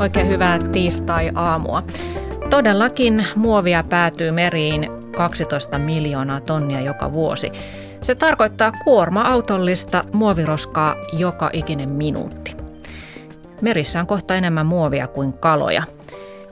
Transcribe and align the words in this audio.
Oikein 0.00 0.28
hyvää 0.28 0.58
tiistai-aamua. 0.72 1.82
Todellakin 2.50 3.26
muovia 3.36 3.84
päätyy 3.84 4.30
meriin 4.30 4.90
12 5.16 5.78
miljoonaa 5.78 6.40
tonnia 6.40 6.80
joka 6.80 7.12
vuosi. 7.12 7.52
Se 8.02 8.14
tarkoittaa 8.14 8.72
kuorma-autollista 8.84 10.04
muoviroskaa 10.12 10.96
joka 11.12 11.50
ikinen 11.52 11.90
minuutti. 11.90 12.56
Merissä 13.60 14.00
on 14.00 14.06
kohta 14.06 14.34
enemmän 14.34 14.66
muovia 14.66 15.06
kuin 15.06 15.32
kaloja. 15.32 15.82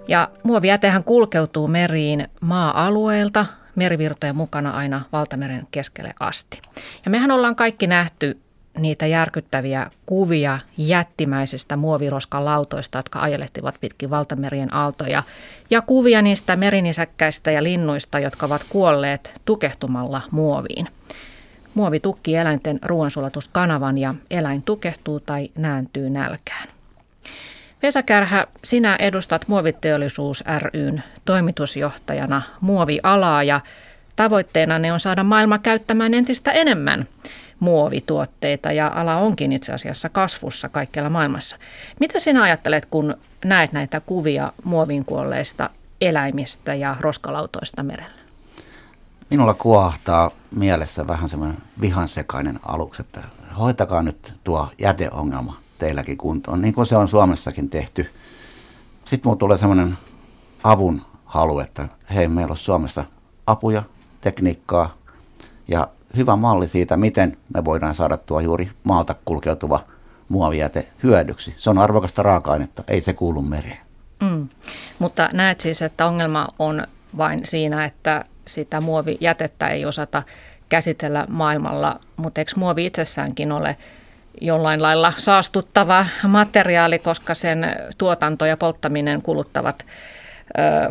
Ja 0.08 0.28
muovijätehän 0.42 1.04
kulkeutuu 1.04 1.68
meriin 1.68 2.28
maa-alueelta 2.40 3.46
merivirtojen 3.74 4.36
mukana 4.36 4.70
aina 4.70 5.04
valtameren 5.12 5.66
keskelle 5.70 6.14
asti. 6.20 6.62
Ja 7.04 7.10
mehän 7.10 7.30
ollaan 7.30 7.56
kaikki 7.56 7.86
nähty 7.86 8.38
niitä 8.78 9.06
järkyttäviä 9.06 9.90
kuvia 10.06 10.58
jättimäisistä 10.76 11.76
muoviroskalautoista, 11.76 12.98
jotka 12.98 13.20
ajelehtivat 13.20 13.74
pitkin 13.80 14.10
valtamerien 14.10 14.74
aaltoja, 14.74 15.22
ja 15.70 15.82
kuvia 15.82 16.22
niistä 16.22 16.56
merinisäkkäistä 16.56 17.50
ja 17.50 17.62
linnuista, 17.62 18.18
jotka 18.18 18.46
ovat 18.46 18.64
kuolleet 18.68 19.40
tukehtumalla 19.44 20.22
muoviin. 20.30 20.88
Muovi 21.74 22.00
tukkii 22.00 22.36
eläinten 22.36 22.78
ruoansulatuskanavan 22.84 23.98
ja 23.98 24.14
eläin 24.30 24.62
tukehtuu 24.62 25.20
tai 25.20 25.48
nääntyy 25.56 26.10
nälkään. 26.10 26.68
Vesa 27.82 28.02
Kärhä, 28.02 28.46
sinä 28.64 28.96
edustat 28.98 29.48
Muoviteollisuus 29.48 30.44
ryn 30.58 31.02
toimitusjohtajana 31.24 32.42
muovialaa 32.60 33.42
ja 33.42 33.60
tavoitteena 34.16 34.78
ne 34.78 34.92
on 34.92 35.00
saada 35.00 35.24
maailma 35.24 35.58
käyttämään 35.58 36.14
entistä 36.14 36.52
enemmän 36.52 37.08
muovituotteita 37.60 38.72
ja 38.72 38.92
ala 38.94 39.16
onkin 39.16 39.52
itse 39.52 39.72
asiassa 39.72 40.08
kasvussa 40.08 40.68
kaikkialla 40.68 41.10
maailmassa. 41.10 41.56
Mitä 42.00 42.18
sinä 42.18 42.42
ajattelet, 42.42 42.86
kun 42.86 43.14
näet 43.44 43.72
näitä 43.72 44.00
kuvia 44.00 44.52
muovin 44.64 45.04
kuolleista 45.04 45.70
eläimistä 46.00 46.74
ja 46.74 46.96
roskalautoista 47.00 47.82
merellä? 47.82 48.18
Minulla 49.30 49.54
kuohtaa 49.54 50.30
mielessä 50.50 51.06
vähän 51.06 51.28
semmoinen 51.28 51.58
vihansekainen 51.80 52.60
aluksi, 52.62 53.02
että 53.02 53.22
hoitakaa 53.58 54.02
nyt 54.02 54.34
tuo 54.44 54.68
jäteongelma 54.78 55.60
teilläkin 55.78 56.18
kuntoon, 56.18 56.62
niin 56.62 56.74
kuin 56.74 56.86
se 56.86 56.96
on 56.96 57.08
Suomessakin 57.08 57.70
tehty. 57.70 58.10
Sitten 59.04 59.20
minulla 59.28 59.38
tulee 59.38 59.58
semmoinen 59.58 59.98
avun 60.64 61.02
halu, 61.24 61.60
että 61.60 61.88
hei, 62.14 62.28
meillä 62.28 62.50
on 62.50 62.56
Suomessa 62.56 63.04
apuja, 63.46 63.82
tekniikkaa 64.20 64.94
ja 65.68 65.88
hyvä 66.16 66.36
malli 66.36 66.68
siitä, 66.68 66.96
miten 66.96 67.36
me 67.54 67.64
voidaan 67.64 67.94
saada 67.94 68.16
tuo 68.16 68.40
juuri 68.40 68.70
maalta 68.84 69.14
kulkeutuva 69.24 69.80
muovijäte 70.28 70.88
hyödyksi. 71.02 71.54
Se 71.58 71.70
on 71.70 71.78
arvokasta 71.78 72.22
raaka-ainetta, 72.22 72.84
ei 72.88 73.00
se 73.00 73.12
kuulu 73.12 73.42
mereen. 73.42 73.78
Mm. 74.20 74.48
Mutta 74.98 75.30
näet 75.32 75.60
siis, 75.60 75.82
että 75.82 76.06
ongelma 76.06 76.48
on 76.58 76.86
vain 77.16 77.40
siinä, 77.44 77.84
että 77.84 78.24
sitä 78.46 78.80
muovijätettä 78.80 79.68
ei 79.68 79.84
osata 79.84 80.22
käsitellä 80.68 81.26
maailmalla, 81.28 82.00
mutta 82.16 82.40
eikö 82.40 82.52
muovi 82.56 82.86
itsessäänkin 82.86 83.52
ole 83.52 83.76
jollain 84.40 84.82
lailla 84.82 85.12
saastuttava 85.16 86.06
materiaali, 86.28 86.98
koska 86.98 87.34
sen 87.34 87.76
tuotanto 87.98 88.46
ja 88.46 88.56
polttaminen 88.56 89.22
kuluttavat 89.22 89.86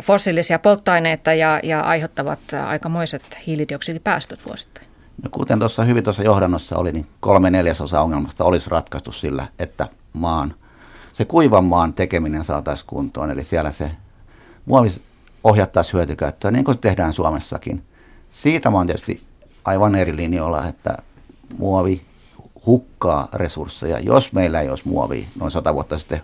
fossiilisia 0.02 0.58
polttoaineita 0.58 1.34
ja, 1.34 1.60
ja 1.62 1.80
aiheuttavat 1.80 2.38
aikamoiset 2.66 3.22
hiilidioksidipäästöt 3.46 4.46
vuosittain. 4.46 4.87
No 5.22 5.28
kuten 5.30 5.58
tuossa 5.58 5.84
hyvin 5.84 6.04
tuossa 6.04 6.22
johdannossa 6.22 6.78
oli, 6.78 6.92
niin 6.92 7.06
kolme 7.20 7.50
neljäsosa 7.50 8.00
ongelmasta 8.00 8.44
olisi 8.44 8.70
ratkaistu 8.70 9.12
sillä, 9.12 9.46
että 9.58 9.88
maan, 10.12 10.54
se 11.12 11.24
kuivan 11.24 11.64
maan 11.64 11.92
tekeminen 11.92 12.44
saataisiin 12.44 12.86
kuntoon. 12.86 13.30
Eli 13.30 13.44
siellä 13.44 13.72
se 13.72 13.90
muovi 14.66 14.88
ohjattaisiin 15.44 15.94
hyötykäyttöön, 15.94 16.54
niin 16.54 16.64
kuin 16.64 16.78
tehdään 16.78 17.12
Suomessakin. 17.12 17.82
Siitä 18.30 18.70
mä 18.70 18.76
oon 18.76 18.86
tietysti 18.86 19.22
aivan 19.64 19.94
eri 19.94 20.16
linjoilla, 20.16 20.66
että 20.66 20.98
muovi 21.58 22.02
hukkaa 22.66 23.28
resursseja. 23.32 23.98
Jos 23.98 24.32
meillä 24.32 24.60
ei 24.60 24.70
olisi 24.70 24.88
muovia 24.88 25.26
noin 25.38 25.50
sata 25.50 25.74
vuotta 25.74 25.98
sitten 25.98 26.22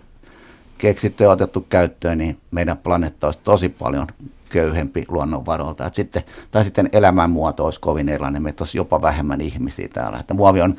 keksitty 0.79 1.25
ja 1.25 1.31
otettu 1.31 1.67
käyttöön, 1.69 2.19
niin 2.19 2.39
meidän 2.51 2.77
planeetta 2.77 3.27
olisi 3.27 3.41
tosi 3.45 3.69
paljon 3.69 4.07
köyhempi 4.55 5.05
luonnonvaroilta. 5.09 5.87
Et 5.87 5.95
sitten, 5.95 6.23
tai 6.51 6.65
sitten 6.65 6.89
elämänmuoto 6.93 7.65
olisi 7.65 7.81
kovin 7.81 8.09
erilainen, 8.09 8.43
meitä 8.43 8.65
olisi 8.65 8.79
jopa 8.79 9.03
vähemmän 9.03 9.41
ihmisiä 9.41 9.89
täällä. 9.89 10.19
Että 10.19 10.35
muovi 10.35 10.61
on 10.61 10.77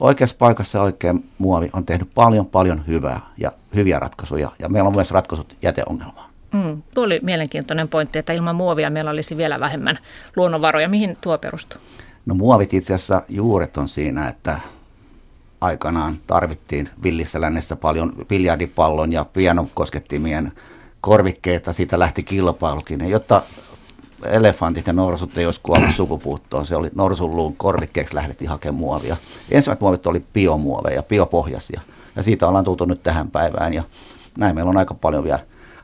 oikeassa 0.00 0.36
paikassa 0.38 0.82
oikein 0.82 1.28
muovi 1.38 1.70
on 1.72 1.86
tehnyt 1.86 2.08
paljon 2.14 2.46
paljon 2.46 2.84
hyvää 2.86 3.20
ja 3.38 3.52
hyviä 3.74 3.98
ratkaisuja. 3.98 4.50
Ja 4.58 4.68
meillä 4.68 4.88
on 4.88 4.94
myös 4.94 5.10
ratkaisut 5.10 5.56
jäteongelmaan. 5.62 6.30
Mm, 6.52 6.82
tuo 6.94 7.04
oli 7.04 7.18
mielenkiintoinen 7.22 7.88
pointti, 7.88 8.18
että 8.18 8.32
ilman 8.32 8.56
muovia 8.56 8.90
meillä 8.90 9.10
olisi 9.10 9.36
vielä 9.36 9.60
vähemmän 9.60 9.98
luonnonvaroja. 10.36 10.88
Mihin 10.88 11.16
tuo 11.20 11.38
perustuu? 11.38 11.80
No 12.26 12.34
muovit 12.34 12.74
itse 12.74 12.94
asiassa 12.94 13.22
juuret 13.28 13.76
on 13.76 13.88
siinä, 13.88 14.28
että 14.28 14.60
aikanaan 15.60 16.16
tarvittiin 16.26 16.88
villissä 17.02 17.40
lännessä 17.40 17.76
paljon 17.76 18.12
biljardipallon 18.28 19.12
ja 19.12 19.24
pianokoskettimien 19.24 20.52
korvikkeita, 21.06 21.72
siitä 21.72 21.98
lähti 21.98 22.22
kilpailukin. 22.22 23.10
jotta 23.10 23.42
elefantit 24.24 24.86
ja 24.86 24.92
norsut 24.92 25.38
ei 25.38 25.44
olisi 25.46 25.60
kuollut 25.62 25.94
sukupuuttoon, 25.94 26.66
se 26.66 26.76
oli 26.76 26.90
norsunluun 26.94 27.56
korvikkeeksi 27.56 28.14
lähdettiin 28.14 28.50
hakemaan 28.50 28.80
muovia. 28.80 29.16
Ensimmäiset 29.50 29.80
muovit 29.80 30.06
oli 30.06 30.24
biomuoveja, 30.32 31.02
biopohjaisia, 31.02 31.80
ja 32.16 32.22
siitä 32.22 32.48
ollaan 32.48 32.64
tultu 32.64 32.84
nyt 32.84 33.02
tähän 33.02 33.30
päivään, 33.30 33.74
ja 33.74 33.82
näin 34.38 34.54
meillä 34.54 34.68
on 34.68 34.76
aika 34.76 34.94
paljon 34.94 35.24
vielä 35.24 35.38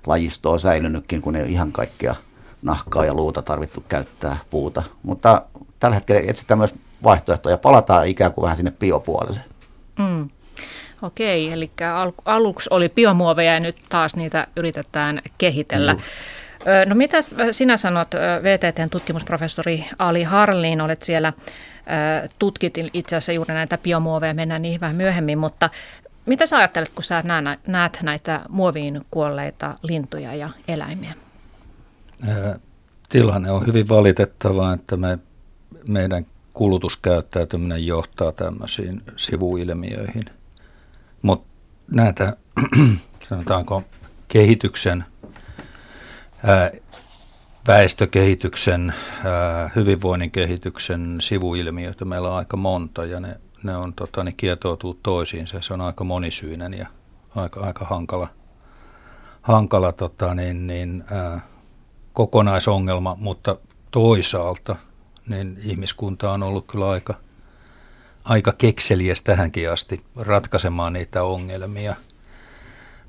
lajistoa 0.06 0.58
säilynytkin, 0.58 1.22
kun 1.22 1.36
ei 1.36 1.52
ihan 1.52 1.72
kaikkea 1.72 2.14
nahkaa 2.62 3.04
ja 3.04 3.14
luuta 3.14 3.42
tarvittu 3.42 3.84
käyttää 3.88 4.36
puuta. 4.50 4.82
Mutta 5.02 5.42
tällä 5.80 5.94
hetkellä 5.94 6.22
etsitään 6.26 6.58
myös 6.58 6.74
vaihtoehtoja, 7.02 7.58
palataan 7.58 8.08
ikään 8.08 8.32
kuin 8.32 8.42
vähän 8.42 8.56
sinne 8.56 8.70
biopuolelle. 8.70 9.51
Okei, 11.02 11.52
eli 11.52 11.70
al- 11.94 12.12
aluksi 12.24 12.68
oli 12.72 12.88
biomuoveja 12.88 13.54
ja 13.54 13.60
nyt 13.60 13.76
taas 13.88 14.16
niitä 14.16 14.46
yritetään 14.56 15.20
kehitellä. 15.38 15.94
Mm. 15.94 16.00
No 16.86 16.94
mitä 16.94 17.18
sinä 17.50 17.76
sanot, 17.76 18.08
VTTn 18.42 18.90
tutkimusprofessori 18.90 19.84
Ali 19.98 20.22
Harlin, 20.22 20.80
olet 20.80 21.02
siellä 21.02 21.32
tutkit 22.38 22.74
itse 22.92 23.16
asiassa 23.16 23.32
juuri 23.32 23.54
näitä 23.54 23.78
biomuoveja, 23.78 24.34
mennään 24.34 24.62
niihin 24.62 24.80
vähän 24.80 24.96
myöhemmin, 24.96 25.38
mutta 25.38 25.70
mitä 26.26 26.46
sä 26.46 26.56
ajattelet, 26.56 26.88
kun 26.88 27.04
sä 27.04 27.22
näet 27.66 27.98
näitä 28.02 28.40
muoviin 28.48 29.06
kuolleita 29.10 29.74
lintuja 29.82 30.34
ja 30.34 30.50
eläimiä? 30.68 31.14
Tilanne 33.08 33.50
on 33.50 33.66
hyvin 33.66 33.88
valitettava, 33.88 34.72
että 34.72 34.96
me, 34.96 35.18
meidän 35.88 36.26
kulutuskäyttäytyminen 36.52 37.86
johtaa 37.86 38.32
tämmöisiin 38.32 39.00
sivuilmiöihin. 39.16 40.24
Mutta 41.22 41.48
näitä, 41.94 42.36
sanotaanko, 43.28 43.82
kehityksen, 44.28 45.04
väestökehityksen, 47.66 48.94
hyvinvoinnin 49.76 50.30
kehityksen 50.30 51.16
sivuilmiöitä 51.20 52.04
meillä 52.04 52.30
on 52.30 52.36
aika 52.36 52.56
monta 52.56 53.04
ja 53.04 53.20
ne, 53.20 53.40
ne, 53.62 53.76
on, 53.76 53.94
tota, 53.94 54.24
ne 54.24 54.32
kietoutuu 54.32 54.98
toisiinsa. 55.02 55.60
Se 55.60 55.74
on 55.74 55.80
aika 55.80 56.04
monisyinen 56.04 56.74
ja 56.74 56.86
aika, 57.36 57.60
aika 57.60 57.84
hankala, 57.84 58.28
hankala 59.42 59.92
tota, 59.92 60.34
niin, 60.34 60.66
niin, 60.66 61.04
ää, 61.10 61.40
kokonaisongelma, 62.12 63.16
mutta 63.20 63.56
toisaalta– 63.90 64.76
niin 65.28 65.58
ihmiskunta 65.64 66.32
on 66.32 66.42
ollut 66.42 66.66
kyllä 66.66 66.90
aika, 66.90 67.14
aika 68.24 68.52
kekseliäs 68.52 69.22
tähänkin 69.22 69.70
asti 69.70 70.04
ratkaisemaan 70.16 70.92
niitä 70.92 71.22
ongelmia. 71.22 71.94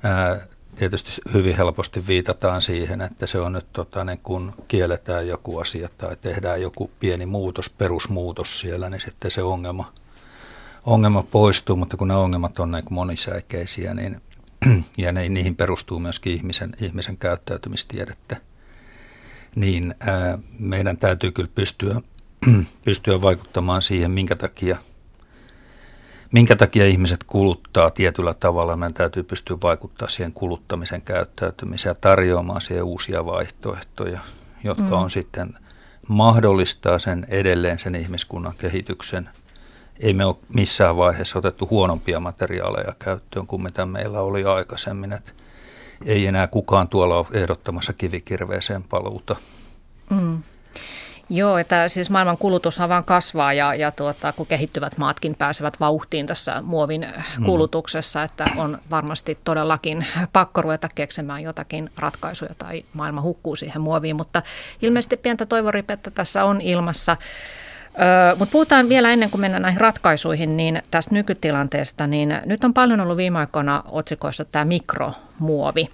Ää, 0.02 0.46
tietysti 0.76 1.10
hyvin 1.34 1.56
helposti 1.56 2.06
viitataan 2.06 2.62
siihen, 2.62 3.00
että 3.00 3.26
se 3.26 3.38
on 3.38 3.52
nyt, 3.52 3.72
tota, 3.72 4.04
niin 4.04 4.18
kun 4.22 4.52
kielletään 4.68 5.28
joku 5.28 5.58
asia 5.58 5.88
tai 5.98 6.16
tehdään 6.16 6.62
joku 6.62 6.90
pieni 7.00 7.26
muutos, 7.26 7.70
perusmuutos 7.70 8.60
siellä, 8.60 8.90
niin 8.90 9.00
sitten 9.00 9.30
se 9.30 9.42
ongelma, 9.42 9.92
ongelma 10.84 11.22
poistuu, 11.22 11.76
mutta 11.76 11.96
kun 11.96 12.08
ne 12.08 12.14
ongelmat 12.14 12.58
on 12.58 12.70
niin 12.70 12.84
monisäikeisiä, 12.90 13.94
niin, 13.94 14.20
ja 14.96 15.12
ne, 15.12 15.28
niihin 15.28 15.56
perustuu 15.56 15.98
myöskin 15.98 16.32
ihmisen, 16.32 16.72
ihmisen 16.80 17.16
käyttäytymistiedettä– 17.16 18.36
niin 19.54 19.94
ää, 20.00 20.38
meidän 20.58 20.96
täytyy 20.96 21.32
kyllä 21.32 21.50
pystyä, 21.54 22.00
pystyä 22.84 23.22
vaikuttamaan 23.22 23.82
siihen, 23.82 24.10
minkä 24.10 24.36
takia, 24.36 24.76
minkä 26.34 26.56
takia 26.56 26.86
ihmiset 26.86 27.24
kuluttaa 27.24 27.90
tietyllä 27.90 28.34
tavalla. 28.34 28.76
Meidän 28.76 28.94
täytyy 28.94 29.22
pystyä 29.22 29.56
vaikuttaa 29.62 30.08
siihen 30.08 30.32
kuluttamisen 30.32 31.02
käyttäytymiseen 31.02 31.90
ja 31.90 31.94
tarjoamaan 32.00 32.60
siihen 32.60 32.84
uusia 32.84 33.26
vaihtoehtoja, 33.26 34.20
jotka 34.64 34.82
mm. 34.82 34.92
on 34.92 35.10
sitten 35.10 35.54
mahdollistaa 36.08 36.98
sen 36.98 37.26
edelleen 37.28 37.78
sen 37.78 37.94
ihmiskunnan 37.94 38.52
kehityksen. 38.58 39.28
Ei 40.00 40.14
me 40.14 40.24
ole 40.24 40.36
missään 40.54 40.96
vaiheessa 40.96 41.38
otettu 41.38 41.68
huonompia 41.70 42.20
materiaaleja 42.20 42.94
käyttöön 42.98 43.46
kuin 43.46 43.62
mitä 43.62 43.86
meillä 43.86 44.20
oli 44.20 44.44
aikaisemmin. 44.44 45.12
Et 45.12 45.34
ei 46.06 46.26
enää 46.26 46.46
kukaan 46.46 46.88
tuolla 46.88 47.16
ole 47.16 47.26
ehdottamassa 47.32 47.92
kivikirveeseen 47.92 48.84
paluuta. 48.84 49.36
Mm. 50.10 50.42
Joo, 51.30 51.58
että 51.58 51.88
siis 51.88 52.10
maailman 52.10 52.38
kulutus 52.38 52.80
vaan 52.80 53.04
kasvaa 53.04 53.52
ja, 53.52 53.74
ja 53.74 53.90
tuota, 53.90 54.32
kun 54.32 54.46
kehittyvät 54.46 54.98
maatkin 54.98 55.34
pääsevät 55.34 55.80
vauhtiin 55.80 56.26
tässä 56.26 56.62
muovin 56.62 57.06
mm. 57.38 57.44
kulutuksessa, 57.44 58.22
että 58.22 58.44
on 58.56 58.78
varmasti 58.90 59.38
todellakin 59.44 60.06
pakko 60.32 60.62
ruveta 60.62 60.88
keksemään 60.94 61.42
jotakin 61.42 61.90
ratkaisuja 61.96 62.54
tai 62.58 62.84
maailma 62.92 63.22
hukkuu 63.22 63.56
siihen 63.56 63.82
muoviin, 63.82 64.16
mutta 64.16 64.42
ilmeisesti 64.82 65.16
pientä 65.16 65.46
toivoripettä 65.46 66.10
tässä 66.10 66.44
on 66.44 66.60
ilmassa. 66.60 67.16
Mutta 68.38 68.52
puhutaan 68.52 68.88
vielä 68.88 69.10
ennen 69.10 69.30
kuin 69.30 69.40
mennään 69.40 69.62
näihin 69.62 69.80
ratkaisuihin, 69.80 70.56
niin 70.56 70.82
tästä 70.90 71.14
nykytilanteesta, 71.14 72.06
niin 72.06 72.40
nyt 72.46 72.64
on 72.64 72.74
paljon 72.74 73.00
ollut 73.00 73.16
viime 73.16 73.38
aikoina 73.38 73.82
otsikoissa 73.88 74.44
tämä 74.44 74.64
mikromuovi. 74.64 75.88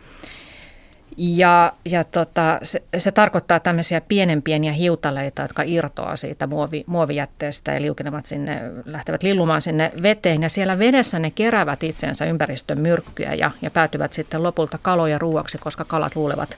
Ja, 1.22 1.72
ja 1.84 2.05
tota, 2.05 2.58
se, 2.62 2.82
se 2.99 3.12
tarkoittaa 3.12 3.61
tämmöisiä 3.61 4.00
pienen 4.00 4.43
pieniä 4.43 4.72
hiutaleita, 4.72 5.43
jotka 5.43 5.62
irtoaa 5.67 6.17
siitä 6.17 6.46
muovi, 6.46 6.84
muovijätteestä 6.87 7.72
ja 7.72 7.82
liukenevat 7.82 8.26
sinne, 8.26 8.62
lähtevät 8.84 9.22
lillumaan 9.22 9.62
sinne 9.62 9.93
veteen. 10.02 10.43
Ja 10.43 10.49
siellä 10.49 10.78
vedessä 10.78 11.19
ne 11.19 11.31
keräävät 11.31 11.82
itseensä 11.82 12.25
ympäristön 12.25 12.78
myrkkyjä 12.78 13.34
ja, 13.34 13.50
ja 13.62 13.70
päätyvät 13.70 14.12
sitten 14.12 14.43
lopulta 14.43 14.78
kaloja 14.82 15.19
ruuaksi, 15.19 15.58
koska 15.58 15.84
kalat 15.84 16.17
luulevat 16.17 16.56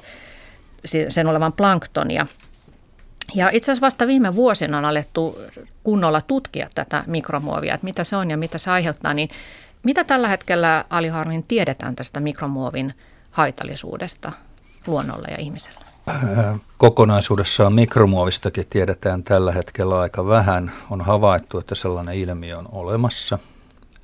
sen 1.09 1.27
olevan 1.27 1.53
planktonia. 1.53 2.27
Ja 3.35 3.51
itse 3.53 3.73
asiassa 3.73 3.87
vasta 3.87 4.07
viime 4.07 4.35
vuosina 4.35 4.79
on 4.79 4.85
alettu 4.85 5.39
kunnolla 5.85 6.21
tutkia 6.21 6.69
tätä 6.75 7.05
mikromuovia, 7.07 7.75
että 7.75 7.85
mitä 7.85 8.05
se 8.05 8.17
on 8.17 8.31
ja 8.31 8.37
mitä 8.37 8.59
se 8.59 8.71
aiheuttaa. 8.71 9.15
Niin 9.15 9.29
mitä 9.83 10.05
tällä 10.05 10.29
hetkellä 10.29 10.85
Ali 10.91 11.09
Harvin 11.09 11.43
tiedetään 11.43 11.97
tästä 11.97 12.21
mikromuovin 12.21 12.95
haitallisuudesta 13.31 14.33
luonnolle 14.87 15.29
ja 15.31 15.41
ihmiselle? 15.41 15.81
Kokonaisuudessaan 16.79 17.73
mikromuovistakin 17.73 18.67
tiedetään 18.71 19.23
tällä 19.23 19.53
hetkellä 19.53 20.01
aika 20.01 20.27
vähän. 20.27 20.73
On 20.91 21.01
havaittu, 21.01 21.59
että 21.59 21.75
sellainen 21.75 22.15
ilmiö 22.15 22.59
on 22.59 22.69
olemassa. 22.73 23.39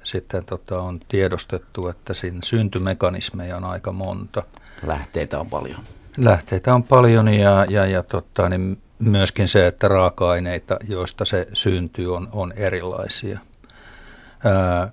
Sitten 0.04 0.44
tota, 0.44 0.80
on 0.80 1.00
tiedostettu, 1.08 1.88
että 1.88 2.14
siinä 2.14 2.38
syntymekanismeja 2.44 3.56
on 3.56 3.64
aika 3.64 3.92
monta. 3.92 4.42
Lähteitä 4.86 5.40
on 5.40 5.50
paljon. 5.50 5.80
Lähteitä 6.16 6.75
on 6.75 6.82
paljon 6.82 7.28
ja, 7.28 7.66
ja, 7.69 7.86
ja 7.86 8.02
tota, 8.02 8.48
niin 8.48 8.78
myöskin 9.02 9.48
se, 9.48 9.66
että 9.66 9.88
raaka-aineita, 9.88 10.76
joista 10.88 11.25
se 11.25 11.48
syntyy, 11.54 12.16
on, 12.16 12.28
on 12.32 12.52
erilaisia. 12.56 13.38
Ää, 14.44 14.90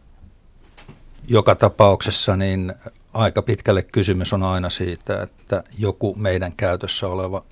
joka 1.28 1.56
tapauksessa 1.56 2.36
niin 2.36 2.74
aika 3.16 3.42
pitkälle 3.42 3.82
kysymys 3.82 4.34
on 4.34 4.44
aina 4.44 4.70
siitä, 4.70 5.24
että 5.24 5.64
joku 5.80 6.16
meidän 6.20 6.54
käytössä 6.54 7.08
oleva 7.08 7.44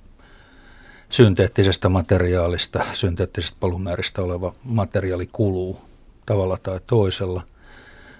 synteettisestä 1.08 1.88
materiaalista, 1.88 2.84
synteettisestä 2.92 3.56
polymeeristä 3.60 4.22
oleva 4.22 4.54
materiaali 4.64 5.26
kuluu 5.32 5.84
tavalla 6.26 6.56
tai 6.56 6.80
toisella. 6.86 7.42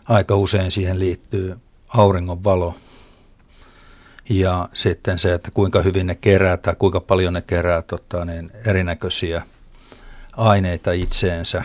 Aika 0.04 0.36
usein 0.36 0.70
siihen 0.70 0.98
liittyy 0.98 1.56
auringon 1.88 2.44
valo 2.44 2.74
ja 4.30 4.68
sitten 4.74 5.18
se, 5.18 5.34
että 5.34 5.50
kuinka 5.50 5.82
hyvin 5.82 6.06
ne 6.06 6.14
kerää 6.14 6.56
tai 6.56 6.74
kuinka 6.78 7.00
paljon 7.00 7.32
ne 7.32 7.42
kerää 7.42 7.82
tota, 7.82 8.24
niin 8.24 8.50
erinäköisiä 8.66 9.42
aineita 10.32 10.92
itseensä. 10.92 11.62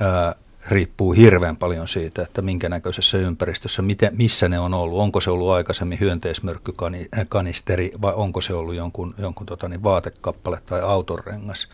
Ää, 0.00 0.34
riippuu 0.68 1.12
hirveän 1.12 1.56
paljon 1.56 1.88
siitä, 1.88 2.22
että 2.22 2.42
minkä 2.42 2.68
näköisessä 2.68 3.18
ympäristössä, 3.18 3.82
miten, 3.82 4.16
missä 4.16 4.48
ne 4.48 4.58
on 4.58 4.74
ollut. 4.74 5.00
Onko 5.00 5.20
se 5.20 5.30
ollut 5.30 5.50
aikaisemmin 5.50 6.00
hyönteismyrkkykanisteri 6.00 7.92
vai 8.02 8.14
onko 8.14 8.40
se 8.40 8.54
ollut 8.54 8.74
jonkun, 8.74 9.14
jonkun 9.18 9.46
tota, 9.46 9.68
niin 9.68 9.82
vaatekappale 9.82 10.58
tai 10.66 10.80
autorengas. 10.80 11.68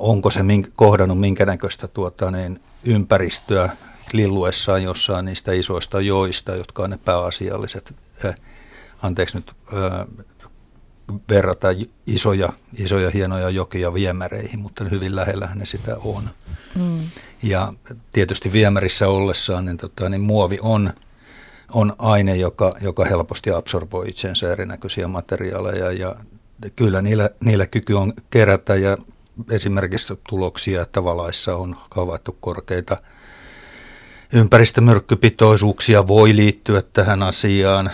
onko 0.00 0.30
se 0.30 0.42
mink, 0.42 0.68
kohdannut 0.76 1.20
minkä 1.20 1.46
näköistä 1.46 1.88
tuota, 1.88 2.30
niin, 2.30 2.60
ympäristöä 2.84 3.70
lilluessaan 4.12 4.82
jossain 4.82 5.24
niistä 5.24 5.52
isoista 5.52 6.00
joista, 6.00 6.56
jotka 6.56 6.82
on 6.82 6.90
ne 6.90 6.98
pääasialliset, 7.04 7.94
äh, 8.24 8.34
anteeksi 9.02 9.36
nyt 9.36 9.52
äh, 9.74 10.06
verrata 11.28 11.68
isoja, 12.06 12.52
isoja 12.78 13.10
hienoja 13.10 13.50
jokia 13.50 13.94
viemäreihin, 13.94 14.58
mutta 14.58 14.84
hyvin 14.84 15.16
lähellähän 15.16 15.58
ne 15.58 15.66
sitä 15.66 15.96
on. 16.04 16.30
Mm. 16.74 17.00
Ja 17.42 17.72
tietysti 18.12 18.52
viemärissä 18.52 19.08
ollessaan 19.08 19.64
niin, 19.64 19.76
tota, 19.76 20.08
niin 20.08 20.20
muovi 20.20 20.58
on, 20.62 20.92
on 21.72 21.92
aine, 21.98 22.36
joka, 22.36 22.74
joka 22.80 23.04
helposti 23.04 23.50
absorboi 23.50 24.08
itsensä 24.08 24.52
erinäköisiä 24.52 25.08
materiaaleja 25.08 25.92
ja 25.92 26.16
kyllä 26.76 27.02
niillä, 27.02 27.30
niillä 27.44 27.66
kyky 27.66 27.94
on 27.94 28.12
kerätä 28.30 28.74
ja 28.74 28.96
esimerkiksi 29.50 30.20
tuloksia, 30.28 30.82
että 30.82 31.04
valaissa 31.04 31.56
on 31.56 31.76
havaittu 31.90 32.36
korkeita 32.40 32.96
ympäristömyrkkypitoisuuksia 34.32 36.06
voi 36.06 36.36
liittyä 36.36 36.82
tähän 36.92 37.22
asiaan. 37.22 37.90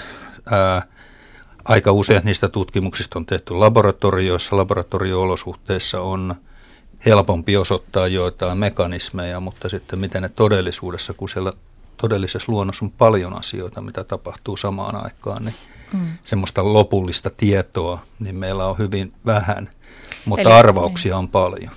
Ää, 0.51 0.83
aika 1.65 1.93
useat 1.93 2.25
niistä 2.25 2.49
tutkimuksista 2.49 3.19
on 3.19 3.27
tehty 3.27 3.55
laboratorioissa. 3.55 4.57
Laboratorio-olosuhteissa 4.57 6.01
on 6.01 6.35
helpompi 7.07 7.57
osoittaa 7.57 8.07
joitain 8.07 8.59
mekanismeja, 8.59 9.41
mutta 9.41 9.69
sitten 9.69 9.99
miten 9.99 10.23
ne 10.23 10.29
todellisuudessa, 10.29 11.15
kun 11.15 11.29
siellä 11.29 11.53
todellisessa 11.97 12.53
luonnossa 12.53 12.85
on 12.85 12.91
paljon 12.91 13.39
asioita, 13.39 13.81
mitä 13.81 14.05
tapahtuu 14.05 14.57
samaan 14.57 15.05
aikaan, 15.05 15.45
niin 15.45 15.55
mm. 15.93 16.07
semmoista 16.25 16.73
lopullista 16.73 17.31
tietoa, 17.37 17.99
niin 18.19 18.37
meillä 18.37 18.67
on 18.67 18.79
hyvin 18.79 19.13
vähän, 19.27 19.69
mutta 20.25 20.49
Eli, 20.49 20.59
arvauksia 20.59 21.13
niin. 21.13 21.19
on 21.19 21.29
paljon. 21.29 21.71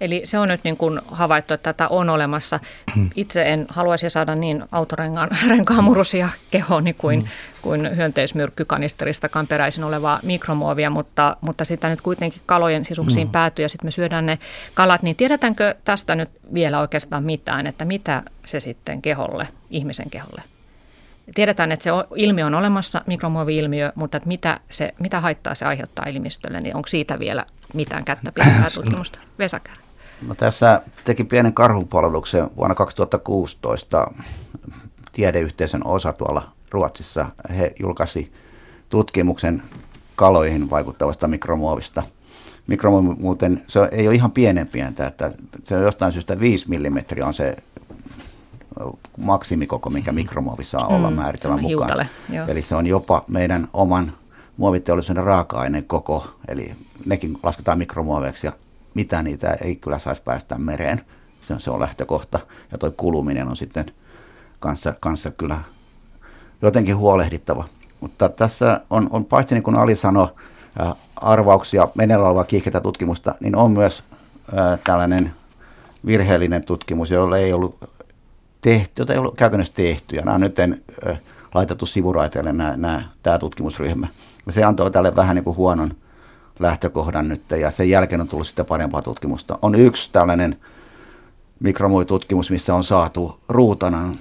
Eli 0.00 0.22
se 0.24 0.38
on 0.38 0.48
nyt 0.48 0.64
niin 0.64 0.76
kuin 0.76 1.00
havaittu, 1.06 1.54
että 1.54 1.72
tätä 1.72 1.88
on 1.88 2.08
olemassa. 2.08 2.60
Itse 3.14 3.42
en 3.42 3.66
haluaisi 3.68 4.10
saada 4.10 4.34
niin 4.34 4.64
autorenkaan 4.72 5.30
murusia 5.84 6.28
kehooni 6.50 6.92
kuin, 6.92 7.20
mm. 7.20 7.28
kuin 7.62 7.96
hyönteismyrkkykanisteristakaan 7.96 9.46
peräisin 9.46 9.84
olevaa 9.84 10.20
mikromuovia, 10.22 10.90
mutta, 10.90 11.36
mutta 11.40 11.64
sitä 11.64 11.88
nyt 11.88 12.00
kuitenkin 12.00 12.42
kalojen 12.46 12.84
sisuksiin 12.84 13.26
mm. 13.26 13.32
päätyy 13.32 13.64
ja 13.64 13.68
sitten 13.68 13.86
me 13.86 13.90
syödään 13.90 14.26
ne 14.26 14.38
kalat. 14.74 15.02
Niin 15.02 15.16
tiedetäänkö 15.16 15.74
tästä 15.84 16.14
nyt 16.14 16.30
vielä 16.54 16.80
oikeastaan 16.80 17.24
mitään, 17.24 17.66
että 17.66 17.84
mitä 17.84 18.22
se 18.46 18.60
sitten 18.60 19.02
keholle, 19.02 19.48
ihmisen 19.70 20.10
keholle 20.10 20.42
Tiedetään, 21.34 21.72
että 21.72 21.84
se 21.84 21.90
ilmiö 22.16 22.46
on 22.46 22.54
olemassa, 22.54 23.02
mikromuovi-ilmiö, 23.06 23.92
mutta 23.94 24.16
että 24.16 24.28
mitä, 24.28 24.60
se, 24.70 24.94
mitä 25.00 25.20
haittaa 25.20 25.54
se 25.54 25.64
aiheuttaa 25.64 26.04
elimistölle, 26.04 26.60
niin 26.60 26.76
onko 26.76 26.88
siitä 26.88 27.18
vielä 27.18 27.46
mitään 27.74 28.04
kättä 28.04 28.32
pitää 28.32 28.70
tutkimusta? 28.74 29.18
Vesäkärä. 29.38 29.85
No 30.28 30.34
tässä 30.34 30.82
teki 31.04 31.24
pienen 31.24 31.54
karhunpalveluksen 31.54 32.50
vuonna 32.56 32.74
2016 32.74 34.10
tiedeyhteisön 35.12 35.86
osa 35.86 36.12
tuolla 36.12 36.52
Ruotsissa. 36.70 37.26
He 37.58 37.74
julkaisi 37.78 38.32
tutkimuksen 38.90 39.62
kaloihin 40.16 40.70
vaikuttavasta 40.70 41.28
mikromuovista. 41.28 42.02
Mikromuovi 42.66 43.20
muuten, 43.20 43.64
se 43.66 43.88
ei 43.92 44.08
ole 44.08 44.14
ihan 44.14 44.30
pienen 44.30 44.66
pientä, 44.66 45.06
että 45.06 45.32
se 45.62 45.76
on 45.76 45.82
jostain 45.82 46.12
syystä 46.12 46.40
5 46.40 46.66
mm 46.68 46.96
on 47.26 47.34
se 47.34 47.56
maksimikoko, 49.20 49.90
mikä 49.90 50.12
mikromuovi 50.12 50.64
saa 50.64 50.86
olla 50.86 51.10
mm, 51.10 51.16
määritelmän 51.16 51.62
mukaan. 51.62 51.88
Hiutale, 51.88 52.08
Eli 52.48 52.62
se 52.62 52.74
on 52.74 52.86
jopa 52.86 53.24
meidän 53.28 53.68
oman 53.72 54.12
muoviteollisuuden 54.56 55.24
raaka-aineen 55.24 55.84
koko, 55.84 56.30
eli 56.48 56.74
nekin 57.06 57.38
lasketaan 57.42 57.78
mikromuoveiksi 57.78 58.46
ja 58.46 58.52
mitä 58.96 59.22
niitä 59.22 59.56
ei 59.64 59.76
kyllä 59.76 59.98
saisi 59.98 60.22
päästä 60.22 60.58
mereen. 60.58 61.00
Se 61.40 61.54
on, 61.54 61.60
se 61.60 61.70
on 61.70 61.80
lähtökohta. 61.80 62.38
Ja 62.72 62.78
tuo 62.78 62.90
kuluminen 62.90 63.48
on 63.48 63.56
sitten 63.56 63.86
kanssa, 64.60 64.94
kanssa 65.00 65.30
kyllä 65.30 65.60
jotenkin 66.62 66.96
huolehdittava. 66.96 67.64
Mutta 68.00 68.28
tässä 68.28 68.80
on, 68.90 69.08
on 69.10 69.24
paitsi 69.24 69.54
niin 69.54 69.62
kuin 69.62 69.76
Ali 69.76 69.96
sanoi, 69.96 70.28
ää, 70.78 70.94
arvauksia, 71.16 71.88
meneillään 71.94 72.28
olevaa 72.28 72.44
kiihkeitä 72.44 72.80
tutkimusta, 72.80 73.34
niin 73.40 73.56
on 73.56 73.72
myös 73.72 74.04
ää, 74.54 74.78
tällainen 74.84 75.32
virheellinen 76.06 76.64
tutkimus, 76.64 77.10
jolla 77.10 77.38
ei 77.38 77.52
ollut 77.52 77.90
tehty, 78.60 79.02
jota 79.02 79.12
ei 79.12 79.18
ollut 79.18 79.36
käytännössä 79.36 79.74
tehty. 79.74 80.16
Ja 80.16 80.22
nämä 80.22 80.34
on 80.34 80.40
nyt 80.40 80.58
ää, 80.58 80.66
laitettu 81.54 81.86
sivuraiteille 81.86 82.52
nämä, 82.52 82.76
nämä, 82.76 83.02
tämä 83.22 83.38
tutkimusryhmä. 83.38 84.06
Se 84.50 84.64
antoi 84.64 84.90
tälle 84.90 85.16
vähän 85.16 85.36
niin 85.36 85.44
kuin 85.44 85.56
huonon 85.56 85.90
lähtökohdan 86.58 87.28
nyt 87.28 87.50
ja 87.50 87.70
sen 87.70 87.90
jälkeen 87.90 88.20
on 88.20 88.28
tullut 88.28 88.46
sitten 88.46 88.66
parempaa 88.66 89.02
tutkimusta. 89.02 89.58
On 89.62 89.74
yksi 89.74 90.12
tällainen 90.12 90.56
mikromuovitutkimus, 91.60 92.50
missä 92.50 92.74
on 92.74 92.84
saatu 92.84 93.40
ruutanan 93.48 94.18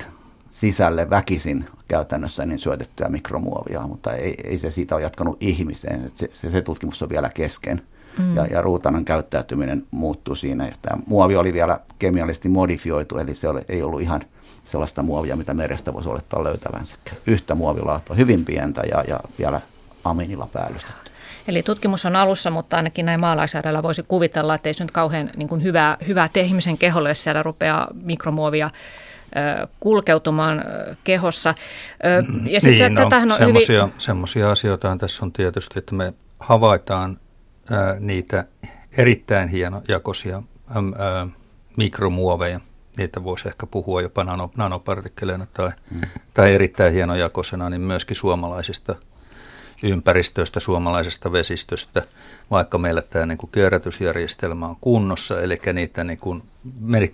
sisälle 0.49 1.09
väkisin 1.09 1.65
käytännössä 1.87 2.45
niin 2.45 2.59
syötettyä 2.59 3.09
mikromuovia, 3.09 3.87
mutta 3.87 4.13
ei, 4.13 4.35
ei 4.43 4.57
se 4.57 4.71
siitä 4.71 4.95
ole 4.95 5.03
jatkanut 5.03 5.37
ihmiseen. 5.39 6.11
Se, 6.13 6.29
se, 6.33 6.51
se 6.51 6.61
tutkimus 6.61 7.01
on 7.01 7.09
vielä 7.09 7.29
kesken. 7.33 7.81
mm. 8.17 8.35
ja, 8.35 8.45
ja 8.45 8.61
ruutanan 8.61 9.05
käyttäytyminen 9.05 9.83
muuttui 9.91 10.37
siinä. 10.37 10.71
Tämä 10.81 11.01
muovi 11.07 11.35
oli 11.35 11.53
vielä 11.53 11.79
kemiallisesti 11.99 12.49
modifioitu, 12.49 13.17
eli 13.17 13.35
se 13.35 13.47
oli, 13.47 13.61
ei 13.69 13.83
ollut 13.83 14.01
ihan 14.01 14.21
sellaista 14.65 15.03
muovia, 15.03 15.35
mitä 15.35 15.53
merestä 15.53 15.93
voisi 15.93 16.09
olettaa 16.09 16.43
löytävänsä. 16.43 16.95
Yhtä 17.27 17.55
muovilaatua, 17.55 18.15
hyvin 18.15 18.45
pientä 18.45 18.81
ja, 18.91 19.03
ja 19.07 19.19
vielä 19.39 19.61
aminilla 20.03 20.49
päällystetty. 20.53 21.11
Eli 21.47 21.63
tutkimus 21.63 22.05
on 22.05 22.15
alussa, 22.15 22.49
mutta 22.49 22.77
ainakin 22.77 23.05
näin 23.05 23.19
maalaisjärjellä 23.19 23.83
voisi 23.83 24.03
kuvitella, 24.07 24.55
että 24.55 24.69
ei 24.69 24.73
se 24.73 24.83
nyt 24.83 24.91
kauhean 24.91 25.31
niin 25.35 25.47
kuin 25.47 25.63
hyvää, 25.63 25.97
hyvää 26.07 26.29
tee 26.33 26.43
ihmisen 26.43 26.77
keholle, 26.77 27.09
jos 27.09 27.23
siellä 27.23 27.43
rupeaa 27.43 27.87
mikromuovia 28.05 28.69
kulkeutumaan 29.79 30.63
kehossa. 31.03 31.55
Ja 32.49 32.61
sit 32.61 32.71
niin, 32.71 32.93
no, 32.93 33.03
on 33.03 33.37
semmoisia, 33.37 33.85
hyvin... 33.85 33.99
semmoisia 34.01 34.51
asioita 34.51 34.97
tässä 34.97 35.25
on 35.25 35.33
tietysti, 35.33 35.79
että 35.79 35.95
me 35.95 36.13
havaitaan 36.39 37.19
ää, 37.71 37.95
niitä 37.99 38.45
erittäin 38.97 39.49
hienojakoisia 39.49 40.35
ää, 40.35 41.27
mikromuoveja. 41.77 42.59
Niitä 42.97 43.23
voisi 43.23 43.47
ehkä 43.47 43.65
puhua 43.65 44.01
jopa 44.01 44.23
nano, 44.23 44.51
nanopartikkeleina 44.57 45.45
tai, 45.53 45.69
mm. 45.91 46.01
tai 46.33 46.53
erittäin 46.53 46.93
hienojakoisena, 46.93 47.69
niin 47.69 47.81
myöskin 47.81 48.15
suomalaisista 48.15 48.95
ympäristöstä, 49.83 50.59
suomalaisesta 50.59 51.31
vesistöstä, 51.31 52.01
vaikka 52.51 52.77
meillä 52.77 53.01
tämä 53.01 53.25
niin 53.25 53.37
kuin 53.37 53.49
kierrätysjärjestelmä 53.51 54.67
on 54.67 54.75
kunnossa, 54.81 55.41
eli 55.41 55.59
niitä 55.73 56.03
niin 56.03 56.17
kuin 56.17 56.43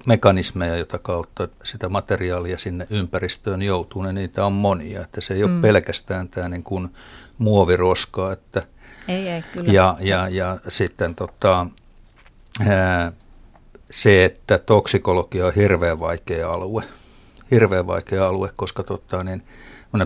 mekanismeja, 0.05 0.75
joita 0.75 0.99
kautta 0.99 1.47
sitä 1.63 1.89
materiaalia 1.89 2.57
sinne 2.57 2.87
ympäristöön 2.89 3.61
joutuu, 3.61 4.01
niin 4.01 4.15
niitä 4.15 4.45
on 4.45 4.53
monia. 4.53 5.01
Että 5.01 5.21
se 5.21 5.33
ei 5.33 5.43
ole 5.43 5.51
mm. 5.51 5.61
pelkästään 5.61 6.29
tämä 6.29 6.49
niin 6.49 6.63
kuin 6.63 6.89
muoviroska. 7.37 8.31
Että 8.31 8.63
ei, 9.07 9.29
ei, 9.29 9.43
kyllä. 9.53 9.73
Ja, 9.73 9.97
ja, 9.99 10.27
ja 10.29 10.57
sitten 10.67 11.15
tota, 11.15 11.67
ää, 12.67 13.11
se, 13.91 14.25
että 14.25 14.57
toksikologia 14.57 15.45
on 15.45 15.53
hirveän 15.55 15.99
vaikea 15.99 16.51
alue. 16.51 16.83
Hirveän 17.51 17.87
vaikea 17.87 18.27
alue, 18.27 18.49
koska 18.55 18.83
tota, 18.83 19.23
niin, 19.23 19.43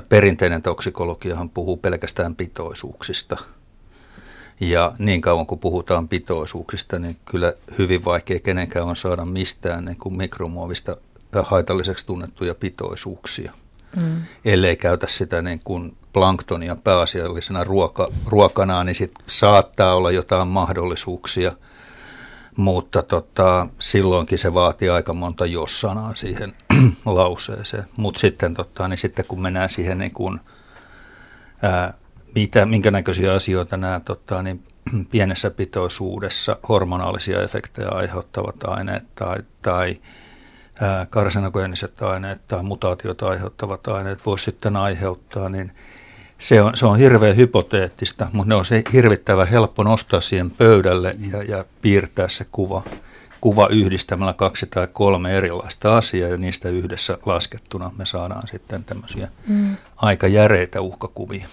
perinteinen 0.09 0.61
toksikologiahan 0.61 1.49
puhuu 1.49 1.77
pelkästään 1.77 2.35
pitoisuuksista. 2.35 3.37
Ja 4.59 4.93
niin 4.99 5.21
kauan 5.21 5.45
kuin 5.45 5.59
puhutaan 5.59 6.07
pitoisuuksista, 6.07 6.99
niin 6.99 7.17
kyllä 7.25 7.53
hyvin 7.77 8.05
vaikea 8.05 8.39
kenenkään 8.39 8.85
on 8.85 8.95
saada 8.95 9.25
mistään 9.25 9.85
niin 9.85 9.97
kuin 9.97 10.17
mikromuovista 10.17 10.97
haitalliseksi 11.43 12.05
tunnettuja 12.05 12.55
pitoisuuksia. 12.55 13.53
Mm. 13.95 14.21
Ellei 14.45 14.75
käytä 14.75 15.07
sitä 15.09 15.41
niin 15.41 15.59
kuin 15.63 15.97
planktonia 16.13 16.75
pääasiallisena 16.83 17.63
ruoka, 17.63 18.07
ruokana, 18.25 18.83
niin 18.83 18.95
sit 18.95 19.11
saattaa 19.27 19.95
olla 19.95 20.11
jotain 20.11 20.47
mahdollisuuksia, 20.47 21.51
mutta 22.57 23.03
tota, 23.03 23.67
silloinkin 23.79 24.37
se 24.37 24.53
vaatii 24.53 24.89
aika 24.89 25.13
monta 25.13 25.45
jos-sanaa 25.45 26.15
siihen 26.15 26.53
lauseeseen. 27.05 27.85
Mutta 27.97 28.19
sitten, 28.19 28.53
tota, 28.53 28.87
niin 28.87 28.97
sitten 28.97 29.25
kun 29.27 29.41
mennään 29.41 29.69
siihen, 29.69 29.97
niin 29.97 30.11
kun, 30.11 30.39
ää, 31.61 31.93
mitä, 32.35 32.65
minkä 32.65 32.91
näköisiä 32.91 33.33
asioita 33.33 33.77
nämä 33.77 34.01
tota, 34.05 34.43
niin 34.43 34.63
pienessä 35.11 35.51
pitoisuudessa 35.51 36.57
hormonaalisia 36.69 37.41
efektejä 37.41 37.89
aiheuttavat 37.89 38.55
aineet 38.63 39.15
tai, 39.15 39.37
tai 39.61 39.99
karsinogeeniset 41.09 42.01
aineet 42.01 42.47
tai 42.47 42.63
mutaatiota 42.63 43.29
aiheuttavat 43.29 43.87
aineet 43.87 44.25
voisi 44.25 44.45
sitten 44.45 44.75
aiheuttaa, 44.75 45.49
niin 45.49 45.71
se 46.39 46.61
on, 46.61 46.77
se 46.77 46.85
on 46.85 46.97
hirveän 46.97 47.37
hypoteettista, 47.37 48.29
mutta 48.33 48.49
ne 48.49 48.55
on 48.55 48.65
se 48.65 48.83
hirvittävän 48.93 49.47
helppo 49.47 49.83
nostaa 49.83 50.21
siihen 50.21 50.51
pöydälle 50.51 51.15
ja, 51.31 51.43
ja 51.43 51.65
piirtää 51.81 52.29
se 52.29 52.45
kuva, 52.51 52.83
kuva 53.41 53.67
yhdistämällä 53.71 54.33
kaksi 54.33 54.65
tai 54.65 54.87
kolme 54.93 55.37
erilaista 55.37 55.97
asiaa 55.97 56.29
ja 56.29 56.37
niistä 56.37 56.69
yhdessä 56.69 57.17
laskettuna 57.25 57.91
me 57.97 58.05
saadaan 58.05 58.47
sitten 58.51 58.83
tämmöisiä 58.83 59.27
mm. 59.47 59.77
aika 59.95 60.27
järeitä 60.27 60.81
uhkakuvia. 60.81 61.47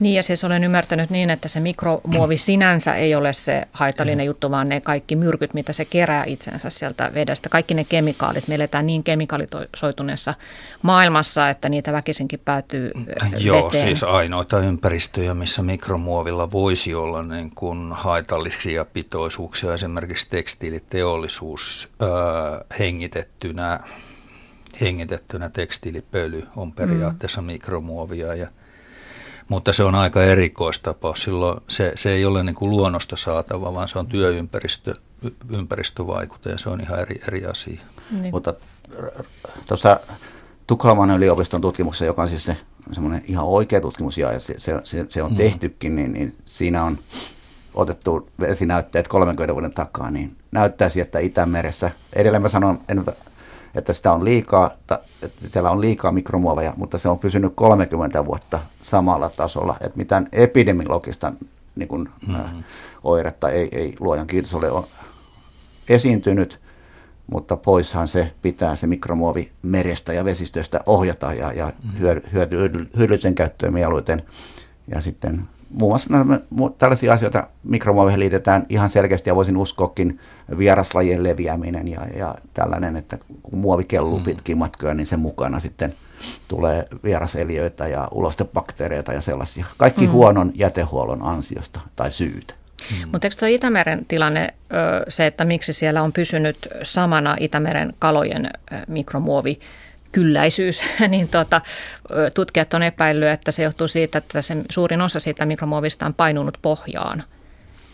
Niin 0.00 0.14
ja 0.14 0.22
siis 0.22 0.44
olen 0.44 0.64
ymmärtänyt 0.64 1.10
niin, 1.10 1.30
että 1.30 1.48
se 1.48 1.60
mikromuovi 1.60 2.38
sinänsä 2.38 2.94
ei 2.94 3.14
ole 3.14 3.32
se 3.32 3.62
haitallinen 3.72 4.26
juttu, 4.26 4.50
vaan 4.50 4.66
ne 4.66 4.80
kaikki 4.80 5.16
myrkyt, 5.16 5.54
mitä 5.54 5.72
se 5.72 5.84
kerää 5.84 6.24
itsensä 6.24 6.70
sieltä 6.70 7.10
vedestä. 7.14 7.48
Kaikki 7.48 7.74
ne 7.74 7.84
kemikaalit, 7.84 8.48
me 8.48 8.54
eletään 8.54 8.86
niin 8.86 9.04
kemikalisoituneessa 9.04 10.34
maailmassa, 10.82 11.50
että 11.50 11.68
niitä 11.68 11.92
väkisinkin 11.92 12.40
päätyy 12.44 12.90
veteen. 13.06 13.44
Joo, 13.44 13.70
siis 13.70 14.02
ainoita 14.02 14.58
ympäristöjä, 14.58 15.34
missä 15.34 15.62
mikromuovilla 15.62 16.52
voisi 16.52 16.94
olla 16.94 17.22
niin 17.22 17.50
kuin 17.54 17.92
haitallisia 17.92 18.84
pitoisuuksia, 18.84 19.74
esimerkiksi 19.74 20.30
tekstiiliteollisuus 20.30 21.88
äh, 22.02 22.08
hengitettynä, 22.78 23.80
hengitettynä 24.80 25.48
tekstiilipöly 25.48 26.42
on 26.56 26.72
periaatteessa 26.72 27.40
mm. 27.40 27.46
mikromuovia 27.46 28.34
ja– 28.34 28.48
mutta 29.48 29.72
se 29.72 29.84
on 29.84 29.94
aika 29.94 30.24
erikoistapaus. 30.24 31.22
Silloin 31.22 31.60
se, 31.68 31.92
se 31.96 32.12
ei 32.12 32.24
ole 32.24 32.42
niin 32.42 32.54
kuin 32.54 32.70
luonnosta 32.70 33.16
saatava, 33.16 33.74
vaan 33.74 33.88
se 33.88 33.98
on 33.98 34.06
työympäristö, 34.06 34.94
ympäristövaikute 35.52 36.50
ja 36.50 36.58
se 36.58 36.70
on 36.70 36.80
ihan 36.80 37.00
eri, 37.00 37.20
eri 37.28 37.46
asia. 37.46 37.80
Niin. 38.10 38.30
Mutta 38.30 38.54
tuossa 39.66 40.00
Tukholman 40.66 41.10
yliopiston 41.10 41.60
tutkimuksessa, 41.60 42.04
joka 42.04 42.22
on 42.22 42.28
siis 42.28 42.44
se 42.44 42.56
semmoinen 42.92 43.22
ihan 43.26 43.46
oikea 43.46 43.80
tutkimus 43.80 44.18
ja 44.18 44.40
se, 44.40 44.54
se, 44.58 44.80
se, 44.84 45.04
se 45.08 45.22
on 45.22 45.30
mm. 45.30 45.36
tehtykin, 45.36 45.96
niin, 45.96 46.12
niin 46.12 46.36
siinä 46.44 46.84
on 46.84 46.98
otettu 47.74 48.28
vesinäytteet 48.40 49.08
30 49.08 49.54
vuoden 49.54 49.74
takaa, 49.74 50.10
niin 50.10 50.36
näyttäisi, 50.52 51.00
että 51.00 51.18
Itämeressä, 51.18 51.90
edelleen 52.12 52.42
mä 52.42 52.48
sanon, 52.48 52.80
en 52.88 53.04
että 53.76 53.92
sitä 53.92 54.12
on 54.12 54.24
liikaa, 54.24 54.70
että 54.70 55.00
siellä 55.46 55.70
on 55.70 55.80
liikaa 55.80 56.12
mikromuoveja, 56.12 56.72
mutta 56.76 56.98
se 56.98 57.08
on 57.08 57.18
pysynyt 57.18 57.52
30 57.54 58.26
vuotta 58.26 58.60
samalla 58.80 59.30
tasolla, 59.30 59.76
että 59.80 59.98
mitään 59.98 60.26
epidemiologista 60.32 61.32
niin 61.76 61.88
kuin, 61.88 62.08
mm-hmm. 62.28 62.64
oiretta 63.04 63.48
ei, 63.48 63.68
ei 63.72 63.96
luojan 64.00 64.26
kiitos 64.26 64.54
ole 64.54 64.84
esiintynyt, 65.88 66.60
mutta 67.26 67.56
poishan 67.56 68.08
se 68.08 68.32
pitää 68.42 68.76
se 68.76 68.86
mikromuovi 68.86 69.52
merestä 69.62 70.12
ja 70.12 70.24
vesistöistä 70.24 70.80
ohjata 70.86 71.32
ja, 71.32 71.52
ja 71.52 71.66
mm-hmm. 71.66 72.20
hyödyllisen 72.98 73.34
käyttöön 73.34 73.72
mieluiten. 73.72 74.22
Ja 74.88 75.00
sitten 75.00 75.48
muun 75.76 75.90
muassa 75.90 76.10
tällaisia 76.78 77.12
asioita 77.12 77.46
mikromuoveihin 77.64 78.20
liitetään 78.20 78.66
ihan 78.68 78.90
selkeästi 78.90 79.30
ja 79.30 79.36
voisin 79.36 79.56
uskoakin 79.56 80.20
vieraslajien 80.58 81.24
leviäminen 81.24 81.88
ja, 81.88 82.00
ja 82.16 82.34
tällainen, 82.54 82.96
että 82.96 83.18
kun 83.42 83.58
muovi 83.58 83.84
kelluu 83.84 84.18
mm. 84.18 84.24
pitkin 84.24 84.58
matkoja, 84.58 84.94
niin 84.94 85.06
sen 85.06 85.20
mukana 85.20 85.60
sitten 85.60 85.94
tulee 86.48 86.88
vieraseliöitä 87.04 87.88
ja 87.88 88.08
ulostebakteereita 88.10 89.12
ja 89.12 89.20
sellaisia. 89.20 89.64
Kaikki 89.76 90.06
mm. 90.06 90.12
huonon 90.12 90.52
jätehuollon 90.54 91.22
ansiosta 91.22 91.80
tai 91.96 92.10
syytä. 92.10 92.54
Mm. 92.90 93.08
Mutta 93.12 93.26
eikö 93.26 93.36
tuo 93.38 93.48
Itämeren 93.48 94.06
tilanne, 94.08 94.54
se, 95.08 95.26
että 95.26 95.44
miksi 95.44 95.72
siellä 95.72 96.02
on 96.02 96.12
pysynyt 96.12 96.68
samana 96.82 97.36
Itämeren 97.40 97.94
kalojen 97.98 98.50
mikromuovi, 98.88 99.60
kylläisyys, 100.16 100.82
niin 101.08 101.28
tuota, 101.28 101.60
tutkijat 102.34 102.74
on 102.74 102.82
epäillyt, 102.82 103.28
että 103.28 103.52
se 103.52 103.62
johtuu 103.62 103.88
siitä, 103.88 104.18
että 104.18 104.42
se 104.42 104.56
suurin 104.70 105.00
osa 105.00 105.20
siitä 105.20 105.46
mikromuovista 105.46 106.06
on 106.06 106.14
painunut 106.14 106.58
pohjaan. 106.62 107.24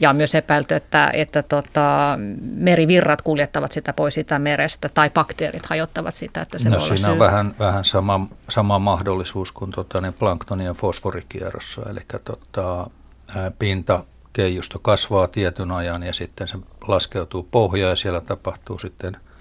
Ja 0.00 0.10
on 0.10 0.16
myös 0.16 0.34
epäilty, 0.34 0.74
että, 0.74 1.10
että 1.14 1.42
tota, 1.42 2.18
merivirrat 2.54 3.22
kuljettavat 3.22 3.72
sitä 3.72 3.92
pois 3.92 4.14
sitä 4.14 4.38
merestä 4.38 4.88
tai 4.88 5.10
bakteerit 5.10 5.66
hajottavat 5.66 6.14
sitä. 6.14 6.42
Että 6.42 6.58
se 6.58 6.70
no, 6.70 6.80
siinä 6.80 7.10
on 7.10 7.18
vähän, 7.18 7.54
vähän 7.58 7.84
sama, 7.84 8.26
sama 8.48 8.78
mahdollisuus 8.78 9.52
kuin 9.52 9.70
tota, 9.70 10.00
niin 10.00 10.12
planktonin 10.12 10.66
ja 10.66 10.74
fosforikierrossa. 10.74 11.82
Eli 11.90 12.00
tota, 12.24 12.90
pinta 13.58 14.04
keijusto 14.32 14.78
kasvaa 14.78 15.26
tietyn 15.26 15.70
ajan 15.70 16.02
ja 16.02 16.14
sitten 16.14 16.48
se 16.48 16.58
laskeutuu 16.88 17.48
pohjaan 17.50 17.90
ja 17.90 17.96
siellä 17.96 18.20
tapahtuu 18.20 18.78
sitten– 18.78 19.16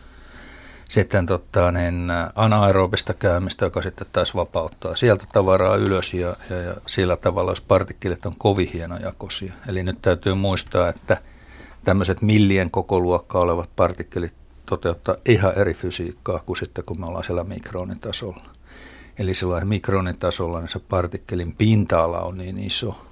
sitten 0.92 1.26
tota, 1.26 1.72
niin 1.72 2.08
anaerobista 2.36 3.14
käymistä, 3.14 3.66
joka 3.66 3.82
sitten 3.82 4.08
taas 4.14 4.36
vapauttaa 4.36 4.96
sieltä 4.96 5.26
tavaraa 5.34 5.76
ylös 5.76 6.14
ja, 6.14 6.36
ja, 6.50 6.58
ja 6.58 6.76
sillä 6.88 7.18
tavalla, 7.18 7.52
jos 7.52 7.62
partikkelit 7.62 8.26
on 8.26 8.36
kovin 8.38 8.70
hienojakoisia. 8.74 9.54
Eli 9.68 9.84
nyt 9.84 10.02
täytyy 10.02 10.34
muistaa, 10.34 10.90
että 10.90 11.18
tämmöiset 11.84 12.22
millien 12.22 12.72
koko 12.72 13.00
luokkaa 13.00 13.42
olevat 13.42 13.70
partikkelit 13.76 14.34
toteuttaa 14.66 15.16
ihan 15.26 15.60
eri 15.60 15.74
fysiikkaa 15.74 16.40
kuin 16.40 16.58
sitten 16.58 16.84
kun 16.86 17.00
me 17.00 17.06
ollaan 17.06 17.26
siellä 17.26 17.44
mikronitasolla. 17.44 18.50
Eli 19.20 19.36
silloin 19.36 19.68
mikronitasolla 19.68 20.60
niin 20.60 20.70
se 20.70 20.80
partikkelin 20.80 21.56
pinta-ala 21.56 22.20
on 22.20 22.38
niin 22.38 22.60
iso, 22.60 23.06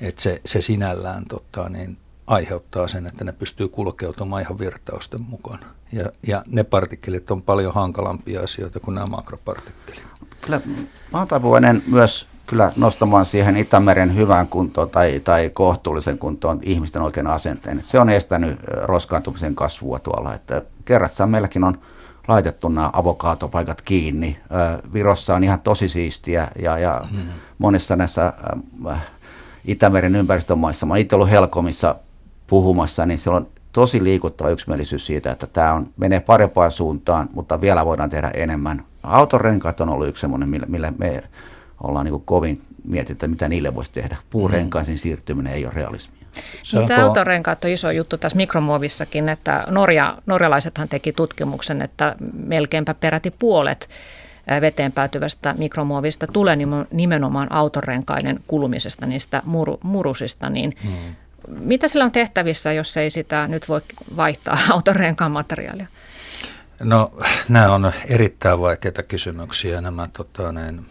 että 0.00 0.22
se, 0.22 0.40
se 0.44 0.62
sinällään 0.62 1.24
tota, 1.28 1.68
niin 1.68 1.98
aiheuttaa 2.26 2.88
sen, 2.88 3.06
että 3.06 3.24
ne 3.24 3.32
pystyy 3.32 3.68
kulkeutumaan 3.68 4.42
ihan 4.42 4.58
virtausten 4.58 5.22
mukana. 5.22 5.66
Ja, 5.94 6.10
ja 6.26 6.42
ne 6.50 6.64
partikkelit 6.64 7.30
on 7.30 7.42
paljon 7.42 7.74
hankalampia 7.74 8.40
asioita 8.40 8.80
kuin 8.80 8.94
nämä 8.94 9.06
makropartikkelit. 9.06 10.04
Kyllä 10.40 10.60
mä 11.12 11.18
oon 11.18 11.28
taipuvainen 11.28 11.82
myös 11.86 12.26
kyllä 12.46 12.72
nostamaan 12.76 13.26
siihen 13.26 13.56
Itämeren 13.56 14.16
hyvään 14.16 14.48
kuntoon 14.48 14.90
tai, 14.90 15.20
tai 15.20 15.50
kohtuullisen 15.50 16.18
kuntoon 16.18 16.60
ihmisten 16.62 17.02
oikean 17.02 17.26
asenteen. 17.26 17.78
Et 17.78 17.86
se 17.86 18.00
on 18.00 18.10
estänyt 18.10 18.58
roskaantumisen 18.82 19.54
kasvua 19.54 19.98
tuolla. 19.98 20.34
Että 20.34 20.62
kerrassaan 20.84 21.30
meilläkin 21.30 21.64
on 21.64 21.78
laitettu 22.28 22.68
nämä 22.68 22.90
avokaatopaikat 22.92 23.82
kiinni. 23.82 24.38
Virossa 24.92 25.34
on 25.34 25.44
ihan 25.44 25.60
tosi 25.60 25.88
siistiä 25.88 26.48
ja, 26.62 26.78
ja 26.78 27.02
hmm. 27.10 27.28
monissa 27.58 27.96
näissä 27.96 28.32
Itämeren 29.64 30.16
ympäristömaissa, 30.16 30.86
mä 30.86 30.96
itse 30.96 31.14
ollut 31.14 31.30
Helkomissa 31.30 31.96
puhumassa, 32.46 33.06
niin 33.06 33.18
siellä 33.18 33.36
on 33.36 33.46
tosi 33.74 34.04
liikuttava 34.04 34.50
yksimielisyys 34.50 35.06
siitä, 35.06 35.32
että 35.32 35.46
tämä 35.46 35.72
on, 35.72 35.88
menee 35.96 36.20
parempaan 36.20 36.70
suuntaan, 36.70 37.28
mutta 37.34 37.60
vielä 37.60 37.84
voidaan 37.84 38.10
tehdä 38.10 38.30
enemmän. 38.34 38.84
Autorenkaat 39.02 39.80
on 39.80 39.88
ollut 39.88 40.08
yksi 40.08 40.20
semmoinen, 40.20 40.48
millä, 40.48 40.66
millä 40.66 40.92
me 40.98 41.22
ollaan 41.82 42.06
niin 42.06 42.22
kovin 42.24 42.62
mietitty, 42.84 43.12
että 43.12 43.28
mitä 43.28 43.48
niille 43.48 43.74
voisi 43.74 43.92
tehdä. 43.92 44.16
Puurenkaisiin 44.30 44.98
siirtyminen 44.98 45.52
ei 45.52 45.64
ole 45.64 45.74
realismia. 45.74 46.24
Niin, 46.72 46.88
tämä 46.88 47.04
autorenkaat 47.04 47.64
on 47.64 47.70
iso 47.70 47.90
juttu 47.90 48.18
tässä 48.18 48.36
mikromuovissakin, 48.36 49.28
että 49.28 49.64
Norja, 49.68 50.18
norjalaisethan 50.26 50.88
teki 50.88 51.12
tutkimuksen, 51.12 51.82
että 51.82 52.16
melkeinpä 52.32 52.94
peräti 52.94 53.30
puolet 53.30 53.88
veteen 54.60 54.92
päätyvästä 54.92 55.54
mikromuovista 55.58 56.26
tulee 56.26 56.56
nimenomaan 56.92 57.52
autorenkaiden 57.52 58.40
kulumisesta, 58.46 59.06
niistä 59.06 59.42
mur, 59.44 59.76
murusista, 59.82 60.50
niin 60.50 60.76
hmm. 60.82 61.14
Mitä 61.48 61.88
sillä 61.88 62.04
on 62.04 62.12
tehtävissä, 62.12 62.72
jos 62.72 62.96
ei 62.96 63.10
sitä 63.10 63.48
nyt 63.48 63.68
voi 63.68 63.80
vaihtaa 64.16 64.58
autorenkaan 64.70 65.32
materiaalia? 65.32 65.86
No 66.82 67.10
nämä 67.48 67.74
on 67.74 67.92
erittäin 68.08 68.60
vaikeita 68.60 69.02
kysymyksiä, 69.02 69.80
nämä 69.80 70.08
tota, 70.12 70.52
niin, 70.52 70.86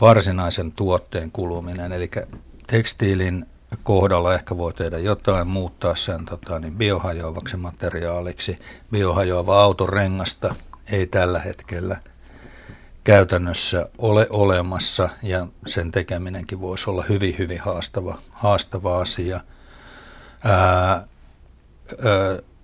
varsinaisen 0.00 0.72
tuotteen 0.72 1.30
kuluminen, 1.30 1.92
eli 1.92 2.10
tekstiilin 2.66 3.46
kohdalla 3.82 4.34
ehkä 4.34 4.56
voi 4.56 4.74
tehdä 4.74 4.98
jotain, 4.98 5.48
muuttaa 5.48 5.96
sen 5.96 6.24
tota, 6.24 6.58
niin 6.58 6.76
biohajoavaksi 6.76 7.56
materiaaliksi. 7.56 8.58
Biohajoava 8.92 9.62
autorengasta 9.62 10.54
ei 10.92 11.06
tällä 11.06 11.38
hetkellä 11.38 11.96
käytännössä 13.04 13.88
ole 13.98 14.26
olemassa 14.30 15.08
ja 15.22 15.46
sen 15.66 15.92
tekeminenkin 15.92 16.60
voisi 16.60 16.90
olla 16.90 17.04
hyvin, 17.08 17.38
hyvin 17.38 17.60
haastava, 17.60 18.18
haastava 18.30 19.00
asia. 19.00 19.40
Ää, 20.44 20.58
ää, 20.92 21.06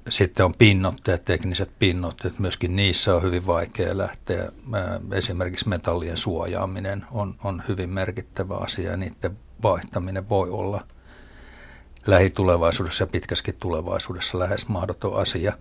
sitten 0.08 0.46
on 0.46 0.54
pinnotteet, 0.58 1.24
tekniset 1.24 1.70
pinnotteet, 1.78 2.38
myöskin 2.38 2.76
niissä 2.76 3.14
on 3.14 3.22
hyvin 3.22 3.46
vaikea 3.46 3.98
lähteä. 3.98 4.48
Esimerkiksi 5.12 5.68
metallien 5.68 6.16
suojaaminen 6.16 7.04
on, 7.10 7.34
on 7.44 7.62
hyvin 7.68 7.90
merkittävä 7.90 8.56
asia 8.56 8.90
ja 8.90 8.96
niiden 8.96 9.38
vaihtaminen 9.62 10.28
voi 10.28 10.50
olla 10.50 10.80
lähitulevaisuudessa 12.06 13.02
ja 13.02 13.08
pitkäskin 13.12 13.54
tulevaisuudessa 13.54 14.38
lähes 14.38 14.68
mahdoton 14.68 15.20
asia. 15.20 15.52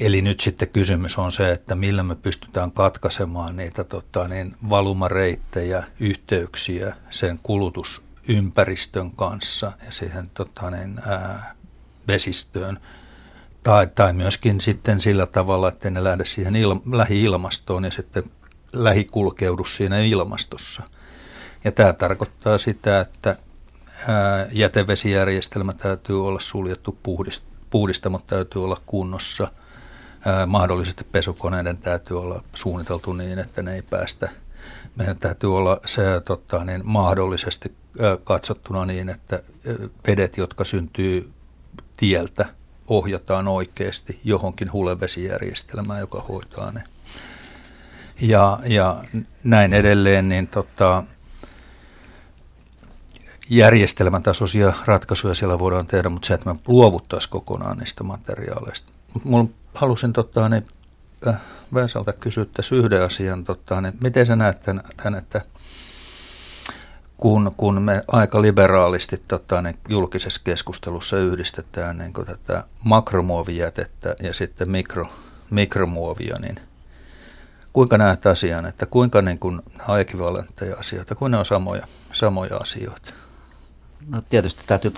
Eli 0.00 0.22
nyt 0.22 0.40
sitten 0.40 0.68
kysymys 0.68 1.18
on 1.18 1.32
se, 1.32 1.52
että 1.52 1.74
millä 1.74 2.02
me 2.02 2.14
pystytään 2.14 2.72
katkaisemaan 2.72 3.56
niitä 3.56 3.84
tota, 3.84 4.28
niin 4.28 4.56
valumareittejä, 4.68 5.84
yhteyksiä 6.00 6.96
sen 7.10 7.38
kulutusympäristön 7.42 9.10
kanssa 9.10 9.72
ja 9.86 9.92
siihen 9.92 10.30
tota, 10.30 10.70
niin, 10.70 11.00
ää, 11.06 11.54
vesistöön. 12.08 12.78
Tai, 13.62 13.86
tai 13.86 14.12
myöskin 14.12 14.60
sitten 14.60 15.00
sillä 15.00 15.26
tavalla, 15.26 15.68
että 15.68 15.90
ne 15.90 16.04
lähde 16.04 16.24
siihen 16.24 16.56
il, 16.56 16.76
lähi-ilmastoon 16.92 17.84
ja 17.84 17.90
sitten 17.90 18.22
lähikulkeudu 18.72 19.64
siinä 19.64 19.98
ilmastossa. 19.98 20.82
Ja 21.64 21.72
tämä 21.72 21.92
tarkoittaa 21.92 22.58
sitä, 22.58 23.00
että 23.00 23.36
jätevesijärjestelmä 24.52 25.72
täytyy 25.72 26.26
olla 26.26 26.40
suljettu, 26.40 26.98
puhdist, 27.02 27.44
puhdistamot 27.70 28.26
täytyy 28.26 28.64
olla 28.64 28.80
kunnossa– 28.86 29.48
mahdollisesti 30.46 31.04
pesukoneiden 31.04 31.78
täytyy 31.78 32.20
olla 32.20 32.42
suunniteltu 32.54 33.12
niin, 33.12 33.38
että 33.38 33.62
ne 33.62 33.74
ei 33.74 33.82
päästä. 33.82 34.30
Meidän 34.96 35.18
täytyy 35.18 35.56
olla 35.56 35.80
se 35.86 36.02
tota, 36.24 36.64
niin 36.64 36.80
mahdollisesti 36.84 37.72
katsottuna 38.24 38.84
niin, 38.84 39.08
että 39.08 39.42
vedet, 40.06 40.36
jotka 40.36 40.64
syntyy 40.64 41.30
tieltä, 41.96 42.46
ohjataan 42.86 43.48
oikeasti 43.48 44.20
johonkin 44.24 44.72
hulevesijärjestelmään, 44.72 46.00
joka 46.00 46.24
hoitaa 46.28 46.72
ne. 46.72 46.84
Ja, 48.20 48.58
ja 48.66 49.04
näin 49.44 49.72
edelleen, 49.72 50.28
niin 50.28 50.46
tota, 50.46 51.04
järjestelmän 53.50 54.22
tasoisia 54.22 54.72
ratkaisuja 54.84 55.34
siellä 55.34 55.58
voidaan 55.58 55.86
tehdä, 55.86 56.08
mutta 56.08 56.26
se, 56.26 56.34
että 56.34 56.54
me 56.54 56.60
luovuttaisiin 56.68 57.30
kokonaan 57.30 57.78
niistä 57.78 58.04
materiaaleista. 58.04 58.92
Mulla 59.24 59.48
halusin 59.74 60.12
tota, 60.12 60.48
niin, 60.48 60.64
äh, 61.26 61.40
Vesalta 61.74 62.12
kysyä 62.12 62.44
tässä 62.44 62.76
yhden 62.76 63.02
asian. 63.02 63.44
Tota, 63.44 63.80
niin, 63.80 63.94
miten 64.00 64.26
sä 64.26 64.36
näet 64.36 64.62
tämän, 64.62 64.84
tämän 64.96 65.18
että 65.18 65.42
kun, 67.16 67.52
kun 67.56 67.82
me 67.82 68.04
aika 68.08 68.42
liberaalisti 68.42 69.22
tota, 69.28 69.62
niin 69.62 69.78
julkisessa 69.88 70.40
keskustelussa 70.44 71.18
yhdistetään 71.18 71.98
niin 71.98 72.12
tätä 72.12 72.64
makromuovijätettä 72.84 74.14
ja 74.22 74.34
sitten 74.34 74.70
mikro, 74.70 75.06
mikromuovia, 75.50 76.38
niin 76.38 76.60
kuinka 77.72 77.98
näet 77.98 78.26
asian, 78.26 78.66
että 78.66 78.86
kuinka 78.86 79.22
niin 79.22 79.38
kuin, 79.38 79.60
nämä 79.78 79.98
on 80.20 80.44
asioita, 80.78 81.14
kuinka 81.14 81.36
ne 81.36 81.38
on 81.38 81.46
samoja, 81.46 81.86
samoja 82.12 82.56
asioita? 82.56 83.12
No 84.08 84.22
tietysti 84.30 84.62
täytyy 84.66 84.92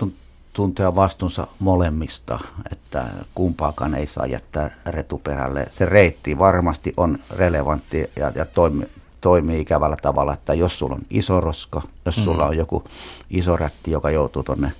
tuntea 0.53 0.95
vastuunsa 0.95 1.47
molemmista, 1.59 2.39
että 2.71 3.05
kumpaakaan 3.35 3.95
ei 3.95 4.07
saa 4.07 4.25
jättää 4.25 4.71
retuperälle. 4.85 5.67
Se 5.71 5.85
reitti 5.85 6.39
varmasti 6.39 6.93
on 6.97 7.19
relevantti 7.31 8.11
ja, 8.15 8.31
ja 8.35 8.45
toimi, 8.45 8.85
toimii 9.21 9.61
ikävällä 9.61 9.97
tavalla, 10.01 10.33
että 10.33 10.53
jos 10.53 10.79
sulla 10.79 10.95
on 10.95 11.01
iso 11.09 11.41
roska, 11.41 11.81
jos 12.05 12.17
mm. 12.17 12.23
sulla 12.23 12.47
on 12.47 12.57
joku 12.57 12.83
iso 13.29 13.55
rätti, 13.55 13.91
joka 13.91 14.09
joutuu 14.09 14.43
tuonne 14.43 14.71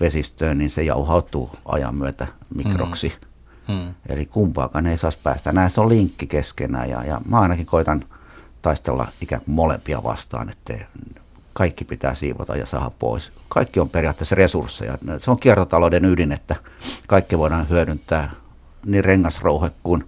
vesistöön, 0.00 0.58
niin 0.58 0.70
se 0.70 0.82
jauhautuu 0.82 1.50
ajan 1.64 1.94
myötä 1.94 2.26
mikroksi. 2.54 3.12
Mm. 3.68 3.74
Mm. 3.74 3.94
Eli 4.08 4.26
kumpaakaan 4.26 4.86
ei 4.86 4.98
saisi 4.98 5.18
päästä. 5.22 5.52
Näissä 5.52 5.80
on 5.80 5.88
linkki 5.88 6.26
keskenään 6.26 6.90
ja, 6.90 7.04
ja 7.04 7.20
mä 7.28 7.40
ainakin 7.40 7.66
koitan 7.66 8.04
taistella 8.62 9.08
ikään 9.20 9.42
kuin 9.42 9.54
molempia 9.54 10.02
vastaan, 10.02 10.48
ettei 10.48 10.80
kaikki 11.58 11.84
pitää 11.84 12.14
siivota 12.14 12.56
ja 12.56 12.66
saada 12.66 12.90
pois. 12.98 13.32
Kaikki 13.48 13.80
on 13.80 13.90
periaatteessa 13.90 14.34
resursseja. 14.34 14.98
Se 15.18 15.30
on 15.30 15.40
kiertotalouden 15.40 16.04
ydin, 16.04 16.32
että 16.32 16.56
kaikki 17.06 17.38
voidaan 17.38 17.68
hyödyntää 17.68 18.30
niin 18.86 19.04
rengasrouhe 19.04 19.70
kuin, 19.82 20.04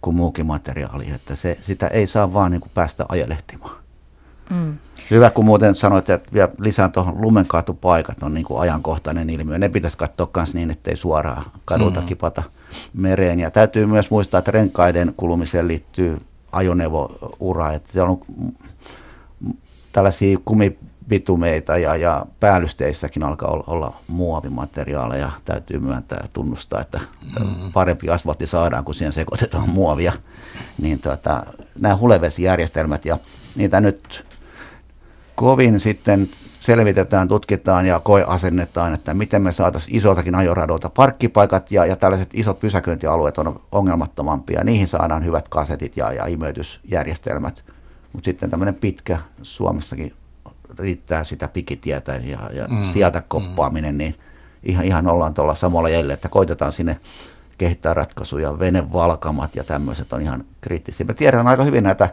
kuin 0.00 0.16
muukin 0.16 0.46
materiaali. 0.46 1.10
Että 1.14 1.36
se, 1.36 1.58
sitä 1.60 1.86
ei 1.86 2.06
saa 2.06 2.32
vaan 2.32 2.50
niin 2.50 2.60
kuin 2.60 2.70
päästä 2.74 3.06
ajelehtimaan. 3.08 3.76
Mm. 4.50 4.78
Hyvä, 5.10 5.30
kun 5.30 5.44
muuten 5.44 5.74
sanoit, 5.74 6.10
että 6.10 6.32
vielä 6.32 6.48
lisään 6.58 6.92
tuohon 6.92 7.20
lumenkaatupaikat 7.20 8.22
on 8.22 8.34
niin 8.34 8.46
kuin 8.46 8.60
ajankohtainen 8.60 9.30
ilmiö. 9.30 9.58
Ne 9.58 9.68
pitäisi 9.68 9.98
katsoa 9.98 10.30
myös 10.36 10.54
niin, 10.54 10.70
ettei 10.70 10.96
suoraan 10.96 11.44
kadulta 11.64 12.00
mm. 12.00 12.06
kipata 12.06 12.42
mereen. 12.94 13.40
Ja 13.40 13.50
täytyy 13.50 13.86
myös 13.86 14.10
muistaa, 14.10 14.38
että 14.38 14.50
renkaiden 14.50 15.14
kulumiseen 15.16 15.68
liittyy 15.68 16.18
ajoneuvoura. 16.52 17.72
Että 17.72 17.92
se 17.92 18.02
on 18.02 18.20
tällaisia 19.92 20.38
kumipitumeita 20.44 21.78
ja, 21.78 21.96
ja 21.96 22.26
päällysteissäkin 22.40 23.22
alkaa 23.22 23.50
olla, 23.50 23.64
olla 23.66 23.94
muovimateriaaleja. 24.08 25.30
Täytyy 25.44 25.78
myöntää 25.78 26.18
ja 26.22 26.28
tunnustaa, 26.32 26.80
että 26.80 26.98
mm-hmm. 26.98 27.72
parempi 27.72 28.10
asfaltti 28.10 28.46
saadaan, 28.46 28.84
kun 28.84 28.94
siihen 28.94 29.12
sekoitetaan 29.12 29.68
muovia. 29.68 30.12
Niin 30.78 30.98
tota, 30.98 31.46
nämä 31.78 31.96
hulevesijärjestelmät 31.96 33.04
ja 33.04 33.18
niitä 33.56 33.80
nyt 33.80 34.26
kovin 35.34 35.80
sitten 35.80 36.28
selvitetään, 36.60 37.28
tutkitaan 37.28 37.86
ja 37.86 38.00
koeasennetaan, 38.00 38.94
että 38.94 39.14
miten 39.14 39.42
me 39.42 39.52
saataisiin 39.52 39.96
isoltakin 39.96 40.34
ajoradolta 40.34 40.90
parkkipaikat 40.90 41.72
ja, 41.72 41.86
ja 41.86 41.96
tällaiset 41.96 42.30
isot 42.34 42.60
pysäköintialueet 42.60 43.38
on 43.38 43.60
ongelmattomampia. 43.72 44.64
Niihin 44.64 44.88
saadaan 44.88 45.24
hyvät 45.24 45.48
kasetit 45.48 45.96
ja, 45.96 46.12
ja 46.12 46.26
imeytysjärjestelmät. 46.26 47.64
Mutta 48.12 48.24
sitten 48.24 48.50
tämmöinen 48.50 48.74
pitkä, 48.74 49.18
Suomessakin 49.42 50.14
riittää 50.78 51.24
sitä 51.24 51.48
pikitietä 51.48 52.12
ja, 52.12 52.50
ja 52.52 52.66
mm, 52.68 52.92
sieltä 52.92 53.22
koppaaminen, 53.28 53.94
mm. 53.94 53.98
niin 53.98 54.14
ihan, 54.62 54.84
ihan 54.84 55.06
ollaan 55.06 55.34
tuolla 55.34 55.54
samalla 55.54 55.88
jäljellä, 55.88 56.14
että 56.14 56.28
koitetaan 56.28 56.72
sinne 56.72 57.00
kehittää 57.58 57.94
ratkaisuja, 57.94 58.58
venevalkamat 58.58 59.56
ja 59.56 59.64
tämmöiset 59.64 60.12
on 60.12 60.22
ihan 60.22 60.44
kriittisiä. 60.60 61.06
Me 61.06 61.14
tiedetään 61.14 61.48
aika 61.48 61.64
hyvin 61.64 61.84
näitä, 61.84 62.08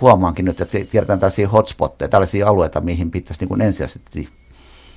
huomaankin 0.00 0.44
nyt, 0.44 0.60
että 0.60 0.78
tiedetään 0.90 1.18
tällaisia 1.18 1.48
hotspotteja, 1.48 2.08
tällaisia 2.08 2.48
alueita, 2.48 2.80
mihin 2.80 3.10
pitäisi 3.10 3.40
niin 3.40 3.48
kuin 3.48 3.60
ensisijaisesti 3.60 4.28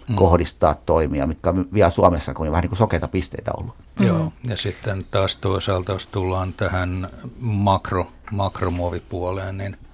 mm. 0.10 0.16
kohdistaa 0.16 0.76
toimia, 0.86 1.28
mitkä 1.28 1.50
on 1.50 1.68
vielä 1.74 1.90
Suomessa 1.90 2.34
kuin 2.34 2.52
vähän 2.52 2.62
niin 2.62 2.70
kuin 2.70 2.78
sokeita 2.78 3.08
pisteitä 3.08 3.52
ollut. 3.58 3.76
Mm. 4.00 4.08
Joo, 4.08 4.34
ja 4.48 4.58
sitten 4.58 5.06
taas 5.12 5.36
toisaalta, 5.36 5.92
jos 5.92 6.08
tullaan 6.08 6.54
tähän 6.54 7.08
makro, 7.40 8.08
makromuovipuoleen, 8.32 9.58
niin– 9.58 9.78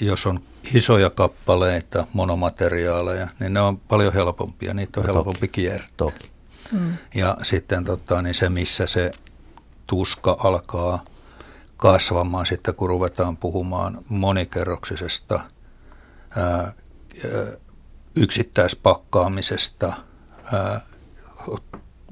jos 0.00 0.26
on 0.26 0.40
isoja 0.74 1.10
kappaleita, 1.10 2.06
monomateriaaleja, 2.12 3.28
niin 3.40 3.54
ne 3.54 3.60
on 3.60 3.78
paljon 3.78 4.12
helpompia. 4.12 4.74
Niitä 4.74 5.00
on 5.00 5.06
no, 5.06 5.14
helpompi 5.14 5.40
toki, 5.40 5.48
kiertää. 5.48 5.88
Toki. 5.96 6.30
Mm. 6.72 6.96
Ja 7.14 7.36
sitten 7.42 7.84
tota, 7.84 8.22
niin 8.22 8.34
se, 8.34 8.48
missä 8.48 8.86
se 8.86 9.10
tuska 9.86 10.36
alkaa 10.38 11.04
kasvamaan 11.76 12.46
sitten, 12.46 12.74
kun 12.74 12.88
ruvetaan 12.88 13.36
puhumaan 13.36 13.98
monikerroksisesta 14.08 15.40
ää, 16.36 16.72
yksittäispakkaamisesta, 18.16 19.92
ää, 20.52 20.80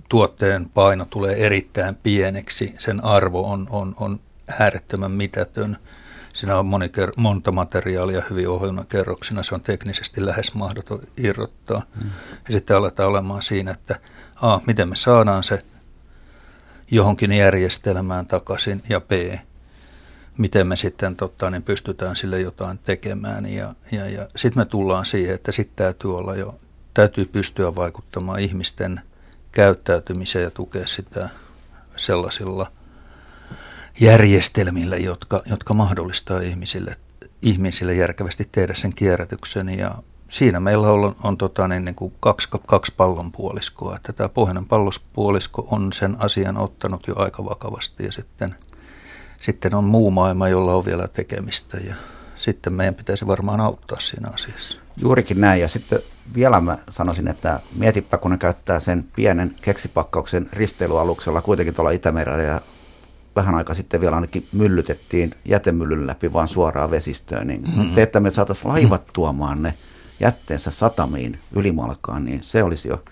tuotteen 0.09 0.69
paino 0.69 1.05
tulee 1.05 1.47
erittäin 1.47 1.97
pieneksi, 1.97 2.75
sen 2.79 3.05
arvo 3.05 3.51
on, 3.51 3.67
on, 3.71 3.95
on 4.01 4.21
äärettömän 4.61 5.11
mitätön. 5.11 5.79
Siinä 6.33 6.59
on 6.59 6.67
moniker- 6.67 7.13
monta 7.17 7.53
materiaalia 7.53 8.23
hyvin 8.31 8.49
ohjelma 8.49 8.85
kerroksina, 8.85 9.43
se 9.43 9.55
on 9.55 9.61
teknisesti 9.61 10.27
lähes 10.27 10.55
mahdoton 10.55 11.01
irrottaa. 11.17 11.83
Mm. 12.03 12.11
Ja 12.47 12.53
sitten 12.53 12.77
aletaan 12.77 13.09
olemaan 13.09 13.43
siinä, 13.43 13.71
että 13.71 14.01
A, 14.43 14.61
miten 14.67 14.89
me 14.89 14.97
saadaan 14.97 15.45
se 15.45 15.59
johonkin 16.91 17.33
järjestelmään 17.33 18.27
takaisin, 18.27 18.83
ja 18.89 19.01
B, 19.01 19.13
miten 20.39 20.69
me 20.69 20.77
sitten 20.77 21.17
totta, 21.17 21.51
niin 21.51 21.63
pystytään 21.63 22.17
sille 22.17 22.41
jotain 22.41 22.79
tekemään. 22.79 23.47
Ja, 23.47 23.75
ja, 23.93 24.09
ja 24.09 24.27
sitten 24.37 24.61
me 24.61 24.65
tullaan 24.65 25.07
siihen, 25.07 25.35
että 25.35 25.53
sitten 25.53 25.77
täytyy 25.77 26.19
olla 26.19 26.37
jo, 26.37 26.59
täytyy 26.95 27.25
pystyä 27.25 27.75
vaikuttamaan 27.75 28.41
ihmisten 28.41 29.01
käyttäytymiseen 29.53 30.43
ja 30.43 30.51
tukea 30.51 30.87
sitä 30.87 31.29
sellaisilla 31.97 32.73
järjestelmillä, 34.01 34.97
jotka, 34.97 35.43
jotka 35.47 35.75
mahdollistaa 35.75 36.41
ihmisille, 36.41 36.97
ihmisille 37.43 37.95
järkevästi 37.95 38.49
tehdä 38.53 38.75
sen 38.75 38.95
kierrätyksen. 38.95 39.79
Ja 39.79 39.95
siinä 40.29 40.61
meillä 40.61 40.91
on, 40.91 41.17
on, 41.23 41.39
tota, 41.39 41.69
niin, 41.69 41.85
niin 41.85 41.95
kuin 41.95 42.15
kaksi, 42.21 42.49
kaksi 42.67 42.93
pallonpuoliskoa. 42.97 43.97
Että 43.97 44.13
tämä 44.13 44.29
pohjoinen 44.29 44.69
pallospuolisko 44.69 45.67
on 45.71 45.93
sen 45.93 46.17
asian 46.19 46.57
ottanut 46.57 47.07
jo 47.07 47.15
aika 47.17 47.45
vakavasti 47.45 48.05
ja 48.05 48.13
sitten– 48.13 48.55
sitten 49.43 49.75
on 49.75 49.85
muu 49.85 50.11
maailma, 50.11 50.49
jolla 50.49 50.75
on 50.75 50.85
vielä 50.85 51.09
tekemistä 51.09 51.77
ja 51.77 51.95
sitten 52.37 52.73
meidän 52.73 52.95
pitäisi 52.95 53.27
varmaan 53.27 53.61
auttaa 53.61 54.01
siinä 54.01 54.29
asiassa. 54.35 54.81
Juurikin 54.97 55.41
näin 55.41 55.61
ja 55.61 55.69
sitten 55.69 55.99
vielä 56.35 56.61
mä 56.61 56.79
sanoisin, 56.91 57.29
että 57.29 57.61
mietipä 57.79 58.19
kun 58.19 58.31
ne 58.31 58.39
käyttää 58.39 58.81
sen 58.81 59.05
pienen 59.17 59.55
keksipakkauksen 59.63 60.49
risteilyaluksella 60.53 61.43
kuitenkin 61.43 61.75
tuolla 61.75 61.91
Itämerellä 61.91 62.43
ja 62.43 62.61
vähän 63.37 63.55
aika 63.55 63.75
sitten 63.75 64.01
vielä 64.01 64.17
ainakin 64.17 64.49
myllytettiin 64.53 65.35
jätemyllyn 65.45 66.07
läpi 66.07 66.33
vaan 66.33 66.49
suoraan 66.49 66.91
vesistöön, 66.91 67.47
niin 67.47 67.63
mm-hmm. 67.63 67.91
se, 67.91 68.03
että 68.03 68.21
me 68.21 68.31
saataisiin 68.31 68.69
laivat 68.69 69.03
tuomaan 69.13 69.63
ne 69.63 69.75
jätteensä 70.21 70.71
satamiin 70.71 71.39
ylimalkaan, 71.53 72.25
niin 72.25 72.43
se 72.43 72.63
olisi 72.63 72.89
jo 72.89 73.03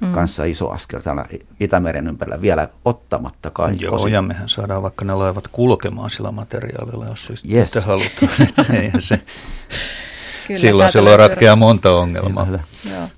mm. 0.00 0.12
kanssa 0.12 0.44
iso 0.44 0.70
askel 0.70 1.00
täällä 1.00 1.24
Itämeren 1.60 2.08
ympärillä 2.08 2.40
vielä 2.40 2.68
ottamatta 2.84 3.50
kai. 3.50 3.72
Joo, 3.78 3.94
osin. 3.94 4.12
ja 4.12 4.22
mehän 4.22 4.48
saadaan 4.48 4.82
vaikka 4.82 5.04
ne 5.04 5.14
laivat 5.14 5.48
kulkemaan 5.48 6.10
sillä 6.10 6.30
materiaalilla, 6.30 7.06
jos 7.06 7.24
siis 7.24 7.44
yes. 7.52 7.74
halutaan. 7.74 8.32
Että 8.84 9.00
se, 9.00 9.20
Kyllä, 10.46 10.60
silloin 10.60 10.90
silloin 10.90 11.18
ratkeaa 11.18 11.56
monta 11.56 11.96
ongelmaa. 11.96 12.46
Joo. 12.90 13.08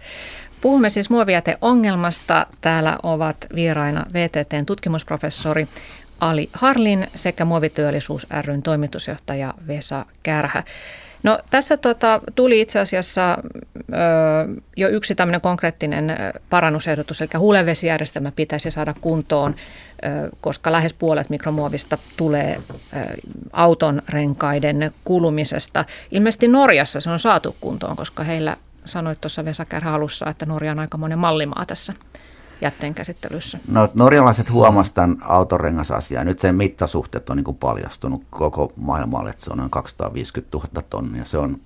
Puhumme 0.60 0.90
siis 0.90 1.10
muovijäteongelmasta. 1.10 2.46
Täällä 2.60 2.98
ovat 3.02 3.36
vieraina 3.54 4.06
VTTn 4.12 4.66
tutkimusprofessori 4.66 5.68
Ali 6.20 6.48
Harlin 6.52 7.06
sekä 7.14 7.44
Muovityöllisyys 7.44 8.26
ryn 8.44 8.62
toimitusjohtaja 8.62 9.54
Vesa 9.66 10.06
Kärhä. 10.22 10.62
No 11.22 11.38
tässä 11.50 11.76
tota, 11.76 12.20
tuli 12.34 12.60
itse 12.60 12.78
asiassa 12.78 13.38
ö, 13.78 13.92
jo 14.76 14.88
yksi 14.88 15.14
tämmöinen 15.14 15.40
konkreettinen 15.40 16.16
parannusehdotus, 16.50 17.20
eli 17.20 17.30
hulevesijärjestelmä 17.38 18.32
pitäisi 18.36 18.70
saada 18.70 18.94
kuntoon, 19.00 19.54
ö, 19.54 20.30
koska 20.40 20.72
lähes 20.72 20.92
puolet 20.92 21.30
mikromuovista 21.30 21.98
tulee 22.16 22.60
ö, 22.70 22.96
auton 23.52 24.02
renkaiden 24.08 24.90
kulumisesta. 25.04 25.84
Ilmeisesti 26.10 26.48
Norjassa 26.48 27.00
se 27.00 27.10
on 27.10 27.20
saatu 27.20 27.56
kuntoon, 27.60 27.96
koska 27.96 28.24
heillä 28.24 28.56
sanoit 28.84 29.20
tuossa 29.20 29.44
Vesa 29.44 29.66
alussa, 29.84 30.30
että 30.30 30.46
Norja 30.46 30.72
on 30.72 30.78
aika 30.78 30.98
monen 30.98 31.18
mallimaa 31.18 31.64
tässä 31.66 31.92
jätteen 32.60 32.94
käsittelyssä? 32.94 33.58
No 33.68 33.88
norjalaiset 33.94 34.50
huomasivat 34.50 34.94
tämän 34.94 35.16
autorengasasian. 35.22 36.26
Nyt 36.26 36.38
sen 36.38 36.54
mittasuhteet 36.54 37.30
on 37.30 37.36
niin 37.36 37.44
kuin 37.44 37.56
paljastunut 37.56 38.22
koko 38.30 38.72
maailmalle, 38.76 39.30
että 39.30 39.44
se 39.44 39.50
on 39.50 39.58
noin 39.58 39.70
250 39.70 40.58
000 40.58 40.82
tonnia. 40.90 41.24
Se 41.24 41.38
on 41.38 41.56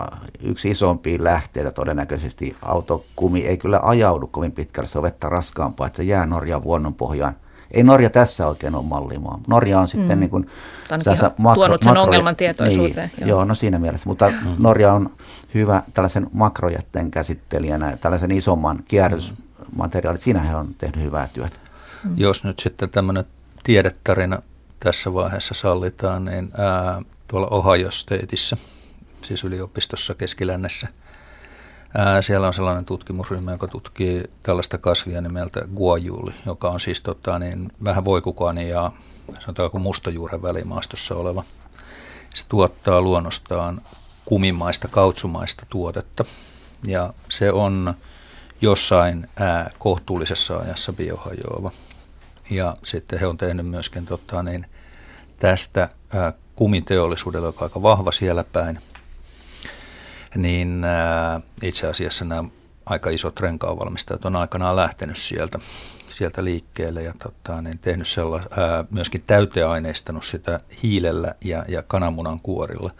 äh, 0.00 0.18
yksi 0.42 0.70
isompia 0.70 1.24
lähteitä 1.24 1.70
todennäköisesti. 1.70 2.56
Autokumi 2.62 3.46
ei 3.46 3.58
kyllä 3.58 3.80
ajaudu 3.82 4.26
kovin 4.26 4.52
pitkälle, 4.52 4.88
se 4.88 4.98
on 4.98 5.02
vettä 5.02 5.28
raskaampaa, 5.28 5.86
että 5.86 5.96
se 5.96 6.02
jää 6.02 6.26
Norjan 6.26 6.62
vuonnon 6.62 6.94
pohjaan. 6.94 7.36
Ei 7.70 7.82
Norja 7.82 8.10
tässä 8.10 8.46
oikein 8.46 8.74
ole 8.74 8.84
mallimaa. 8.84 9.40
Norja 9.46 9.80
on 9.80 9.88
sitten 9.88 10.18
mm. 10.18 10.20
niin 10.20 10.30
kuin... 10.30 10.46
makro, 11.38 11.64
tuonut 11.64 11.82
sen 11.82 11.90
makro, 11.90 12.02
ongelman 12.02 12.36
tietoisuuteen. 12.36 13.10
Niin, 13.16 13.28
joo. 13.28 13.38
joo, 13.38 13.44
no 13.44 13.54
siinä 13.54 13.78
mielessä. 13.78 14.08
Mutta. 14.08 14.32
Norja 14.58 14.92
on 14.92 15.10
hyvä 15.54 15.82
tällaisen 15.94 16.26
makrojätteen 16.32 17.10
käsittelijänä, 17.10 17.96
tällaisen 17.96 18.30
isomman 18.30 18.84
kierrätys, 18.88 19.30
mm 19.38 19.45
materiaalit, 19.76 20.20
siinä 20.20 20.40
he 20.40 20.56
on 20.56 20.74
tehnyt 20.74 21.04
hyvää 21.04 21.28
työtä. 21.32 21.56
Mm. 22.04 22.14
Jos 22.16 22.44
nyt 22.44 22.58
sitten 22.58 22.90
tämmöinen 22.90 23.24
tiedetarina 23.64 24.38
tässä 24.80 25.14
vaiheessa 25.14 25.54
sallitaan, 25.54 26.24
niin 26.24 26.50
ää, 26.58 27.02
tuolla 27.28 27.46
Ohio 27.46 27.90
Stateissa, 27.90 28.56
siis 29.22 29.44
yliopistossa 29.44 30.14
keskilännessä, 30.14 30.88
ää, 31.94 32.22
siellä 32.22 32.46
on 32.46 32.54
sellainen 32.54 32.84
tutkimusryhmä, 32.84 33.52
joka 33.52 33.68
tutkii 33.68 34.24
tällaista 34.42 34.78
kasvia 34.78 35.20
nimeltä 35.20 35.60
guajuli, 35.74 36.34
joka 36.46 36.70
on 36.70 36.80
siis 36.80 37.00
tota, 37.00 37.38
niin, 37.38 37.72
vähän 37.84 38.04
voikukani 38.04 38.68
ja 38.68 38.90
sanotaanko 39.40 39.78
mustajuuren 39.78 40.42
välimaastossa 40.42 41.14
oleva. 41.14 41.44
Se 42.34 42.44
tuottaa 42.48 43.02
luonnostaan 43.02 43.80
kumimaista, 44.24 44.88
kautsumaista 44.88 45.66
tuotetta 45.68 46.24
ja 46.84 47.12
se 47.28 47.52
on 47.52 47.94
jossain 48.60 49.28
ää, 49.36 49.70
kohtuullisessa 49.78 50.56
ajassa 50.56 50.92
biohajoava. 50.92 51.70
Ja 52.50 52.74
sitten 52.84 53.18
he 53.18 53.26
on 53.26 53.38
tehnyt 53.38 53.66
myöskin 53.66 54.06
tota, 54.06 54.42
niin, 54.42 54.66
tästä 55.38 55.88
ää, 56.14 56.32
kumiteollisuudella, 56.56 57.48
joka 57.48 57.64
on 57.64 57.70
aika 57.70 57.82
vahva 57.82 58.12
siellä 58.12 58.44
päin, 58.44 58.78
niin 60.36 60.84
ää, 60.84 61.40
itse 61.62 61.86
asiassa 61.86 62.24
nämä 62.24 62.44
aika 62.86 63.10
isot 63.10 63.40
renkaanvalmistajat 63.40 64.24
on 64.24 64.36
aikanaan 64.36 64.76
lähtenyt 64.76 65.16
sieltä, 65.16 65.58
sieltä 66.10 66.44
liikkeelle 66.44 67.02
ja 67.02 67.12
tota, 67.18 67.62
niin 67.62 67.78
tehnyt 67.78 68.08
sellais, 68.08 68.44
ää, 68.50 68.84
myöskin 68.90 69.24
täyteaineistanut 69.26 70.24
sitä 70.24 70.60
hiilellä 70.82 71.34
ja, 71.44 71.64
ja 71.68 71.82
kananmunan 71.82 72.40
kuorilla. 72.40 72.90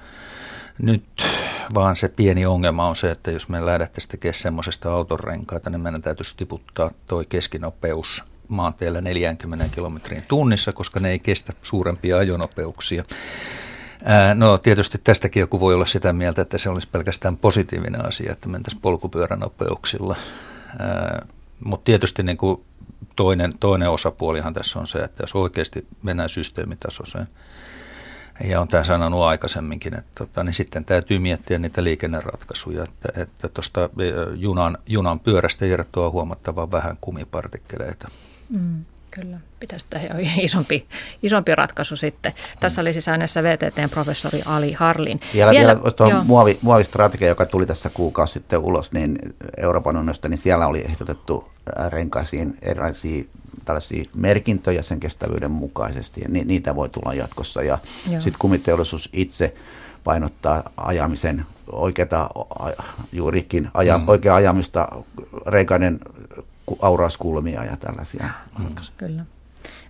Nyt 0.79 1.27
vaan 1.75 1.97
se 1.97 2.09
pieni 2.09 2.47
ongelma 2.47 2.89
on 2.89 2.97
se, 2.97 3.11
että 3.11 3.31
jos 3.31 3.49
me 3.49 3.67
lähdettäisiin 3.67 4.11
tekemään 4.11 4.35
semmoisesta 4.35 4.93
autonrenkaita, 4.93 5.71
niin 5.71 5.81
meidän 5.81 6.03
täytyisi 6.03 6.37
tiputtaa 6.37 6.91
tuo 7.07 7.25
keskinopeus 7.29 8.25
maanteella 8.49 9.01
40 9.01 9.75
kilometrin 9.75 10.23
tunnissa, 10.23 10.73
koska 10.73 11.01
ne 11.01 11.11
ei 11.11 11.19
kestä 11.19 11.53
suurempia 11.63 12.19
ajonopeuksia. 12.19 13.05
no 14.35 14.59
tietysti 14.59 14.99
tästäkin 15.05 15.41
joku 15.41 15.61
voi 15.61 15.75
olla 15.75 15.87
sitä 15.87 16.13
mieltä, 16.13 16.43
että 16.43 16.59
se 16.59 16.71
olisi 16.71 16.89
pelkästään 16.89 17.37
positiivinen 17.37 18.07
asia, 18.09 18.33
että 18.33 18.49
mentäisiin 18.49 18.83
polkupyöränopeuksilla. 18.83 20.17
Mutta 21.65 21.85
tietysti 21.85 22.23
niin 22.23 22.37
kuin 22.37 22.65
toinen, 23.17 23.55
toinen 23.61 23.91
osapuolihan 23.91 24.55
tässä 24.55 24.79
on 24.79 24.87
se, 24.87 24.99
että 24.99 25.23
jos 25.23 25.35
oikeasti 25.35 25.87
mennään 26.03 26.29
systeemitasoiseen, 26.29 27.29
ja 28.45 28.61
on 28.61 28.69
tämä 28.69 28.85
sanonut 28.85 29.23
aikaisemminkin, 29.23 29.95
että 29.95 30.11
tota, 30.15 30.45
niin 30.45 30.55
sitten 30.55 30.85
täytyy 30.85 31.19
miettiä 31.19 31.59
niitä 31.59 31.85
liikenneratkaisuja, 31.85 32.85
että, 32.85 33.23
että 33.23 33.49
tuosta 33.49 33.91
junan, 34.35 34.79
junan 34.87 35.21
pyörästä 35.21 35.67
irtoaa 35.67 36.11
huomattavan 36.11 36.73
vähän 36.73 36.97
kumipartikkeleita. 37.01 38.09
Mm, 38.49 38.85
kyllä, 39.11 39.39
pitäisi 39.61 39.87
tehdä 39.91 40.15
isompi, 40.39 40.87
isompi 41.23 41.55
ratkaisu 41.55 41.97
sitten. 41.97 42.33
Tässä 42.61 42.81
oli 42.81 42.93
siis 42.93 43.09
äänessä 43.09 43.43
VTTn 43.43 43.91
professori 43.91 44.43
Ali 44.47 44.73
Harlin. 44.73 45.21
Vielä, 45.35 45.51
vielä, 45.51 45.77
vielä 46.05 46.25
muovi, 46.25 46.59
muovistrategia, 46.63 47.29
joka 47.29 47.47
tuli 47.47 47.67
tässä 47.67 47.91
kuukausi 47.91 48.33
sitten 48.33 48.59
ulos, 48.59 48.93
niin 48.93 49.19
Euroopan 49.57 49.97
unionista, 49.97 50.29
niin 50.29 50.39
siellä 50.39 50.67
oli 50.67 50.85
ehdotettu 50.89 51.49
renkaisiin 51.89 52.59
erilaisia 52.63 53.25
tällaisia 53.67 54.05
merkintöjä 54.15 54.83
sen 54.83 55.01
kestävyyden 55.01 55.51
mukaisesti 55.51 56.21
ja 56.21 56.29
ni, 56.29 56.45
niitä 56.45 56.75
voi 56.77 56.89
tulla 56.89 57.15
jatkossa. 57.15 57.63
Ja 57.63 57.79
sitten 58.07 58.39
kumiteollisuus 58.39 59.09
itse 59.13 59.55
painottaa 60.05 60.71
ajamisen 60.77 61.47
oikeata, 61.73 62.31
juurikin 63.13 63.69
aja, 63.75 63.99
mm. 63.99 64.09
oikea 64.09 64.35
ajamista, 64.35 64.89
reikainen 65.47 65.99
aurauskulmia 66.81 67.65
ja 67.65 67.77
tällaisia. 67.77 68.29
Mm. 68.59 68.67
Kyllä. 68.97 69.25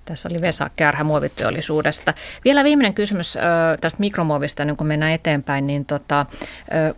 Tässä 0.05 0.29
oli 0.29 0.41
Vesa 0.43 0.71
Kärhä 0.77 1.05
muoviteollisuudesta. 1.05 2.15
Vielä 2.45 2.65
viimeinen 2.65 2.95
kysymys 2.95 3.39
tästä 3.81 4.01
mikromuovista, 4.01 4.65
niin 4.65 4.77
kun 4.77 4.87
mennään 4.87 5.12
eteenpäin, 5.12 5.67
niin 5.67 5.85
tota, 5.85 6.27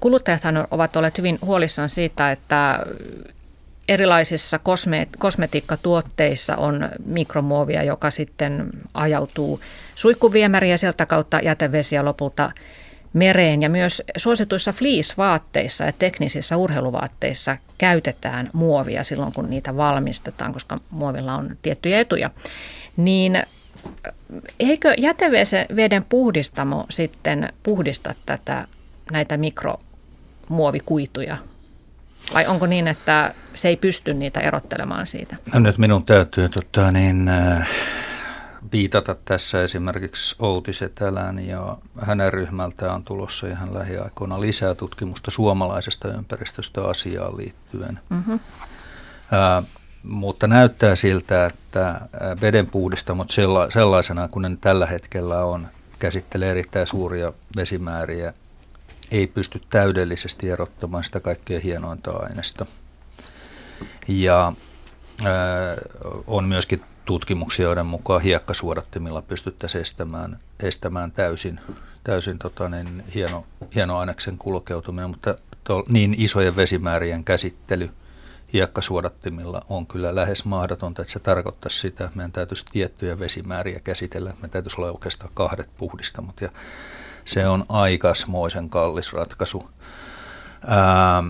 kuluttajathan 0.00 0.66
ovat 0.70 0.96
olleet 0.96 1.18
hyvin 1.18 1.38
huolissaan 1.42 1.88
siitä, 1.88 2.32
että 2.32 2.86
erilaisissa 3.88 4.58
kosme- 4.58 5.08
kosmetiikkatuotteissa 5.18 6.56
on 6.56 6.88
mikromuovia, 7.04 7.82
joka 7.82 8.10
sitten 8.10 8.70
ajautuu 8.94 9.60
suihkuviemäriin 9.94 10.70
ja 10.70 10.78
sieltä 10.78 11.06
kautta 11.06 11.40
jätevesiä 11.40 12.04
lopulta 12.04 12.50
mereen. 13.12 13.62
Ja 13.62 13.68
myös 13.68 14.02
suosituissa 14.16 14.72
fleece-vaatteissa 14.72 15.84
ja 15.84 15.92
teknisissä 15.92 16.56
urheiluvaatteissa 16.56 17.56
käytetään 17.78 18.50
muovia 18.52 19.04
silloin, 19.04 19.32
kun 19.32 19.50
niitä 19.50 19.76
valmistetaan, 19.76 20.52
koska 20.52 20.78
muovilla 20.90 21.34
on 21.34 21.56
tiettyjä 21.62 22.00
etuja. 22.00 22.30
Niin 22.96 23.42
eikö 24.60 24.94
jäteveden 24.98 26.04
puhdistamo 26.08 26.86
sitten 26.90 27.52
puhdista 27.62 28.14
tätä, 28.26 28.66
näitä 29.12 29.36
mikromuovikuituja 29.36 31.36
vai 32.34 32.46
onko 32.46 32.66
niin, 32.66 32.88
että 32.88 33.34
se 33.54 33.68
ei 33.68 33.76
pysty 33.76 34.14
niitä 34.14 34.40
erottelemaan 34.40 35.06
siitä? 35.06 35.36
No 35.54 35.60
nyt 35.60 35.78
minun 35.78 36.04
täytyy 36.04 36.48
tota, 36.48 36.92
niin, 36.92 37.28
äh, 37.28 37.68
viitata 38.72 39.16
tässä 39.24 39.62
esimerkiksi 39.62 40.36
Outi 40.38 40.72
Setälään 40.72 41.46
ja 41.46 41.76
hänen 42.00 42.32
ryhmältään 42.32 42.94
on 42.94 43.04
tulossa 43.04 43.46
ihan 43.46 43.74
lähiaikoina 43.74 44.40
lisää 44.40 44.74
tutkimusta 44.74 45.30
suomalaisesta 45.30 46.08
ympäristöstä 46.08 46.84
asiaan 46.84 47.36
liittyen. 47.36 48.00
Mm-hmm. 48.08 48.40
Äh, 49.32 49.64
mutta 50.02 50.46
näyttää 50.46 50.96
siltä, 50.96 51.46
että 51.46 51.88
äh, 51.88 52.00
vedenpuhdistamot 52.40 53.30
sellaisena 53.72 54.28
kuin 54.28 54.42
ne 54.42 54.58
tällä 54.60 54.86
hetkellä 54.86 55.44
on, 55.44 55.66
käsittelee 55.98 56.50
erittäin 56.50 56.86
suuria 56.86 57.32
vesimääriä 57.56 58.32
ei 59.10 59.26
pysty 59.26 59.60
täydellisesti 59.70 60.50
erottamaan 60.50 61.04
sitä 61.04 61.20
kaikkein 61.20 61.62
hienointa 61.62 62.10
aineesta. 62.10 62.66
Ja 64.08 64.52
ää, 65.24 65.76
on 66.26 66.44
myöskin 66.44 66.82
tutkimuksia, 67.04 67.64
joiden 67.64 67.86
mukaan 67.86 68.20
hiekkasuodattimilla 68.20 69.22
pystyttäisiin 69.22 69.82
estämään, 69.82 70.38
estämään 70.60 71.12
täysin, 71.12 71.60
täysin 72.04 72.38
tota, 72.38 72.68
niin, 72.68 73.04
hieno, 73.14 73.46
hieno 73.74 73.98
aineksen 73.98 74.38
kulkeutuminen, 74.38 75.10
mutta 75.10 75.36
to, 75.64 75.84
niin 75.88 76.14
isojen 76.18 76.56
vesimäärien 76.56 77.24
käsittely 77.24 77.88
hiekkasuodattimilla 78.52 79.60
on 79.68 79.86
kyllä 79.86 80.14
lähes 80.14 80.44
mahdotonta, 80.44 81.02
että 81.02 81.12
se 81.12 81.18
tarkoittaa 81.18 81.70
sitä, 81.70 82.04
että 82.04 82.16
meidän 82.16 82.32
täytyisi 82.32 82.64
tiettyjä 82.72 83.18
vesimääriä 83.18 83.80
käsitellä, 83.80 84.34
me 84.42 84.48
täytyisi 84.48 84.76
olla 84.80 84.92
oikeastaan 84.92 85.30
kahdet 85.34 85.70
puhdistamot 85.76 86.40
ja 86.40 86.50
se 87.28 87.48
on 87.48 87.64
aikasmoisen 87.68 88.70
kallis 88.70 89.12
ratkaisu. 89.12 89.70
Ää, 90.66 91.24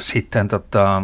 sitten 0.00 0.48
tota, 0.48 1.02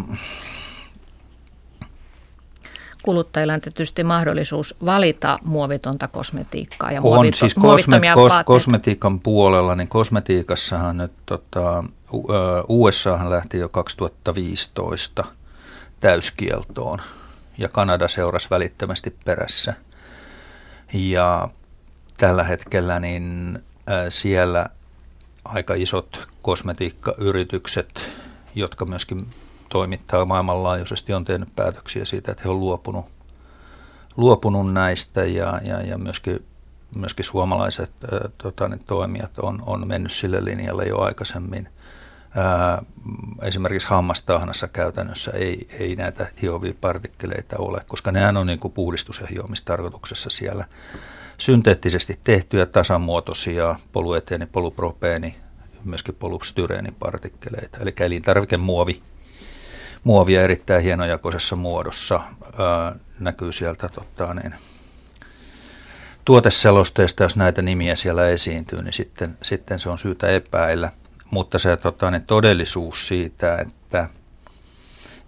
kuluttajilla 3.03 3.55
on 3.55 3.61
tietysti 3.61 4.05
mahdollisuus 4.05 4.77
valita 4.85 5.39
muovitonta 5.45 6.09
kosmetiikkaa 6.09 6.93
ja 6.93 7.01
on, 7.05 7.35
siis 7.35 7.55
kosme, 7.55 8.01
kos, 8.15 8.33
kosmetiikan 8.45 9.21
puolella, 9.21 9.77
niin 9.77 9.89
kosmetiikassahan 9.89 10.99
nyt 10.99 11.13
tota, 11.27 11.85
USAhan 12.69 13.31
lähti 13.31 13.59
jo 13.59 13.69
2015 13.69 15.25
täyskieltoon 16.01 16.99
ja 17.59 17.69
Kanada 17.69 18.09
seurasi 18.09 18.51
välittömästi 18.51 19.17
perässä. 19.25 19.75
Ja 20.93 21.49
tällä 22.17 22.45
hetkellä 22.45 23.01
niin 23.01 23.59
siellä 24.09 24.67
aika 25.45 25.75
isot 25.75 26.29
kosmetiikkayritykset, 26.43 28.01
jotka 28.55 28.85
myöskin 28.85 29.27
toimittaa 29.69 30.25
maailmanlaajuisesti, 30.25 31.15
on 31.15 31.25
tehnyt 31.25 31.49
päätöksiä 31.57 32.05
siitä, 32.05 32.33
että 32.33 32.43
he 32.45 32.51
on 32.51 32.61
luopunut, 32.61 33.07
luopunut 34.17 34.73
näistä 34.73 35.25
ja, 35.25 35.61
ja, 35.65 35.83
ja 35.83 35.99
myöskin, 35.99 36.45
myöskin 36.97 37.25
suomalaiset 37.25 37.93
ä, 38.05 38.29
tota, 38.39 38.69
niin 38.69 38.81
toimijat 38.87 39.39
on, 39.39 39.63
on 39.67 39.89
mennyt 39.89 40.13
sille 40.13 40.45
linjalle 40.45 40.85
jo 40.85 41.01
aikaisemmin. 41.01 41.69
Ää, 42.37 42.83
esimerkiksi 43.43 43.89
hammastahnassa 43.89 44.69
käytännössä 44.69 45.31
ei, 45.31 45.69
ei 45.79 45.97
näitä 45.97 46.27
hiovia 46.43 46.75
partikkeleita 46.81 47.57
ole, 47.59 47.81
koska 47.87 48.13
nehän 48.13 48.37
on 48.37 48.47
niin 48.47 48.59
kuin 48.59 48.73
puhdistus- 48.73 49.21
ja 49.21 49.27
hiomistarkoituksessa 49.27 50.31
siellä 50.31 50.65
synteettisesti 51.39 52.21
tehtyjä 52.25 52.67
tasamuotoisia 52.67 53.77
polyeteeni, 53.93 54.47
polupropeeni, 54.47 55.37
myöskin 55.85 56.15
polustyreenipartikkeleita, 56.15 57.79
eli 57.79 57.95
elintarvikemuovi. 58.01 59.03
Muovia 60.05 60.43
erittäin 60.43 60.83
hienojakoisessa 60.83 61.57
muodossa 61.57 62.21
ää, 62.59 62.97
näkyy 63.21 63.53
sieltä 63.53 63.89
tota, 63.89 64.35
niin, 64.35 64.55
tuoteselosteesta, 66.25 67.23
jos 67.23 67.37
näitä 67.37 67.63
nimiä 67.63 67.97
siellä 67.97 68.29
esiintyy, 68.29 68.83
niin 68.83 68.93
sitten, 68.93 69.39
sitten 69.43 69.79
se 69.79 69.89
on 69.89 69.99
syytä 69.99 70.29
epäillä. 70.29 70.91
Mutta 71.31 71.59
se 71.59 71.77
tota, 71.77 72.11
niin 72.11 72.23
todellisuus 72.23 73.09
siitä, 73.09 73.57
että 73.57 74.09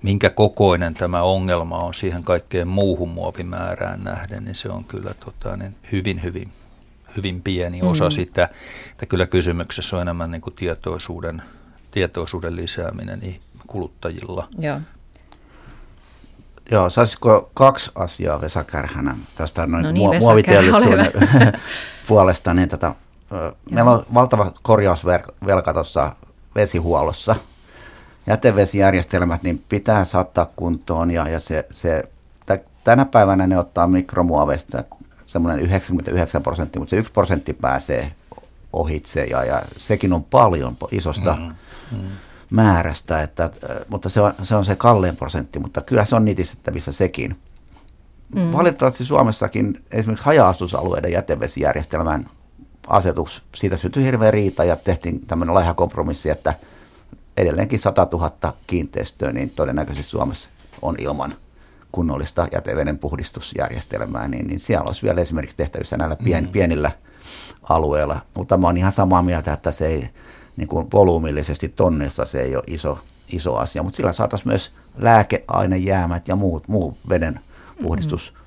minkä 0.03 0.31
kokoinen 0.31 0.95
tämä 0.95 1.23
ongelma 1.23 1.79
on 1.79 1.95
siihen 1.95 2.23
kaikkeen 2.23 2.69
muuhun 2.69 3.09
muovimäärään 3.09 4.05
nähden, 4.05 4.45
niin 4.45 4.55
se 4.55 4.69
on 4.69 4.85
kyllä 4.85 5.15
tota, 5.15 5.57
niin 5.57 5.77
hyvin, 5.93 6.23
hyvin, 6.23 6.53
hyvin 7.17 7.43
pieni 7.43 7.83
osa 7.83 8.05
mm. 8.05 8.11
sitä. 8.11 8.49
Että 8.91 9.07
kyllä 9.07 9.27
kysymyksessä 9.27 9.97
on 9.97 10.03
enemmän 10.03 10.31
niin 10.31 10.41
kuin 10.41 10.55
tietoisuuden, 10.55 11.43
tietoisuuden 11.91 12.57
lisääminen 12.57 13.21
kuluttajilla. 13.67 14.49
Joo. 14.59 14.81
Joo, 16.71 16.91
saisiko 16.91 17.51
kaksi 17.55 17.91
asiaa 17.95 18.41
Vesa 18.41 18.65
Kärhänä 18.65 19.17
tästä 19.35 19.67
noin 19.67 19.83
no 19.83 19.93
niin, 19.93 20.19
muoviteollisuuden 20.19 21.13
puolesta. 22.09 22.55
Niin 22.55 22.69
tätä, 22.69 22.95
meillä 23.71 23.91
on 23.91 24.07
valtava 24.15 24.53
korjausvelka 24.63 25.73
tuossa 25.75 26.17
vesihuollossa– 26.55 27.37
jätevesijärjestelmät 28.29 29.43
niin 29.43 29.63
pitää 29.69 30.05
saattaa 30.05 30.51
kuntoon 30.57 31.11
ja, 31.11 31.29
ja 31.29 31.41
se, 31.41 31.67
se, 31.73 32.05
tänä 32.85 33.05
päivänä 33.05 33.47
ne 33.47 33.59
ottaa 33.59 33.87
mikromuoveista 33.87 34.85
semmoinen 35.27 35.61
99 35.61 36.43
prosenttia, 36.43 36.81
mutta 36.81 36.91
se 36.91 36.97
yksi 36.97 37.13
prosentti 37.13 37.53
pääsee 37.53 38.13
ohitse 38.73 39.25
ja, 39.25 39.45
ja 39.45 39.63
sekin 39.77 40.13
on 40.13 40.25
paljon 40.25 40.77
isosta 40.91 41.37
mm, 41.41 41.55
mm. 41.99 42.09
määrästä, 42.51 43.23
että, 43.23 43.51
mutta 43.89 44.09
se 44.09 44.21
on, 44.21 44.35
se 44.43 44.55
on 44.55 44.65
se 44.65 44.77
kallein 44.77 45.17
prosentti, 45.17 45.59
mutta 45.59 45.81
kyllä 45.81 46.05
se 46.05 46.17
on 46.17 46.25
nitistettävissä 46.25 46.93
sekin. 46.93 47.37
Mm. 48.35 48.53
Valitettavasti 48.53 49.05
Suomessakin 49.05 49.85
esimerkiksi 49.91 50.25
haja-asutusalueiden 50.25 51.13
jätevesijärjestelmän 51.13 52.31
asetus, 52.87 53.43
siitä 53.55 53.77
syntyi 53.77 54.05
hirveä 54.05 54.31
riita 54.31 54.65
ja 54.65 54.77
tehtiin 54.77 55.27
tämmöinen 55.27 55.55
laiha 55.55 55.75
kompromissi, 55.75 56.31
että– 56.31 56.55
edelleenkin 57.39 57.79
100 57.79 58.09
000 58.13 58.53
kiinteistöä, 58.67 59.33
niin 59.33 59.51
todennäköisesti 59.51 60.11
Suomessa 60.11 60.49
on 60.83 60.95
ilman 60.99 61.35
kunnollista 61.93 62.49
jäteveden 62.53 62.99
puhdistusjärjestelmää, 62.99 64.29
niin, 64.29 64.47
niin 64.47 64.61
siellä 64.61 64.85
olisi 64.87 65.03
vielä 65.03 65.21
esimerkiksi 65.21 65.57
tehtävissä 65.57 65.97
näillä 65.97 66.17
pien, 66.25 66.45
mm. 66.45 66.51
pienillä 66.51 66.91
alueilla. 67.63 68.21
Mutta 68.35 68.57
mä 68.59 68.67
oon 68.67 68.77
ihan 68.77 68.93
samaa 68.93 69.23
mieltä, 69.23 69.53
että 69.53 69.73
se 69.73 69.87
ei 69.87 70.11
niin 70.57 70.69
kuin 70.69 70.87
volyymillisesti 70.93 71.69
tonnissa 71.69 72.25
se 72.25 72.41
ei 72.41 72.57
ole 72.57 72.65
iso, 72.67 72.99
iso 73.29 73.57
asia, 73.57 73.83
mutta 73.83 73.97
sillä 73.97 74.13
saataisiin 74.13 74.49
myös 74.49 74.71
lääkeainejäämät 74.99 76.29
ja 76.29 76.37
muut, 76.37 76.69
muu 76.69 76.99
veden 77.09 77.41
puhdistus 77.83 78.33
mm-hmm. 78.33 78.47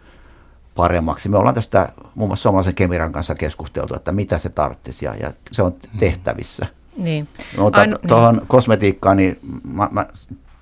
paremmaksi. 0.75 1.29
Me 1.29 1.37
ollaan 1.37 1.55
tästä 1.55 1.89
muun 2.15 2.29
muassa 2.29 2.43
suomalaisen 2.43 2.75
Kemiran 2.75 3.11
kanssa 3.11 3.35
keskusteltu, 3.35 3.95
että 3.95 4.11
mitä 4.11 4.37
se 4.37 4.49
tarvitsisi 4.49 5.05
ja, 5.05 5.15
ja 5.15 5.33
se 5.51 5.61
on 5.63 5.71
mm. 5.93 5.99
tehtävissä. 5.99 6.65
Niin. 6.97 7.27
Mutta 7.57 7.79
Aino, 7.79 7.97
tuohon 8.07 8.35
niin. 8.35 8.47
kosmetiikkaan, 8.47 9.17
niin 9.17 9.39
mä, 9.63 9.89
mä 9.91 10.05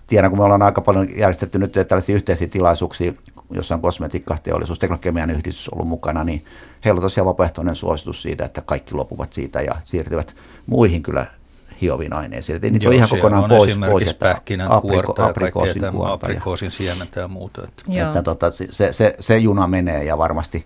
tiedän, 0.07 0.29
kun 0.29 0.39
me 0.39 0.43
ollaan 0.43 0.61
aika 0.61 0.81
paljon 0.81 1.07
järjestetty 1.17 1.59
nyt 1.59 1.71
tällaisia 1.71 2.15
yhteisiä 2.15 2.47
tilaisuuksia, 2.47 3.13
jossa 3.51 3.75
on 3.75 3.81
kosmetiikkateollisuus, 3.81 4.79
teknologian 4.79 5.29
yhdistys 5.29 5.69
ollut 5.69 5.87
mukana, 5.87 6.23
niin 6.23 6.45
heillä 6.85 6.99
on 6.99 7.03
tosiaan 7.03 7.25
vapaaehtoinen 7.25 7.75
suositus 7.75 8.21
siitä, 8.21 8.45
että 8.45 8.61
kaikki 8.61 8.95
lopuvat 8.95 9.33
siitä 9.33 9.61
ja 9.61 9.75
siirtyvät 9.83 10.35
muihin 10.65 11.03
kyllä 11.03 11.25
hioviin 11.81 12.13
aineisiin. 12.13 12.55
Että 12.55 12.69
niitä 12.69 12.85
Joo, 12.85 12.89
on 12.89 12.95
ihan 12.95 13.09
kokonaan 13.09 13.43
on 13.43 13.49
pois. 13.49 13.77
pois 13.77 14.13
pähkinän 14.13 14.71
apriko, 14.71 15.13
kuorta 15.13 15.25
aprikoosin, 15.25 15.81
ja 15.81 15.91
aprikoosin 16.03 16.71
siementä 16.71 17.19
ja 17.19 17.27
muuta. 17.27 17.61
Että. 17.63 18.07
Että 18.07 18.21
tota, 18.21 18.51
se, 18.51 18.93
se, 18.93 19.15
se 19.19 19.37
juna 19.37 19.67
menee 19.67 20.03
ja 20.03 20.17
varmasti 20.17 20.65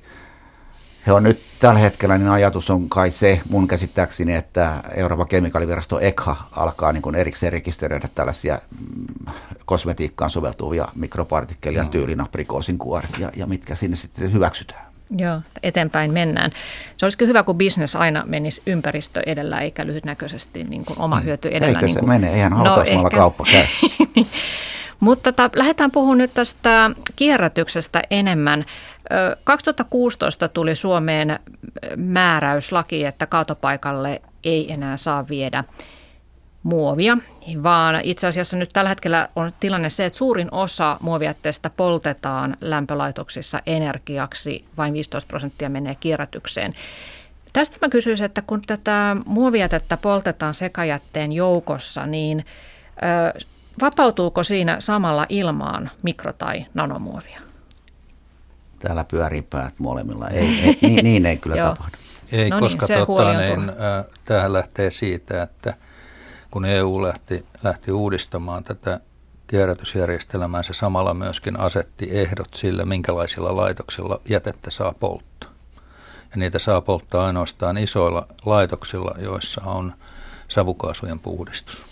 he 1.08 1.14
on 1.14 1.24
nyt 1.24 1.42
tällä 1.60 1.80
hetkellä, 1.80 2.18
niin 2.18 2.30
ajatus 2.30 2.70
on 2.70 2.90
kai 2.90 3.12
se 3.12 3.42
mun 3.50 3.68
käsittääkseni, 3.68 4.36
että 4.36 4.84
Euroopan 4.96 5.28
kemikaalivirasto 5.28 6.00
ECHA 6.00 6.36
alkaa 6.52 6.92
niin 6.92 7.02
kuin 7.02 7.16
erikseen 7.16 7.54
rekisteröidä 7.54 8.10
tällaisia 8.16 8.60
mm, 8.80 9.34
kosmetiikkaan 9.66 10.30
soveltuvia 10.30 10.88
mikropartikkeleja, 10.96 11.84
mm. 11.84 11.90
tyylin 11.90 12.22
aprikoosin 12.22 12.78
kuoret 12.78 13.20
ja, 13.20 13.32
ja 13.36 13.48
mitkä 13.48 13.76
sinne 13.76 13.96
sitten 13.96 14.34
hyväksytään. 14.34 14.86
Joo, 15.18 15.42
eteenpäin 15.64 16.14
mennään. 16.14 16.52
Se 16.98 17.06
olisikin 17.06 17.28
hyvä, 17.28 17.44
kun 17.44 17.58
bisnes 17.58 17.96
aina 17.96 18.24
menisi 18.26 18.62
ympäristö 18.66 19.22
edellä 19.26 19.60
eikä 19.60 19.86
lyhytnäköisesti 19.86 20.64
niin 20.64 20.86
kuin 20.86 21.02
oma 21.02 21.20
mm. 21.20 21.26
hyöty 21.26 21.48
edellä. 21.48 21.68
Eikö 21.68 21.86
niin 21.86 21.94
se 21.94 22.00
kuin, 22.00 22.10
mene? 22.10 22.34
Eihän 22.34 22.54
hautausmaalla 22.54 23.10
no, 23.14 23.18
kauppa 23.18 23.46
käy. 23.52 23.66
Mutta 25.04 25.32
tota, 25.32 25.50
lähdetään 25.56 25.92
puhumaan 25.92 26.18
nyt 26.18 26.34
tästä 26.34 26.92
kierrätyksestä 27.16 28.02
enemmän. 28.10 28.66
2016 29.44 30.48
tuli 30.48 30.76
Suomeen 30.76 31.40
määräyslaki, 31.96 33.06
että 33.06 33.26
kaatopaikalle 33.26 34.22
ei 34.44 34.74
enää 34.74 34.98
saa 34.98 35.28
viedä 35.30 35.64
muovia, 36.64 37.18
vaan 37.64 38.00
itse 38.04 38.28
asiassa 38.28 38.58
nyt 38.58 38.70
tällä 38.74 38.90
hetkellä 38.90 39.30
on 39.36 39.52
tilanne 39.60 39.90
se, 39.90 40.06
että 40.06 40.18
suurin 40.18 40.48
osa 40.52 40.98
muovijätteestä 41.02 41.70
poltetaan 41.70 42.58
lämpölaitoksissa 42.62 43.62
energiaksi, 43.66 44.66
vain 44.78 44.94
15 44.94 45.28
prosenttia 45.28 45.70
menee 45.70 45.96
kierrätykseen. 45.96 46.74
Tästä 47.54 47.78
mä 47.82 47.90
kysyisin, 47.90 48.26
että 48.26 48.42
kun 48.42 48.62
tätä 48.68 49.18
muovijätettä 49.26 49.98
poltetaan 49.98 50.54
sekajätteen 50.54 51.32
joukossa, 51.32 52.06
niin 52.06 52.46
vapautuuko 53.82 54.44
siinä 54.44 54.76
samalla 54.80 55.26
ilmaan 55.30 55.92
mikro- 56.04 56.34
tai 56.34 56.66
nanomuovia? 56.74 57.42
Täällä 58.80 59.04
pyörii 59.04 59.42
päät 59.42 59.74
molemmilla. 59.78 60.28
Ei, 60.28 60.48
ei, 60.60 60.78
niin, 60.82 61.04
niin 61.06 61.26
ei 61.26 61.38
kyllä 61.38 61.56
tapahdu. 61.56 61.98
Ei, 62.32 62.50
no 62.50 62.60
koska 62.60 62.86
niin, 62.90 63.06
tota, 63.08 63.38
niin, 63.38 63.70
äh, 63.70 64.06
tämähän 64.24 64.54
lähtee 64.54 64.92
siitä, 64.92 65.44
että 65.44 65.74
kun 66.52 66.66
EU 66.66 67.02
lähti, 67.02 67.46
lähti 67.64 67.92
uudistamaan 67.92 68.64
tätä 68.64 69.00
kierrätysjärjestelmää, 69.48 70.64
se 70.64 70.74
samalla 70.74 71.14
myöskin 71.14 71.60
asetti 71.60 72.08
ehdot 72.12 72.54
sille, 72.54 72.86
minkälaisilla 72.86 73.56
laitoksilla 73.56 74.22
jätettä 74.30 74.72
saa 74.72 74.94
polttaa. 75.00 75.50
Ja 76.32 76.38
niitä 76.38 76.60
saa 76.60 76.82
polttaa 76.82 77.26
ainoastaan 77.26 77.78
isoilla 77.78 78.28
laitoksilla, 78.46 79.16
joissa 79.20 79.62
on 79.66 79.94
savukaasujen 80.48 81.20
puhdistus. 81.20 81.86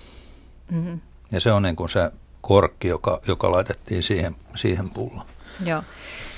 Mm-hmm. 0.71 1.01
Ja 1.31 1.39
se 1.39 1.51
on 1.51 1.63
niin 1.63 1.75
kuin 1.75 1.89
se 1.89 2.11
korkki, 2.41 2.87
joka, 2.87 3.19
joka 3.27 3.51
laitettiin 3.51 4.03
siihen, 4.03 4.35
siihen 4.55 4.89
pulloon. 4.89 5.25
Joo. 5.65 5.83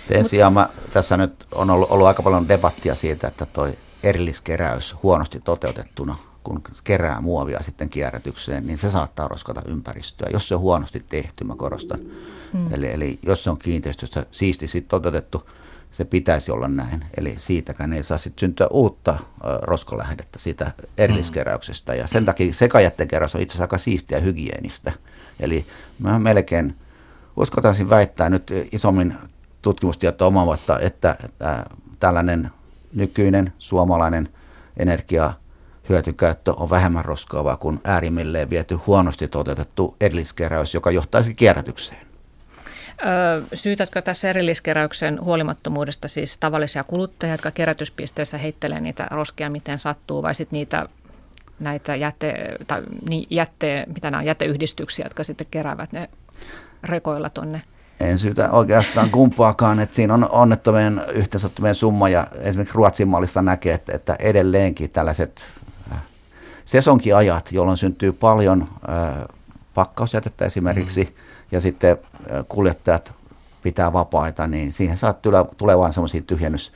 Sen 0.08 0.30
sijaan 0.30 0.54
mä, 0.54 0.70
tässä 0.94 1.18
nyt 1.18 1.48
on 1.52 1.70
ollut, 1.70 1.92
ollut 1.92 2.08
aika 2.08 2.24
paljon 2.24 2.48
debattia 2.48 2.96
siitä, 2.96 3.28
että 3.28 3.46
toi 3.46 3.78
erilliskeräys 4.04 4.96
huonosti 5.04 5.40
toteutettuna, 5.40 6.16
kun 6.44 6.62
kerää 6.84 7.22
muovia 7.22 7.64
sitten 7.64 7.90
kierrätykseen, 7.90 8.68
niin 8.68 8.78
se 8.78 8.90
saattaa 8.90 9.28
roskata 9.28 9.62
ympäristöä, 9.68 10.30
jos 10.34 10.48
se 10.48 10.56
on 10.56 10.62
huonosti 10.62 11.06
tehty, 11.10 11.44
mä 11.44 11.56
korostan. 11.56 12.00
Hmm. 12.54 12.74
Eli, 12.74 12.92
eli 12.92 13.20
jos 13.24 13.44
se 13.44 13.50
on 13.50 13.58
kiinteistössä 13.58 14.26
siisti 14.32 14.68
sitten 14.68 14.90
toteutettu, 14.90 15.50
se 15.94 16.06
pitäisi 16.06 16.52
olla 16.52 16.68
näin. 16.68 17.06
Eli 17.18 17.36
siitäkään 17.38 17.94
ei 17.94 18.04
saa 18.04 18.18
sitten 18.18 18.40
syntyä 18.40 18.68
uutta 18.68 19.20
roskolähdettä 19.62 20.40
siitä 20.40 20.72
erilliskeräyksestä. 20.98 21.96
Ja 21.96 22.08
sen 22.08 22.26
takia 22.26 22.54
sekajätteen 22.54 23.08
keräys 23.08 23.36
on 23.36 23.42
itse 23.42 23.52
asiassa 23.52 23.64
aika 23.64 23.78
siistiä 23.78 24.20
hygienistä. 24.20 24.92
Eli 25.40 25.66
mä 26.00 26.20
melkein 26.20 26.76
uskotaisin 27.38 27.90
väittää 27.90 28.30
nyt 28.30 28.52
isommin 28.72 29.16
tutkimustietoa 29.62 30.28
omaavatta, 30.28 30.80
että, 30.80 31.16
että 31.24 31.66
tällainen 32.00 32.52
nykyinen 32.94 33.54
suomalainen 33.60 34.30
energia 34.78 35.34
hyötykäyttö 35.90 36.54
on 36.54 36.70
vähemmän 36.70 37.06
roskaavaa 37.06 37.58
kuin 37.58 37.80
äärimmilleen 37.84 38.50
viety 38.50 38.76
huonosti 38.76 39.28
toteutettu 39.28 39.96
erilliskeräys, 40.02 40.74
joka 40.74 40.92
johtaisi 40.92 41.34
kierrätykseen. 41.34 42.13
Syytätkö 43.54 44.02
tässä 44.02 44.30
erilliskeräyksen 44.30 45.22
huolimattomuudesta 45.22 46.08
siis 46.08 46.38
tavallisia 46.38 46.84
kuluttajia, 46.84 47.34
jotka 47.34 47.52
kerätyspisteessä 47.52 48.38
heittelee 48.38 48.82
niitä 48.82 49.08
roskia 49.12 49.50
miten 49.50 49.80
sattuu, 49.80 50.24
vai 50.24 50.36
sitten 50.36 50.58
niitä 50.58 50.86
näitä 51.60 51.96
jäte, 51.96 52.56
tai, 52.68 52.82
niin 53.10 53.28
jätte, 53.30 53.84
mitä 53.96 54.12
nämä 54.12 54.22
on, 54.22 54.26
jäteyhdistyksiä, 54.26 55.06
jotka 55.06 55.24
sitten 55.24 55.48
keräävät 55.52 55.94
ne 55.94 56.10
rekoilla 56.84 57.30
tuonne 57.30 57.62
en 58.00 58.18
syytä 58.18 58.52
oikeastaan 58.52 59.10
kumpaakaan, 59.10 59.80
että 59.80 59.96
siinä 59.96 60.14
on 60.14 60.30
onnettomien 60.32 61.02
yhteensottomien 61.14 61.76
summa 61.76 62.10
ja 62.10 62.28
esimerkiksi 62.40 62.76
Ruotsin 62.76 63.08
mallista 63.08 63.42
näkee, 63.42 63.74
että, 63.74 63.94
että 63.96 64.16
edelleenkin 64.20 64.90
tällaiset 64.90 65.46
äh, 65.92 65.98
sesonkiajat, 66.66 67.52
jolloin 67.52 67.78
syntyy 67.78 68.12
paljon 68.12 68.62
äh, 68.90 69.26
pakkausjätettä 69.74 70.46
esimerkiksi 70.46 71.04
mm. 71.04 71.33
Ja 71.54 71.62
sitten 71.62 71.92
äh, 71.92 72.46
kuljettajat 72.50 73.14
pitää 73.62 73.94
vapaita, 73.94 74.48
niin 74.48 74.74
siihen 74.74 74.98
saattaa 74.98 75.46
tulee 75.58 75.78
vain 75.78 75.94
semmoisia 75.94 76.22
tyhjennys 76.28 76.72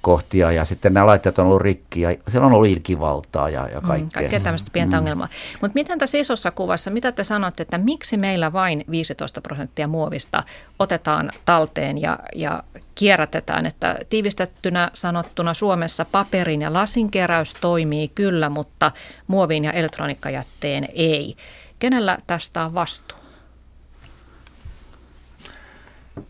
kohtia 0.00 0.52
ja 0.52 0.64
sitten 0.64 0.94
nämä 0.94 1.06
laitteet 1.06 1.38
on 1.38 1.46
ollut 1.46 1.60
rikki 1.60 2.00
ja 2.00 2.14
siellä 2.28 2.46
on 2.46 2.52
ollut 2.52 2.68
ilkivaltaa 2.68 3.48
ja, 3.48 3.68
ja 3.68 3.80
kaikkea. 3.80 4.06
Mm, 4.06 4.10
kaikkea 4.10 4.40
tämmöistä 4.40 4.70
pientä 4.72 4.96
mm. 4.96 4.98
ongelmaa. 4.98 5.28
Mutta 5.60 5.74
miten 5.74 5.98
tässä 5.98 6.18
isossa 6.18 6.50
kuvassa, 6.50 6.90
mitä 6.90 7.12
te 7.12 7.24
sanotte, 7.24 7.62
että 7.62 7.78
miksi 7.78 8.16
meillä 8.16 8.52
vain 8.52 8.84
15 8.90 9.40
prosenttia 9.40 9.88
muovista 9.88 10.44
otetaan 10.78 11.32
talteen 11.44 12.02
ja, 12.02 12.18
ja 12.34 12.62
kierrätetään, 12.94 13.66
että 13.66 13.98
tiivistettynä 14.08 14.90
sanottuna 14.94 15.54
Suomessa 15.54 16.04
paperin 16.04 16.62
ja 16.62 16.72
lasin 16.72 17.10
keräys 17.10 17.54
toimii 17.54 18.08
kyllä, 18.08 18.50
mutta 18.50 18.92
muovin 19.26 19.64
ja 19.64 19.72
elektroniikkajätteen 19.72 20.88
ei. 20.94 21.36
Kenellä 21.78 22.18
tästä 22.26 22.64
on 22.64 22.74
vastuu? 22.74 23.17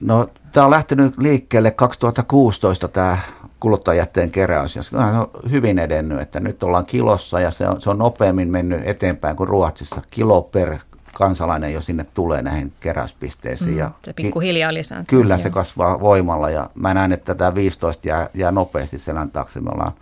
No, 0.00 0.28
tämä 0.52 0.66
on 0.66 0.70
lähtenyt 0.70 1.18
liikkeelle 1.18 1.70
2016 1.70 2.88
tämä 2.88 3.18
kuluttajajätteen 3.60 4.30
keräys. 4.30 4.76
Ja 4.76 4.82
se 4.82 4.96
on 4.96 5.30
hyvin 5.50 5.78
edennyt, 5.78 6.20
että 6.20 6.40
nyt 6.40 6.62
ollaan 6.62 6.86
kilossa 6.86 7.40
ja 7.40 7.50
se 7.50 7.68
on, 7.68 7.80
se 7.80 7.90
on 7.90 7.98
nopeammin 7.98 8.48
mennyt 8.48 8.80
eteenpäin 8.84 9.36
kuin 9.36 9.48
Ruotsissa. 9.48 10.02
Kilo 10.10 10.42
per 10.42 10.78
kansalainen 11.14 11.72
jo 11.72 11.80
sinne 11.80 12.06
tulee 12.14 12.42
näihin 12.42 12.72
keräyspisteisiin. 12.80 13.70
Mm, 13.70 13.78
ja 13.78 13.90
se 14.02 14.12
pikkuhiljaa 14.12 14.74
lisääntyy. 14.74 15.18
Kyllä, 15.18 15.34
joo. 15.34 15.42
se 15.42 15.50
kasvaa 15.50 16.00
voimalla 16.00 16.50
ja 16.50 16.70
mä 16.74 16.94
näen, 16.94 17.12
että 17.12 17.34
tämä 17.34 17.54
15 17.54 18.08
jää, 18.08 18.28
jää 18.34 18.52
nopeasti 18.52 18.98
selän 18.98 19.30
taakse. 19.30 19.60
Me 19.60 19.70
ollaan, 19.74 19.92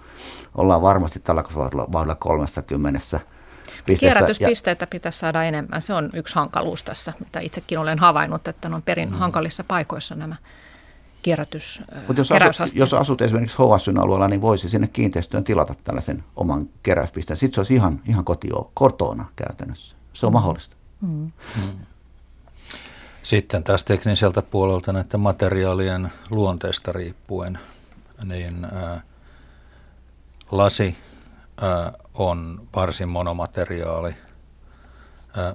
ollaan 0.55 0.83
varmasti 0.83 1.21
tällä 1.21 1.45
vauhdilla 1.93 2.15
30 2.15 2.99
pisteessä. 2.99 3.36
Kierrätyspisteitä 3.95 4.83
ja, 4.83 4.87
pitäisi 4.87 5.19
saada 5.19 5.45
enemmän. 5.45 5.83
Se 5.83 5.95
on 5.95 6.11
yksi 6.15 6.35
hankaluus 6.35 6.83
tässä, 6.83 7.13
mitä 7.21 7.41
itsekin 7.41 7.79
olen 7.79 7.99
havainnut, 7.99 8.49
että 8.49 8.69
ne 8.69 8.75
on 8.75 8.83
perin 8.83 9.11
mm. 9.11 9.15
hankalissa 9.15 9.65
paikoissa 9.65 10.15
nämä 10.15 10.37
kierrätys, 11.23 11.83
Mutta 12.07 12.21
jos, 12.21 12.33
asut, 12.33 12.77
jos 12.77 12.95
asut 12.95 13.21
esimerkiksi 13.23 13.57
Hovasyn 13.57 13.99
alueella, 13.99 14.29
niin 14.29 14.41
voisi 14.41 14.69
sinne 14.69 14.87
kiinteistöön 14.87 15.45
tilata 15.45 15.75
tällaisen 15.85 16.25
oman 16.37 16.69
keräyspisteen. 16.83 17.37
Sitten 17.37 17.55
se 17.55 17.61
olisi 17.61 17.75
ihan, 17.75 18.01
ihan 18.09 18.25
kotio, 18.25 18.71
kotona 18.75 19.29
käytännössä. 19.37 19.97
Se 20.13 20.27
on 20.27 20.33
mm. 20.33 20.35
mahdollista. 20.35 20.77
Mm. 21.01 21.33
Mm. 21.57 21.87
Sitten 23.23 23.65
taas 23.65 23.85
tekniseltä 23.85 24.43
puolelta 24.43 24.93
näiden 24.93 25.21
materiaalien 25.21 26.13
luonteesta 26.31 26.93
riippuen, 26.93 27.59
niin 28.25 28.65
ää, 28.65 29.01
lasi 30.51 30.97
ää, 31.61 31.93
on 32.19 32.69
varsin 32.77 33.09
monomateriaali. 33.09 34.15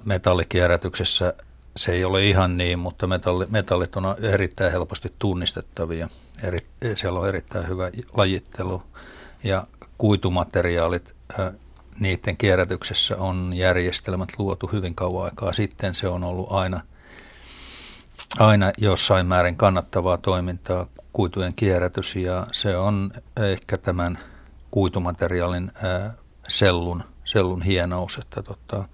Metallikierrätyksessä 0.04 1.34
se 1.76 1.92
ei 1.92 2.04
ole 2.04 2.26
ihan 2.26 2.56
niin, 2.56 2.78
mutta 2.78 3.06
metalli, 3.06 3.46
metallit 3.50 3.96
on 3.96 4.04
erittäin 4.22 4.72
helposti 4.72 5.14
tunnistettavia. 5.18 6.08
Eri, 6.42 6.60
siellä 6.96 7.20
on 7.20 7.28
erittäin 7.28 7.68
hyvä 7.68 7.90
lajittelu 8.12 8.82
ja 9.44 9.66
kuitumateriaalit, 9.98 11.14
niiden 12.00 12.36
kierrätyksessä 12.36 13.16
on 13.16 13.52
järjestelmät 13.54 14.28
luotu 14.38 14.70
hyvin 14.72 14.94
kauan 14.94 15.24
aikaa 15.24 15.52
sitten. 15.52 15.94
Se 15.94 16.08
on 16.08 16.24
ollut 16.24 16.52
aina, 16.52 16.80
aina 18.38 18.72
jossain 18.78 19.26
määrin 19.26 19.56
kannattavaa 19.56 20.18
toimintaa, 20.18 20.86
kuitujen 21.12 21.54
kierrätys, 21.54 22.16
ja 22.16 22.46
se 22.52 22.76
on 22.76 23.10
ehkä 23.36 23.78
tämän 23.78 24.18
kuitumateriaalin 24.70 25.70
sellun, 26.52 27.02
sellun 27.24 27.62
hienous, 27.62 28.18
että 28.20 28.42
tota, 28.42 28.88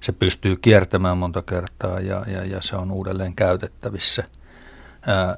se 0.00 0.12
pystyy 0.12 0.56
kiertämään 0.56 1.18
monta 1.18 1.42
kertaa 1.42 2.00
ja, 2.00 2.24
ja, 2.26 2.44
ja 2.44 2.62
se 2.62 2.76
on 2.76 2.90
uudelleen 2.90 3.34
käytettävissä. 3.34 4.24
Ää, 5.06 5.36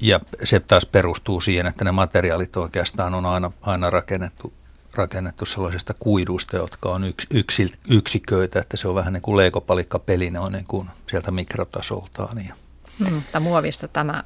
ja 0.00 0.20
se 0.44 0.60
taas 0.60 0.86
perustuu 0.86 1.40
siihen, 1.40 1.66
että 1.66 1.84
ne 1.84 1.92
materiaalit 1.92 2.56
oikeastaan 2.56 3.14
on 3.14 3.26
aina, 3.26 3.52
aina 3.62 3.90
rakennettu, 3.90 4.52
rakennettu 4.94 5.46
sellaisista 5.46 5.94
kuiduista, 5.98 6.56
jotka 6.56 6.88
on 6.88 7.04
yks, 7.04 7.26
yksi, 7.30 7.72
yksiköitä, 7.88 8.60
että 8.60 8.76
se 8.76 8.88
on 8.88 8.94
vähän 8.94 9.12
niin 9.12 9.22
kuin 9.22 9.36
leikopalikkapeli, 9.36 10.30
ne 10.30 10.38
on 10.38 10.52
niin 10.52 10.66
kuin 10.68 10.88
sieltä 11.10 11.30
mikrotasoltaan. 11.30 12.44
Ja. 12.46 12.54
Mm, 12.98 13.22
muovissa 13.40 13.88
tämä 13.88 14.24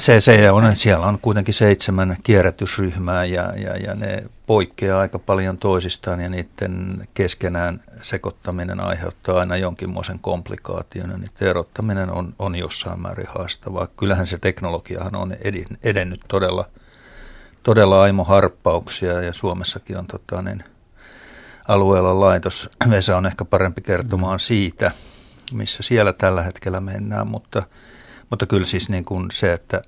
Se, 0.00 0.20
se 0.20 0.50
on, 0.50 0.76
siellä 0.76 1.06
on 1.06 1.18
kuitenkin 1.22 1.54
seitsemän 1.54 2.16
kierrätysryhmää 2.22 3.24
ja, 3.24 3.52
ja, 3.56 3.76
ja 3.76 3.94
ne 3.94 4.24
poikkeaa 4.46 5.00
aika 5.00 5.18
paljon 5.18 5.58
toisistaan 5.58 6.20
ja 6.20 6.28
niiden 6.28 7.08
keskenään 7.14 7.80
sekoittaminen 8.02 8.80
aiheuttaa 8.80 9.38
aina 9.38 9.56
jonkinmoisen 9.56 10.18
komplikaation 10.18 11.10
ja 11.10 11.16
niiden 11.16 11.48
erottaminen 11.48 12.10
on, 12.10 12.34
on 12.38 12.56
jossain 12.56 13.00
määrin 13.00 13.28
haastavaa. 13.28 13.86
Kyllähän 13.86 14.26
se 14.26 14.38
teknologiahan 14.38 15.16
on 15.16 15.36
edennyt 15.82 16.20
todella, 16.28 16.64
todella 17.62 18.02
aimo 18.02 18.24
harppauksia 18.24 19.22
ja 19.22 19.32
Suomessakin 19.32 19.98
on 19.98 20.06
tota, 20.06 20.42
niin, 20.42 20.64
alueella 21.68 22.20
laitos. 22.20 22.70
Vesa 22.90 23.16
on 23.16 23.26
ehkä 23.26 23.44
parempi 23.44 23.80
kertomaan 23.80 24.40
siitä, 24.40 24.90
missä 25.52 25.82
siellä 25.82 26.12
tällä 26.12 26.42
hetkellä 26.42 26.80
mennään, 26.80 27.26
mutta, 27.26 27.62
mutta 28.30 28.46
kyllä 28.46 28.66
siis 28.66 28.88
niin 28.88 29.04
kuin 29.04 29.30
se, 29.30 29.52
että 29.52 29.82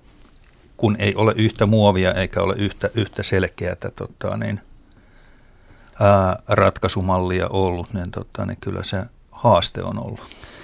kun 0.77 0.97
ei 0.99 1.15
ole 1.15 1.35
yhtä 1.37 1.67
muovia 1.67 2.15
eikä 2.15 2.43
ole 2.43 2.55
yhtä, 2.59 2.91
yhtä 2.95 3.23
selkeää 3.23 3.75
tota, 3.97 4.37
niin, 4.37 4.61
ää, 6.01 6.43
ratkaisumallia 6.49 7.49
ollut, 7.49 7.95
niin, 7.95 8.11
tota, 8.11 8.47
niin 8.47 8.59
kyllä 8.61 8.85
se 8.85 9.03
haaste 9.31 9.83
on 9.83 10.05
ollut. 10.05 10.21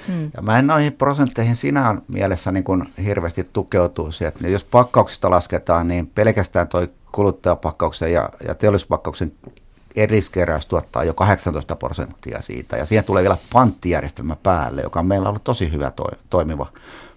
Hmm. 0.07 0.31
Ja 0.37 0.43
mä 0.43 0.59
en 0.59 0.66
noihin 0.66 0.93
prosentteihin 0.93 1.57
sinä 1.57 1.95
mielessä 2.09 2.53
niin 2.53 2.64
kuin 2.64 2.93
hirveästi 3.05 3.49
tukeutuu 3.53 4.12
se, 4.12 4.27
että 4.27 4.49
jos 4.49 4.64
pakkauksista 4.64 5.31
lasketaan, 5.31 5.89
niin 5.89 6.07
pelkästään 6.07 6.68
toi 6.68 6.91
kuluttajapakkauksen 7.12 8.12
ja, 8.12 8.29
ja 8.49 8.55
teollisuuspakkauksen 8.55 9.33
eriskeräys 9.97 10.66
tuottaa 10.66 11.05
jo 11.05 11.14
18 11.14 11.77
prosenttia 11.77 12.43
siitä. 12.43 12.77
Ja 12.77 12.87
siihen 12.87 13.05
tulee 13.05 13.22
vielä 13.22 13.37
panttijärjestelmä 13.53 14.37
päälle, 14.43 14.83
joka 14.83 15.01
on 15.01 15.07
meillä 15.07 15.29
ollut 15.29 15.45
tosi 15.45 15.72
hyvä 15.72 15.91
to, 15.91 16.05
toimiva 16.31 16.66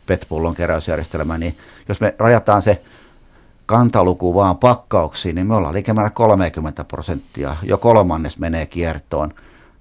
PET-pullon 0.07 0.55
keräysjärjestelmä. 0.55 1.37
Niin 1.37 1.57
jos 1.89 2.01
me 2.01 2.15
rajataan 2.19 2.61
se 2.61 2.81
kantaluku 3.65 4.35
vaan 4.35 4.57
pakkauksiin, 4.57 5.35
niin 5.35 5.47
me 5.47 5.55
ollaan 5.55 5.73
liikemäärä 5.73 6.09
30 6.09 6.83
prosenttia. 6.83 7.55
Jo 7.63 7.77
kolmannes 7.77 8.37
menee 8.37 8.65
kiertoon. 8.65 9.33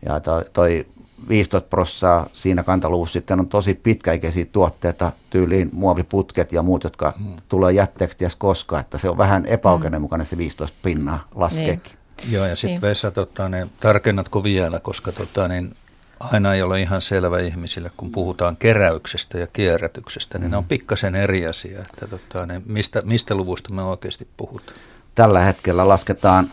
Ja 0.07 0.20
toi, 0.20 0.45
toi 0.53 0.87
15 1.29 1.68
prosenttia 1.68 2.27
siinä 2.33 2.62
kantaluvussa 2.62 3.12
sitten 3.12 3.41
on 3.41 3.49
tosi 3.49 3.74
pitkäikäisiä 3.74 4.47
tuotteita, 4.53 5.12
tyyliin 5.31 5.70
muoviputket 5.72 6.53
ja 6.53 6.62
muut, 6.62 6.85
jotka 6.85 7.12
hmm. 7.18 7.37
tulee 7.49 7.72
jätteeksi 7.72 8.18
ties 8.18 8.37
koskaan, 8.37 8.81
että 8.81 8.99
se 8.99 9.09
on 9.09 9.18
vähän 9.18 9.47
epäoikeudenmukainen 9.47 10.27
se 10.27 10.39
15 10.39 10.79
pinnaa 10.83 11.29
laskeekin. 11.35 11.93
Niin. 11.93 12.33
Joo, 12.33 12.47
ja 12.47 12.57
sitten 12.57 12.70
niin. 12.70 12.83
Vesa, 12.83 13.11
tota, 13.11 13.49
niin, 13.49 13.70
tarkennatko 13.81 14.45
vielä, 14.45 14.81
koska 14.81 15.12
tota, 15.12 15.49
niin, 15.49 15.74
aina 16.20 16.54
ei 16.54 16.62
ole 16.62 16.80
ihan 16.80 17.02
selvä 17.02 17.38
ihmisille, 17.38 17.90
kun 17.96 18.12
puhutaan 18.12 18.56
keräyksestä 18.56 19.38
ja 19.38 19.46
kierrätyksestä, 19.46 20.38
niin 20.38 20.50
ne 20.50 20.56
on 20.56 20.64
mm. 20.64 20.68
pikkasen 20.68 21.14
eri 21.14 21.46
asia. 21.46 21.80
Että, 21.80 22.06
tota, 22.06 22.46
niin, 22.46 22.62
mistä, 22.66 23.02
mistä 23.04 23.34
luvusta 23.34 23.72
me 23.72 23.82
oikeasti 23.82 24.28
puhutaan? 24.36 24.78
Tällä 25.14 25.40
hetkellä 25.40 25.88
lasketaan 25.88 26.46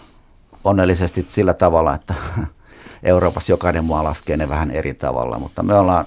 onnellisesti 0.64 1.26
sillä 1.30 1.54
tavalla, 1.54 1.94
että 1.94 2.14
Euroopassa 3.04 3.52
jokainen 3.52 3.86
maa 3.86 4.04
laskee 4.04 4.38
ne 4.38 4.50
vähän 4.50 4.72
eri 4.72 4.94
tavalla, 4.94 5.40
mutta 5.40 5.64
me 5.64 5.74
ollaan 5.74 6.06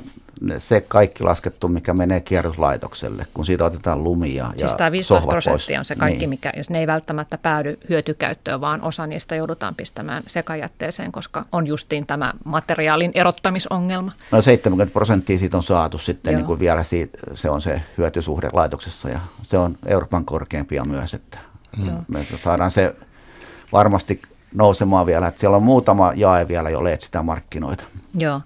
se 0.58 0.80
kaikki 0.80 1.24
laskettu, 1.24 1.68
mikä 1.68 1.94
menee 1.94 2.20
kierroslaitokselle, 2.20 3.26
kun 3.34 3.44
siitä 3.44 3.64
otetaan 3.64 4.04
lumia 4.04 4.46
siis 4.56 4.70
ja 4.70 4.76
tämä 4.76 4.92
15 4.92 5.28
prosenttia 5.28 5.78
on 5.78 5.84
se 5.84 5.94
kaikki, 5.94 6.18
niin. 6.18 6.30
mikä, 6.30 6.52
jos 6.56 6.70
ne 6.70 6.80
ei 6.80 6.86
välttämättä 6.86 7.38
päädy 7.38 7.78
hyötykäyttöön, 7.88 8.60
vaan 8.60 8.82
osa 8.82 9.06
niistä 9.06 9.34
joudutaan 9.34 9.74
pistämään 9.74 10.22
sekajätteeseen, 10.26 11.12
koska 11.12 11.44
on 11.52 11.66
justiin 11.66 12.06
tämä 12.06 12.32
materiaalin 12.44 13.10
erottamisongelma. 13.14 14.12
No 14.30 14.42
70 14.42 14.92
prosenttia 14.92 15.38
siitä 15.38 15.56
on 15.56 15.62
saatu 15.62 15.98
sitten 15.98 16.34
niin 16.34 16.46
kuin 16.46 16.60
vielä 16.60 16.82
siitä, 16.82 17.18
se 17.34 17.50
on 17.50 17.62
se 17.62 17.82
hyötysuhde 17.98 18.50
laitoksessa 18.52 19.08
ja 19.08 19.20
se 19.42 19.58
on 19.58 19.78
Euroopan 19.86 20.24
korkeampia 20.24 20.84
myös, 20.84 21.14
että 21.14 21.38
mm. 21.78 22.04
me 22.08 22.26
saadaan 22.36 22.70
se 22.70 22.94
varmasti 23.72 24.20
nousemaan 24.56 25.06
vielä. 25.06 25.26
Että 25.26 25.40
siellä 25.40 25.56
on 25.56 25.62
muutama 25.62 26.12
jae 26.14 26.48
vielä, 26.48 26.70
jolle 26.70 26.92
etsitään 26.92 27.24
markkinoita. 27.24 27.84
Joo. 28.18 28.40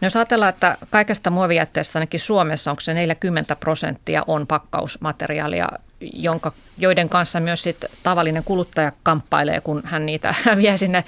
No 0.00 0.06
jos 0.06 0.16
ajatellaan, 0.16 0.48
että 0.48 0.76
kaikesta 0.90 1.30
muovijätteestä 1.30 1.98
ainakin 1.98 2.20
Suomessa 2.20 2.70
onko 2.70 2.80
se 2.80 2.94
40 2.94 3.56
prosenttia 3.56 4.24
on 4.26 4.46
pakkausmateriaalia, 4.46 5.68
jonka, 6.00 6.52
joiden 6.78 7.08
kanssa 7.08 7.40
myös 7.40 7.62
sit 7.62 7.84
tavallinen 8.02 8.44
kuluttaja 8.44 8.92
kamppailee, 9.02 9.60
kun 9.60 9.82
hän 9.84 10.06
niitä 10.06 10.34
vie 10.56 10.76
sinne, 10.76 11.04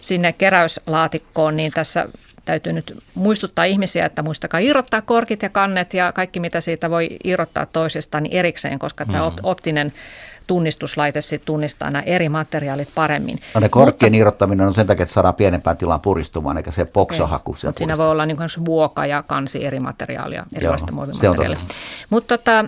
sinne 0.00 0.32
keräyslaatikkoon, 0.32 1.56
niin 1.56 1.72
tässä 1.72 2.08
täytyy 2.44 2.72
nyt 2.72 2.98
muistuttaa 3.14 3.64
ihmisiä, 3.64 4.06
että 4.06 4.22
muistakaa 4.22 4.60
irrottaa 4.60 5.02
korkit 5.02 5.42
ja 5.42 5.48
kannet 5.48 5.94
ja 5.94 6.12
kaikki, 6.12 6.40
mitä 6.40 6.60
siitä 6.60 6.90
voi 6.90 7.16
irrottaa 7.24 7.66
toisestaan 7.66 8.22
niin 8.22 8.36
erikseen, 8.36 8.78
koska 8.78 9.04
mm. 9.04 9.12
tämä 9.12 9.32
optinen 9.42 9.92
tunnistuslaite 10.46 11.20
sitten 11.20 11.46
tunnistaa 11.46 11.90
nämä 11.90 12.02
eri 12.02 12.28
materiaalit 12.28 12.88
paremmin. 12.94 13.38
No 13.54 13.60
ne 13.60 13.68
korkkien 13.68 14.12
Mutta, 14.12 14.20
irrottaminen 14.20 14.66
on 14.66 14.74
sen 14.74 14.86
takia, 14.86 15.02
että 15.02 15.12
saadaan 15.12 15.34
pienempään 15.34 15.76
tilaan 15.76 16.00
puristumaan, 16.00 16.56
eikä 16.56 16.70
se 16.70 16.84
poksahaku. 16.84 17.56
Mutta 17.64 17.78
siinä 17.78 17.98
voi 17.98 18.10
olla 18.10 18.26
niin 18.26 18.38
vuoka 18.64 19.06
ja 19.06 19.22
kansi 19.22 19.64
eri 19.64 19.80
materiaalia, 19.80 20.46
erilaista 20.56 20.92
muovimateriaalia. 20.92 21.58
Mutta 22.10 22.38
tota, 22.38 22.64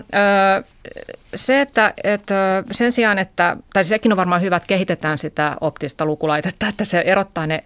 se, 1.35 1.61
että, 1.61 1.93
että 2.03 2.63
sen 2.71 2.91
sijaan, 2.91 3.19
että, 3.19 3.57
tai 3.73 3.83
sekin 3.83 4.13
on 4.13 4.17
varmaan 4.17 4.41
hyvä, 4.41 4.55
että 4.55 4.67
kehitetään 4.67 5.17
sitä 5.17 5.57
optista 5.61 6.05
lukulaitetta, 6.05 6.67
että 6.67 6.85
se 6.85 6.99
erottaa 6.99 7.47
ne 7.47 7.63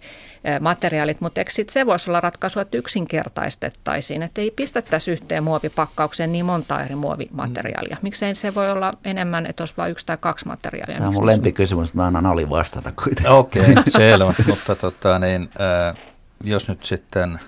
materiaalit, 0.59 1.21
mutta 1.21 1.41
eikö 1.41 1.51
sit 1.51 1.69
se 1.69 1.85
voisi 1.85 2.09
olla 2.09 2.21
ratkaisu, 2.21 2.59
että 2.59 2.77
yksinkertaistettaisiin, 2.77 4.23
että 4.23 4.41
ei 4.41 4.51
pistettäisi 4.51 5.11
yhteen 5.11 5.43
muovipakkaukseen 5.43 6.31
niin 6.31 6.45
monta 6.45 6.83
eri 6.83 6.95
muovimateriaalia. 6.95 7.97
Miksei 8.01 8.35
se 8.35 8.55
voi 8.55 8.71
olla 8.71 8.93
enemmän, 9.05 9.45
että 9.45 9.61
olisi 9.61 9.73
vain 9.77 9.91
yksi 9.91 10.05
tai 10.05 10.17
kaksi 10.17 10.47
materiaalia? 10.47 10.97
Tämä 10.97 11.07
on 11.07 11.13
mun 11.13 11.25
lempikysymys, 11.25 11.93
mä 11.93 12.05
annan 12.05 12.25
Ali 12.25 12.49
vastata 12.49 12.91
kuitenkin. 12.91 13.27
Okei, 13.27 13.71
okay, 13.71 13.83
selvä, 13.97 14.33
mutta 14.47 14.75
tota, 14.75 15.19
niin, 15.19 15.49
äh, 15.61 15.95
jos 16.43 16.67
nyt 16.67 16.83
sitten 16.83 17.39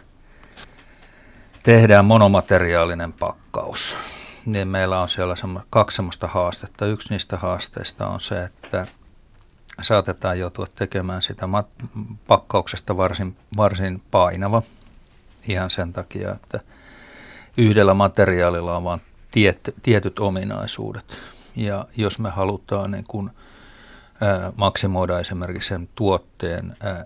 tehdään 1.63 2.05
monomateriaalinen 2.05 3.13
pakkaus, 3.13 3.95
niin 4.45 4.67
meillä 4.67 4.99
on 4.99 5.09
siellä 5.09 5.35
kaksi 5.69 5.95
sellaista 5.95 6.27
haastetta. 6.27 6.85
Yksi 6.85 7.09
niistä 7.09 7.37
haasteista 7.37 8.07
on 8.07 8.19
se, 8.19 8.43
että 8.43 8.85
saatetaan 9.83 10.39
joutua 10.39 10.67
tekemään 10.75 11.21
sitä 11.21 11.45
mat- 11.45 12.01
pakkauksesta 12.27 12.97
varsin, 12.97 13.37
varsin 13.57 14.01
painava 14.11 14.61
ihan 15.47 15.69
sen 15.69 15.93
takia, 15.93 16.31
että 16.31 16.59
yhdellä 17.57 17.93
materiaalilla 17.93 18.77
on 18.77 18.83
vain 18.83 19.01
tiet, 19.31 19.75
tietyt 19.83 20.19
ominaisuudet. 20.19 21.17
Ja 21.55 21.85
jos 21.97 22.19
me 22.19 22.29
halutaan 22.29 22.91
niin 22.91 23.05
kun, 23.07 23.31
ää, 24.21 24.51
maksimoida 24.55 25.19
esimerkiksi 25.19 25.67
sen 25.67 25.89
tuotteen 25.95 26.77
ää, 26.79 27.05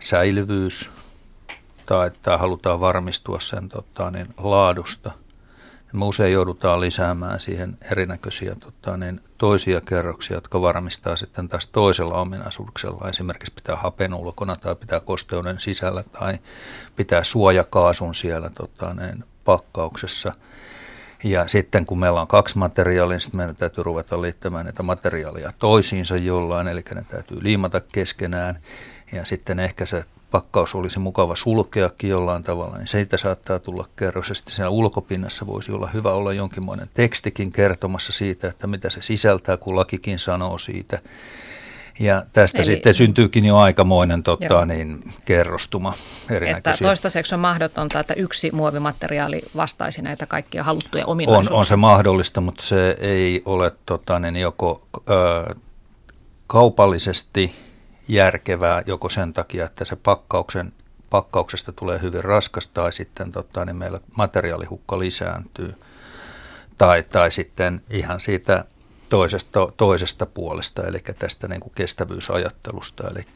säilyvyys 0.00 0.90
tai, 1.86 2.10
tai 2.22 2.38
halutaan 2.38 2.80
varmistua 2.80 3.40
sen 3.40 3.68
tota, 3.68 4.10
niin, 4.10 4.28
laadusta– 4.38 5.10
me 5.92 6.04
usein 6.04 6.32
joudutaan 6.32 6.80
lisäämään 6.80 7.40
siihen 7.40 7.78
erinäköisiä 7.90 8.54
tota, 8.54 8.96
niin 8.96 9.20
toisia 9.38 9.80
kerroksia, 9.80 10.36
jotka 10.36 10.60
varmistaa 10.60 11.16
sitten 11.16 11.48
taas 11.48 11.66
toisella 11.66 12.20
ominaisuuksella. 12.20 13.08
Esimerkiksi 13.08 13.54
pitää 13.54 13.76
hapen 13.76 14.14
ulkona 14.14 14.56
tai 14.56 14.76
pitää 14.76 15.00
kosteuden 15.00 15.60
sisällä 15.60 16.02
tai 16.02 16.38
pitää 16.96 17.24
suojakaasun 17.24 18.14
siellä 18.14 18.50
tota, 18.50 18.94
niin 18.94 19.24
pakkauksessa. 19.44 20.32
Ja 21.24 21.48
sitten 21.48 21.86
kun 21.86 22.00
meillä 22.00 22.20
on 22.20 22.28
kaksi 22.28 22.58
materiaalia, 22.58 23.18
niin 23.18 23.36
meidän 23.36 23.56
täytyy 23.56 23.84
ruveta 23.84 24.22
liittämään 24.22 24.64
näitä 24.64 24.82
materiaalia 24.82 25.52
toisiinsa 25.58 26.16
jollain, 26.16 26.68
eli 26.68 26.82
ne 26.94 27.04
täytyy 27.10 27.38
liimata 27.42 27.80
keskenään. 27.80 28.58
Ja 29.12 29.24
sitten 29.24 29.60
ehkä 29.60 29.86
se 29.86 30.04
pakkaus 30.30 30.74
olisi 30.74 30.98
mukava 30.98 31.36
sulkeakin 31.36 32.10
jollain 32.10 32.42
tavalla, 32.42 32.78
niin 32.78 32.88
siitä 32.88 33.16
saattaa 33.16 33.58
tulla 33.58 33.86
kerros. 33.96 34.28
Ja 34.28 34.34
sitten 34.34 34.54
siellä 34.54 34.70
ulkopinnassa 34.70 35.46
voisi 35.46 35.72
olla 35.72 35.90
hyvä 35.94 36.12
olla 36.12 36.32
jonkinmoinen 36.32 36.88
tekstikin 36.94 37.52
kertomassa 37.52 38.12
siitä, 38.12 38.48
että 38.48 38.66
mitä 38.66 38.90
se 38.90 39.02
sisältää, 39.02 39.56
kun 39.56 39.76
lakikin 39.76 40.18
sanoo 40.18 40.58
siitä. 40.58 40.98
Ja 42.00 42.24
tästä 42.32 42.58
Eli, 42.58 42.64
sitten 42.64 42.94
syntyykin 42.94 43.44
jo 43.44 43.56
aikamoinen 43.56 44.22
totta, 44.22 44.66
niin, 44.66 45.12
kerrostuma 45.24 45.94
erinäköisiä. 46.30 46.70
Että 46.70 46.84
toistaiseksi 46.84 47.34
on 47.34 47.40
mahdotonta, 47.40 48.00
että 48.00 48.14
yksi 48.14 48.50
muovimateriaali 48.50 49.42
vastaisi 49.56 50.02
näitä 50.02 50.26
kaikkia 50.26 50.64
haluttuja 50.64 51.06
ominaisuuksia. 51.06 51.54
On, 51.54 51.58
on 51.58 51.66
se 51.66 51.76
mahdollista, 51.76 52.40
mutta 52.40 52.62
se 52.62 52.96
ei 53.00 53.42
ole 53.44 53.72
tota, 53.86 54.18
niin 54.18 54.36
joko 54.36 54.86
ö, 55.10 55.54
kaupallisesti– 56.46 57.54
järkevää 58.08 58.82
joko 58.86 59.08
sen 59.08 59.32
takia, 59.32 59.64
että 59.64 59.84
se 59.84 59.96
pakkauksen, 59.96 60.72
pakkauksesta 61.10 61.72
tulee 61.72 62.02
hyvin 62.02 62.24
raskas 62.24 62.66
tai 62.66 62.92
sitten 62.92 63.32
tota, 63.32 63.64
niin 63.64 63.76
meillä 63.76 64.00
materiaalihukka 64.16 64.98
lisääntyy. 64.98 65.74
Tai, 66.78 67.02
tai 67.02 67.30
sitten 67.30 67.82
ihan 67.90 68.20
siitä 68.20 68.64
toisesta, 69.08 69.72
toisesta 69.76 70.26
puolesta, 70.26 70.86
eli 70.86 70.98
tästä 71.18 71.48
niin 71.48 71.60
kuin 71.60 71.72
kestävyysajattelusta, 71.76 73.08
eli 73.08 73.26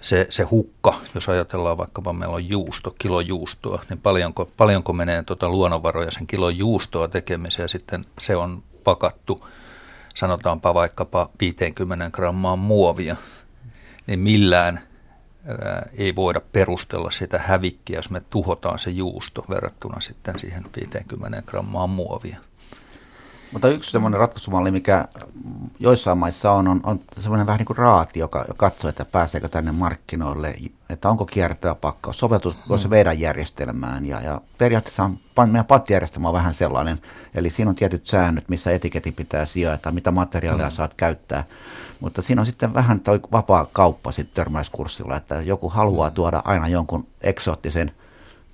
se, 0.00 0.26
se 0.30 0.42
hukka, 0.42 0.94
jos 1.14 1.28
ajatellaan 1.28 1.78
vaikkapa 1.78 2.12
meillä 2.12 2.34
on 2.34 2.48
juusto, 2.48 2.94
kilo 2.98 3.20
juustoa, 3.20 3.82
niin 3.88 4.00
paljonko, 4.00 4.48
paljonko 4.56 4.92
menee 4.92 5.22
tuota 5.22 5.48
luonnonvaroja 5.48 6.10
sen 6.10 6.26
kilon 6.26 6.58
juustoa 6.58 7.08
tekemiseen? 7.08 7.64
Ja 7.64 7.68
sitten 7.68 8.04
se 8.18 8.36
on 8.36 8.62
pakattu, 8.84 9.46
sanotaanpa 10.14 10.74
vaikkapa 10.74 11.26
50 11.40 12.10
grammaa 12.10 12.56
muovia, 12.56 13.16
niin 14.06 14.20
millään 14.20 14.80
ei 15.98 16.16
voida 16.16 16.40
perustella 16.40 17.10
sitä 17.10 17.38
hävikkiä, 17.38 17.98
jos 17.98 18.10
me 18.10 18.20
tuhotaan 18.20 18.78
se 18.78 18.90
juusto 18.90 19.44
verrattuna 19.48 20.00
sitten 20.00 20.38
siihen 20.38 20.62
50 20.76 21.42
grammaa 21.42 21.86
muovia. 21.86 22.38
Mutta 23.54 23.68
yksi 23.68 23.90
semmoinen 23.90 24.20
ratkaisumalli, 24.20 24.70
mikä 24.70 25.04
joissain 25.78 26.18
maissa 26.18 26.52
on, 26.52 26.68
on, 26.68 26.80
on 26.82 27.00
semmoinen 27.20 27.46
vähän 27.46 27.58
niin 27.58 27.66
kuin 27.66 27.76
raati, 27.76 28.18
joka 28.18 28.44
katsoo, 28.56 28.88
että 28.88 29.04
pääseekö 29.04 29.48
tänne 29.48 29.72
markkinoille, 29.72 30.54
että 30.88 31.08
onko 31.08 31.24
kiertävä 31.24 31.74
pakkaus, 31.74 32.18
soveltuuko 32.18 32.78
se 32.78 32.88
meidän 32.88 33.20
järjestelmään. 33.20 34.06
Ja, 34.06 34.20
ja 34.20 34.40
periaatteessa 34.58 35.04
on, 35.04 35.18
meidän 35.50 35.64
pattijärjestelmä 35.64 36.28
on 36.28 36.34
vähän 36.34 36.54
sellainen, 36.54 37.02
eli 37.34 37.50
siinä 37.50 37.68
on 37.68 37.74
tietyt 37.74 38.06
säännöt, 38.06 38.48
missä 38.48 38.70
etiketti 38.70 39.12
pitää 39.12 39.44
sijoittaa, 39.44 39.92
mitä 39.92 40.10
materiaalia 40.10 40.66
mm. 40.66 40.72
saat 40.72 40.94
käyttää. 40.94 41.44
Mutta 42.00 42.22
siinä 42.22 42.42
on 42.42 42.46
sitten 42.46 42.74
vähän 42.74 43.00
toi 43.00 43.20
vapaa 43.32 43.66
kauppa 43.72 44.12
sitten 44.12 44.34
törmäyskurssilla, 44.34 45.16
että 45.16 45.42
joku 45.42 45.68
haluaa 45.68 46.08
mm. 46.08 46.14
tuoda 46.14 46.42
aina 46.44 46.68
jonkun 46.68 47.06
eksoottisen– 47.20 47.92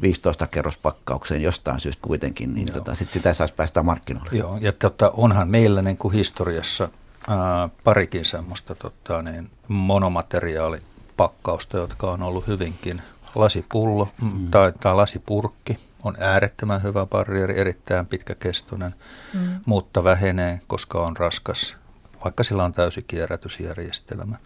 15 0.03 0.47
kerrospakkauksen 0.47 1.43
jostain 1.43 1.81
syystä 1.81 2.03
kuitenkin, 2.03 2.55
niin 2.55 2.73
tota, 2.73 2.95
sit 2.95 3.11
sitä 3.11 3.33
saisi 3.33 3.55
päästä 3.55 3.83
markkinoille. 3.83 4.39
Joo, 4.39 4.59
ja 4.61 4.73
tota, 4.73 5.11
onhan 5.11 5.49
meillä 5.49 5.83
niin 5.83 5.97
kuin 5.97 6.15
historiassa 6.15 6.89
ää, 7.29 7.69
parikin 7.85 8.25
semmoista 8.25 8.75
tota, 8.75 9.23
niin, 9.23 9.49
monomateriaalipakkausta, 9.69 11.77
jotka 11.77 12.11
on 12.11 12.23
ollut 12.23 12.47
hyvinkin 12.47 13.03
lasipullo 13.35 14.09
mm. 14.23 14.51
tai, 14.51 14.73
tai 14.81 14.95
lasipurkki 14.95 15.77
on 16.05 16.15
äärettömän 16.21 16.83
hyvä 16.83 17.07
barrieri, 17.07 17.59
erittäin 17.59 18.07
pitkäkestoinen, 18.07 18.95
mm. 19.35 19.61
mutta 19.67 20.05
vähenee, 20.05 20.61
koska 20.67 21.01
on 21.01 21.17
raskas, 21.17 21.75
vaikka 22.25 22.45
sillä 22.45 22.65
on 22.65 22.73
täysi 22.73 23.03
kierrätysjärjestelmä. 23.03 24.37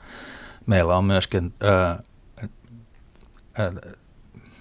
Meillä 0.66 0.96
on 0.96 1.04
myöskin 1.04 1.54
ää, 1.60 2.02
ää, 3.58 3.72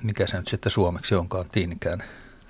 mikä 0.03 0.27
se 0.27 0.37
nyt 0.37 0.47
sitten 0.47 0.71
suomeksi 0.71 1.15
onkaan, 1.15 1.45
tinkään. 1.51 2.03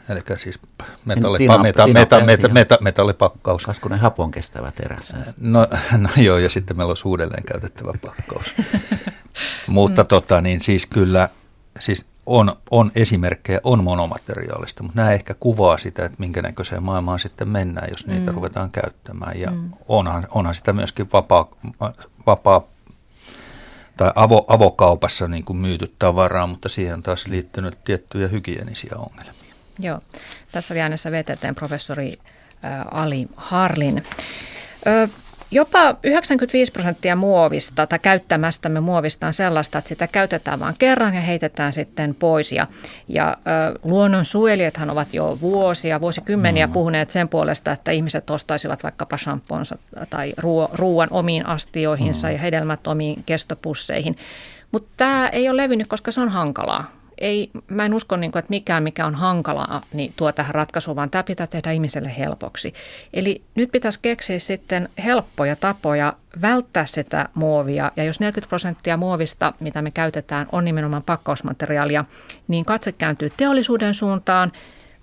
Eli 0.09 0.21
siis 0.37 0.59
metalli, 1.05 1.37
Tina, 1.37 1.57
meta, 1.57 1.85
Tina, 1.85 1.99
meta, 1.99 2.21
meta, 2.21 2.47
meta, 2.47 2.77
metallipakkaus. 2.81 3.65
Kaskunen 3.65 3.99
hapon 3.99 4.31
kestävä 4.31 4.71
terässä. 4.71 5.17
No, 5.39 5.67
no 5.97 6.09
joo, 6.17 6.37
ja 6.37 6.49
sitten 6.49 6.77
meillä 6.77 6.91
on 6.91 6.97
uudelleen 7.05 7.43
käytettävä 7.43 7.93
pakkaus. 8.01 8.45
mutta 9.67 10.03
tota, 10.03 10.41
niin 10.41 10.61
siis 10.61 10.85
kyllä, 10.85 11.29
siis 11.79 12.05
on, 12.25 12.51
on 12.71 12.91
esimerkkejä, 12.95 13.59
on 13.63 13.83
monomateriaalista, 13.83 14.83
mutta 14.83 15.01
nämä 15.01 15.11
ehkä 15.11 15.33
kuvaa 15.39 15.77
sitä, 15.77 16.05
että 16.05 16.19
minkä 16.19 16.41
näköiseen 16.41 16.83
maailmaan 16.83 17.19
sitten 17.19 17.49
mennään, 17.49 17.87
jos 17.91 18.07
niitä 18.07 18.31
mm. 18.31 18.35
ruvetaan 18.35 18.71
käyttämään. 18.71 19.39
Ja 19.39 19.51
mm. 19.51 19.71
onhan, 19.87 20.27
onhan 20.31 20.55
sitä 20.55 20.73
myöskin 20.73 21.09
vapaa, 21.13 21.47
vapaa 22.25 22.61
tai 23.97 24.11
avo, 24.15 24.45
avokaupassa 24.47 25.27
niin 25.27 25.45
kuin 25.45 25.57
myyty 25.57 25.95
tavaraa, 25.99 26.47
mutta 26.47 26.69
siihen 26.69 26.93
on 26.93 27.03
taas 27.03 27.27
liittynyt 27.27 27.83
tiettyjä 27.83 28.27
hygienisiä 28.27 28.91
ongelmia. 28.95 29.53
Joo, 29.79 29.99
tässä 30.51 30.73
oli 30.73 30.81
äänessä 30.81 31.11
VTTn 31.11 31.55
professori 31.55 32.19
Ali 32.91 33.27
Harlin. 33.35 34.03
Jopa 35.53 35.95
95 36.03 36.71
prosenttia 36.71 37.15
muovista 37.15 37.87
tai 37.87 37.99
käyttämästämme 37.99 38.79
muovista 38.79 39.27
on 39.27 39.33
sellaista, 39.33 39.77
että 39.77 39.89
sitä 39.89 40.07
käytetään 40.07 40.59
vain 40.59 40.75
kerran 40.79 41.13
ja 41.13 41.21
heitetään 41.21 41.73
sitten 41.73 42.15
pois. 42.15 42.51
Ja, 42.51 42.67
ja 43.07 43.37
luonnonsuojelijathan 43.83 44.89
ovat 44.89 45.13
jo 45.13 45.37
vuosia, 45.41 46.01
vuosikymmeniä 46.01 46.67
mm. 46.67 46.73
puhuneet 46.73 47.09
sen 47.09 47.29
puolesta, 47.29 47.71
että 47.71 47.91
ihmiset 47.91 48.29
ostaisivat 48.29 48.83
vaikkapa 48.83 49.17
shampoonsa 49.17 49.77
tai 50.09 50.33
ruo, 50.37 50.69
ruoan 50.73 51.09
omiin 51.11 51.45
astioihinsa 51.45 52.27
mm. 52.27 52.33
ja 52.33 52.39
hedelmät 52.39 52.87
omiin 52.87 53.23
kestopusseihin. 53.25 54.17
Mutta 54.71 54.89
tämä 54.97 55.27
ei 55.27 55.49
ole 55.49 55.63
levinnyt, 55.63 55.87
koska 55.87 56.11
se 56.11 56.21
on 56.21 56.29
hankalaa 56.29 57.02
ei, 57.24 57.49
mä 57.67 57.86
en 57.86 57.93
usko, 57.93 58.17
niin 58.17 58.32
kuin, 58.32 58.39
että 58.39 58.49
mikään, 58.49 58.84
mikä 58.84 59.05
on 59.05 59.15
hankalaa, 59.15 59.82
niin 59.93 60.13
tuo 60.15 60.32
tähän 60.32 60.55
ratkaisuun, 60.55 60.95
vaan 60.95 61.09
tämä 61.09 61.24
pitää 61.24 61.47
tehdä 61.47 61.71
ihmiselle 61.71 62.17
helpoksi. 62.17 62.74
Eli 63.13 63.41
nyt 63.55 63.71
pitäisi 63.71 63.99
keksiä 64.01 64.39
sitten 64.39 64.89
helppoja 65.03 65.55
tapoja 65.55 66.13
välttää 66.41 66.86
sitä 66.86 67.30
muovia. 67.34 67.91
Ja 67.95 68.03
jos 68.03 68.19
40 68.19 68.49
prosenttia 68.49 68.97
muovista, 68.97 69.53
mitä 69.59 69.82
me 69.82 69.91
käytetään, 69.91 70.47
on 70.51 70.65
nimenomaan 70.65 71.03
pakkausmateriaalia, 71.03 72.05
niin 72.47 72.65
katse 72.65 72.91
kääntyy 72.91 73.32
teollisuuden 73.38 73.93
suuntaan. 73.93 74.51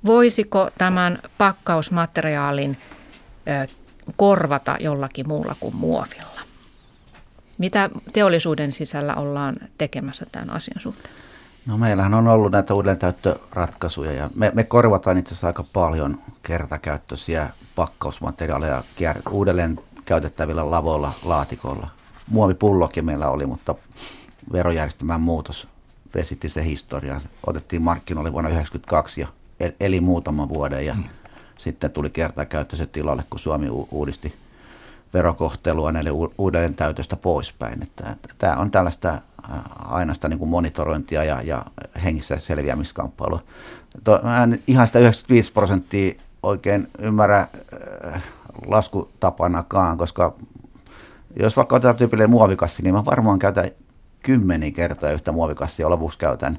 Voisiko 0.07 0.71
tämän 0.79 1.19
pakkausmateriaalin 1.39 2.77
ö, 3.49 3.67
korvata 4.17 4.77
jollakin 4.81 5.29
muulla 5.29 5.57
kuin 5.61 5.77
muovilla? 5.77 6.41
Mitä 7.59 7.91
teollisuuden 8.13 8.73
sisällä 8.73 9.15
ollaan 9.15 9.57
tekemässä 9.79 10.27
tämän 10.33 10.51
asian 10.51 10.81
suhteen? 10.81 11.20
No 11.67 11.79
meillähän 11.79 12.15
on 12.15 12.29
ollut 12.29 12.53
näitä 12.53 12.75
uudelleentäyttöratkaisuja 12.75 14.13
ja 14.13 14.31
me, 14.35 14.53
me 14.55 14.65
korvataan 14.65 15.19
itse 15.19 15.33
asiassa 15.33 15.47
aika 15.47 15.65
paljon 15.73 16.19
kertakäyttöisiä 16.43 17.51
pakkausmateriaaleja 17.75 18.85
uudelleen 19.31 19.81
käytettävillä 20.05 20.71
lavoilla, 20.71 21.13
laatikoilla. 21.25 21.89
Muovipullokin 22.29 23.05
meillä 23.05 23.31
oli, 23.31 23.47
mutta 23.47 23.75
verojärjestelmän 24.53 25.21
muutos 25.21 25.69
vesitti 26.15 26.49
se 26.49 26.65
historia. 26.65 27.21
Otettiin 27.47 27.83
markkinoille 27.83 28.33
vuonna 28.33 28.51
1992 28.51 29.21
ja 29.21 29.73
eli 29.81 30.01
muutaman 30.01 30.49
vuoden 30.49 30.87
ja 30.87 30.95
mm. 30.95 31.05
sitten 31.59 31.91
tuli 31.91 32.11
kertakäyttöiset 32.11 32.93
tilalle, 32.93 33.25
kun 33.31 33.41
Suomi 33.41 33.69
uudisti 33.91 34.35
verokohtelua 35.15 35.93
näille 35.93 36.11
uudelleen 36.39 36.75
täytöstä 36.75 37.17
poispäin. 37.17 37.83
Että, 37.83 38.17
tämä 38.39 38.57
on 38.57 38.71
tällaista 38.71 39.19
aina 39.79 40.15
sitä 40.15 40.29
niin 40.29 40.39
kuin 40.39 40.49
monitorointia 40.49 41.25
ja, 41.25 41.43
ja 41.43 41.65
hengissä 42.05 42.39
selviämiskamppailua. 42.39 43.43
To, 44.05 44.21
mä 44.23 44.43
en 44.43 44.63
ihan 44.67 44.87
sitä 44.87 44.99
95 44.99 45.53
prosenttia 45.53 46.15
oikein 46.43 46.89
ymmärrä 46.99 47.49
äh, 48.15 48.23
laskutapanakaan, 48.67 49.99
koska 49.99 50.35
jos 51.37 51.57
vaikka 51.57 51.77
otetaan 51.77 51.97
tyypillinen 51.97 52.31
muovikassi, 52.31 52.83
niin 52.83 52.95
mä 52.95 53.05
varmaan 53.05 53.39
käytän 53.39 53.71
kymmeniä 54.23 54.71
kertoja 54.71 55.13
yhtä 55.13 55.33
muovikassia, 55.33 55.91
lopuksi 55.91 56.19
käytän 56.19 56.59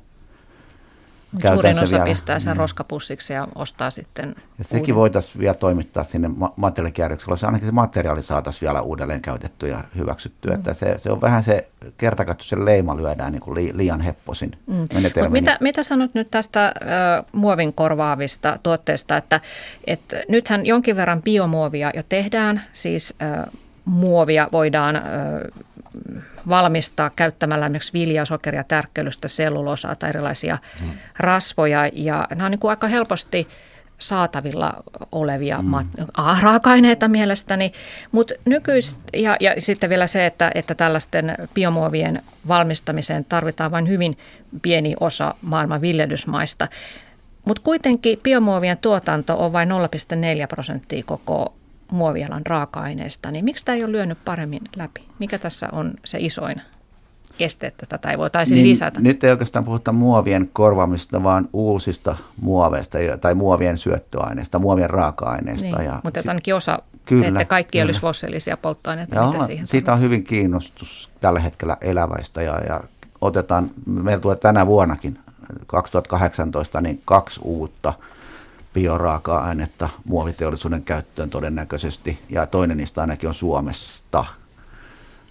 Suurin 1.40 1.80
osa 1.80 1.92
vielä. 1.92 2.06
pistää 2.06 2.40
sen 2.40 2.54
mm. 2.54 2.58
roskapussiksi 2.58 3.34
ja 3.34 3.48
ostaa 3.56 3.90
sitten 3.90 4.36
ja 4.58 4.64
sekin 4.64 4.96
voitaisiin 4.96 5.40
vielä 5.40 5.54
toimittaa 5.54 6.04
sinne 6.04 6.30
materiaalikierroksella. 6.56 7.36
Se 7.36 7.46
ainakin 7.46 7.68
se 7.68 7.72
materiaali 7.72 8.24
saataisiin 8.24 8.62
vielä 8.62 8.82
uudelleen 8.82 9.22
käytetty 9.22 9.68
ja 9.68 9.84
hyväksytty. 9.96 10.48
Mm. 10.48 10.56
Että 10.56 10.74
se, 10.74 10.94
se 10.98 11.12
on 11.12 11.22
vähän 11.22 11.44
se 11.44 11.68
kertakattu, 11.98 12.44
se 12.44 12.66
leima 12.66 12.98
lyödään 12.98 13.32
niin 13.32 13.42
kuin 13.42 13.56
li, 13.56 13.72
liian 13.78 14.02
hepposin 14.02 14.52
mm. 14.68 14.88
mitä, 15.30 15.58
mitä 15.60 15.84
sanot 15.84 16.14
nyt 16.14 16.32
tästä 16.32 16.66
ö, 16.82 17.24
muovin 17.32 17.74
korvaavista 17.74 18.60
tuotteista, 18.64 19.18
että, 19.18 19.42
että 19.88 20.24
nythän 20.30 20.66
jonkin 20.66 20.96
verran 20.96 21.22
biomuovia 21.22 21.92
jo 21.96 22.04
tehdään, 22.10 22.62
siis 22.74 23.16
ö, 23.22 23.52
muovia 23.86 24.48
voidaan 24.52 24.96
ö, 24.96 25.02
valmistaa 26.50 27.10
käyttämällä 27.10 27.66
esimerkiksi 27.66 27.94
viljaa, 27.94 28.26
sokeria, 28.26 28.64
tärkkelystä, 28.64 29.28
sellulosaa 29.28 29.96
tai 29.96 30.10
erilaisia 30.10 30.58
hmm. 30.80 30.90
rasvoja. 31.18 31.90
Ja 31.94 32.28
nämä 32.30 32.46
on 32.46 32.52
niin 32.52 32.60
kuin 32.60 32.70
aika 32.70 32.88
helposti 32.88 33.48
saatavilla 34.02 34.84
olevia 35.12 35.62
mm. 35.62 35.72
mat- 35.74 36.42
raaka-aineita 36.42 37.08
mielestäni, 37.08 37.72
mutta 38.12 38.34
nykyistä, 38.46 39.02
ja, 39.14 39.38
ja 39.40 39.56
sitten 39.58 39.90
vielä 39.90 40.08
se, 40.08 40.26
että, 40.26 40.52
että 40.56 40.76
tällaisten 40.76 41.36
biomuovien 41.54 42.22
valmistamiseen 42.48 43.26
tarvitaan 43.26 43.72
vain 43.72 43.88
hyvin 43.88 44.18
pieni 44.62 44.96
osa 45.00 45.36
maailman 45.42 45.82
viljelysmaista. 45.82 46.68
Mutta 47.46 47.64
kuitenkin 47.64 48.20
biomuovien 48.24 48.78
tuotanto 48.78 49.46
on 49.46 49.54
vain 49.54 49.70
0,4 49.70 49.76
prosenttia 50.50 51.04
koko 51.06 51.54
muovialan 51.92 52.46
raaka-aineesta, 52.46 53.32
niin 53.32 53.46
miksi 53.46 53.66
tämä 53.66 53.76
ei 53.76 53.84
ole 53.84 53.92
lyönyt 53.92 54.18
paremmin 54.26 54.62
läpi? 54.76 55.02
Mikä 55.20 55.40
tässä 55.40 55.70
on 55.72 55.94
se 56.06 56.18
isoin 56.22 56.62
este, 57.40 57.68
että 57.68 57.86
tätä 57.86 58.12
ei 58.12 58.18
voitaisiin 58.18 58.56
niin, 58.56 58.70
lisätä? 58.70 59.00
Nyt 59.00 59.24
ei 59.24 59.32
oikeastaan 59.32 59.66
puhuta 59.66 59.92
muovien 59.92 60.50
korvaamista, 60.54 61.24
vaan 61.24 61.50
uusista 61.54 62.16
muoveista 62.42 62.98
tai 63.22 63.36
muovien 63.36 63.78
syöttöaineista, 63.78 64.60
muovien 64.60 64.90
raaka-aineista. 64.90 65.78
Niin, 65.78 65.86
ja 65.86 66.00
mutta 66.04 66.20
sit, 66.20 66.30
ainakin 66.30 66.56
osa, 66.56 66.80
kyllä, 67.06 67.28
että 67.28 67.46
kaikki 67.46 67.78
kyllä. 67.78 67.88
olisi 67.88 68.02
fossiilisia 68.02 68.58
polttoaineita. 68.58 69.16
Joo, 69.16 69.32
mitä 69.32 69.46
siihen 69.46 69.68
siitä 69.68 69.94
on 69.94 70.02
hyvin 70.02 70.24
kiinnostus 70.24 71.10
tällä 71.22 71.40
hetkellä 71.40 71.78
eläväistä 71.82 72.42
ja, 72.42 72.60
ja 72.60 72.84
otetaan, 73.22 73.70
meillä 73.86 74.22
tulee 74.22 74.38
tänä 74.38 74.68
vuonnakin 74.68 75.20
2018 75.68 76.82
niin 76.82 77.02
kaksi 77.06 77.40
uutta– 77.44 77.94
bioraaka-ainetta 78.74 79.90
muoviteollisuuden 80.06 80.84
käyttöön 80.84 81.30
todennäköisesti, 81.30 82.20
ja 82.30 82.46
toinen 82.46 82.78
niistä 82.78 83.02
ainakin 83.02 83.30
on 83.30 83.34
Suomesta. 83.34 84.26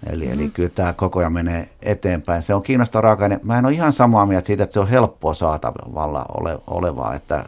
Eli, 0.07 0.25
mm-hmm. 0.25 0.41
eli 0.41 0.51
kyllä 0.51 0.69
tämä 0.69 0.93
koko 0.93 1.19
ajan 1.19 1.33
menee 1.33 1.69
eteenpäin. 1.83 2.43
Se 2.43 2.55
on 2.55 2.63
kiinnostava 2.63 3.03
raaka-aine. 3.03 3.41
Mä 3.43 3.59
en 3.59 3.67
ole 3.67 3.75
ihan 3.75 3.93
samaa 3.93 4.27
mieltä 4.27 4.47
siitä, 4.47 4.63
että 4.63 4.75
se 4.75 4.81
on 4.81 4.89
helppoa 4.89 5.35
saatavalla 5.35 6.27
ole, 6.41 6.59
olevaa, 6.67 7.15
että 7.15 7.45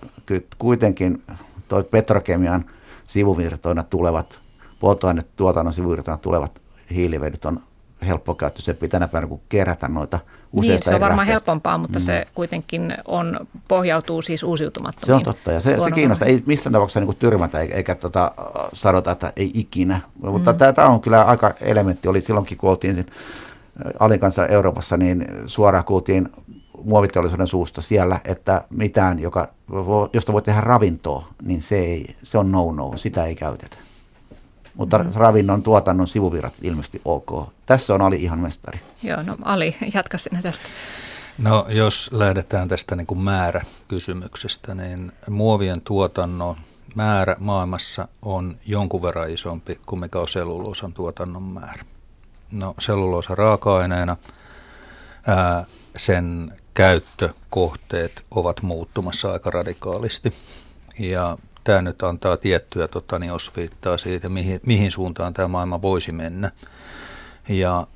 kuitenkin 0.59 1.22
toi 1.68 1.84
petrokemian 1.84 2.64
sivuvirtoina 3.07 3.82
tulevat, 3.82 4.40
polttoainetuotannon 4.80 5.72
sivuvirtoina 5.72 6.18
tulevat 6.18 6.62
hiilivedyt 6.90 7.45
on 7.45 7.61
helppokäyttöisempi 8.07 8.88
tänä 8.88 9.09
päivänä 9.09 9.28
kuin 9.28 9.40
kerätä 9.48 9.88
noita 9.88 10.18
useista 10.53 10.90
Niin, 10.90 10.92
se 10.92 10.94
on 10.94 11.00
varmaan 11.00 11.18
lähteistä. 11.18 11.50
helpompaa, 11.50 11.78
mutta 11.78 11.98
mm. 11.98 12.03
se 12.03 12.26
kuitenkin 12.34 12.94
on, 13.05 13.46
pohjautuu 13.68 14.22
siis 14.22 14.42
uusiutumattomiin. 14.42 15.07
Se 15.07 15.14
on 15.14 15.22
totta 15.22 15.53
ja 15.53 15.61
se, 15.61 15.76
se 15.84 15.90
kiinnostaa. 15.90 16.28
Ei 16.28 16.42
missään 16.46 16.72
tapauksessa 16.72 17.00
niin 17.00 17.16
tyrmätä 17.16 17.61
eikä, 17.61 17.74
eikä 17.74 17.94
tota, 17.94 18.32
sanota, 18.72 19.11
että 19.11 19.32
ei 19.36 19.50
ikinä. 19.55 20.00
Mm. 20.22 20.30
Mutta 20.30 20.55
tämä 20.55 20.88
on 20.88 21.00
kyllä 21.00 21.22
aika 21.22 21.55
elementti. 21.61 22.09
Oli 22.09 22.20
silloinkin, 22.20 22.59
kun 22.59 22.70
oltiin 22.70 23.07
Alin 24.00 24.20
kanssa 24.20 24.46
Euroopassa, 24.46 24.96
niin 24.96 25.26
suoraan 25.46 25.84
kuultiin 25.84 26.28
muoviteollisuuden 26.84 27.46
suusta 27.46 27.82
siellä, 27.82 28.20
että 28.24 28.64
mitään, 28.70 29.18
joka, 29.18 29.48
josta 30.12 30.32
voi 30.32 30.42
tehdä 30.42 30.61
ravintoa, 30.61 31.26
niin 31.42 31.62
se, 31.62 31.78
ei, 31.78 32.16
se 32.22 32.38
on 32.38 32.53
no-no, 32.53 32.92
sitä 32.96 33.24
ei 33.24 33.34
käytetä. 33.34 33.76
Mutta 34.75 34.99
mm. 34.99 35.11
ravinnon 35.14 35.62
tuotannon 35.62 36.07
sivuvirrat 36.07 36.55
ilmeisesti 36.62 37.01
ok. 37.05 37.49
Tässä 37.66 37.95
on 37.95 38.03
Ali 38.03 38.23
ihan 38.23 38.39
mestari. 38.39 38.81
Joo, 39.03 39.23
no 39.23 39.37
Ali, 39.43 39.77
jatka 39.95 40.18
sinne 40.18 40.43
tästä. 40.43 40.64
No 41.39 41.66
jos 41.68 42.11
lähdetään 42.12 42.68
tästä 42.68 42.97
niin 42.97 43.07
kuin 43.07 43.20
määräkysymyksestä, 43.20 44.75
niin 44.75 45.12
muovien 45.31 45.81
tuotannon 45.81 46.57
määrä 46.95 47.37
maailmassa 47.39 48.09
on 48.23 48.57
jonkun 48.66 49.03
verran 49.03 49.31
isompi 49.31 49.81
kuin 49.87 50.01
mikä 50.01 50.18
on 50.18 50.29
selluloosan 50.29 50.93
tuotannon 50.93 51.43
määrä. 51.43 51.85
No 52.53 52.75
selluloosa 52.79 53.35
raaka-aineena, 53.35 54.16
ää, 55.27 55.64
sen 55.97 56.53
käyttökohteet 56.75 58.25
ovat 58.31 58.62
muuttumassa 58.62 59.33
aika 59.33 59.51
radikaalisti. 59.51 60.35
Ja 60.99 61.37
tämä 61.64 61.82
nyt 61.82 62.02
antaa 62.02 62.36
tiettyä 62.36 62.88
tota, 62.88 63.18
niin 63.18 63.32
osviittaa 63.32 63.98
siitä, 63.98 64.28
mihin, 64.28 64.60
mihin 64.66 64.90
suuntaan 64.90 65.34
tämä 65.34 65.48
maailma 65.48 65.82
voisi 65.82 66.12
mennä. 66.12 66.50
Ja 67.48 67.86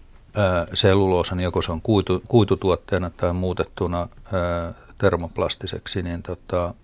selluloosan, 0.74 1.40
joko 1.40 1.62
se 1.62 1.72
on 1.72 1.82
kuitu, 1.82 2.22
kuitutuotteena 2.28 3.10
tai 3.10 3.32
muutettuna 3.32 3.98
ää, 4.32 4.72
termoplastiseksi, 4.98 6.02
niin 6.02 6.22
tota, 6.22 6.74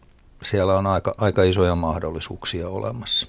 siellä 0.42 0.74
on 0.74 0.86
aika, 0.86 1.14
aika 1.18 1.42
isoja 1.42 1.74
mahdollisuuksia 1.74 2.68
olemassa. 2.68 3.26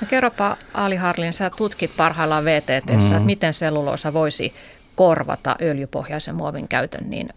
No 0.00 0.06
kerropa 0.10 0.56
Ali 0.74 0.96
Harlin, 0.96 1.32
sä 1.32 1.50
tutkit 1.56 1.96
parhaillaan 1.96 2.44
VTTssä, 2.44 2.92
mm-hmm. 2.92 3.12
että 3.12 3.26
miten 3.26 3.54
selluloosa 3.54 4.12
voisi 4.12 4.54
korvata 4.96 5.56
öljypohjaisen 5.62 6.34
muovin 6.34 6.68
käytön, 6.68 7.10
niin 7.10 7.28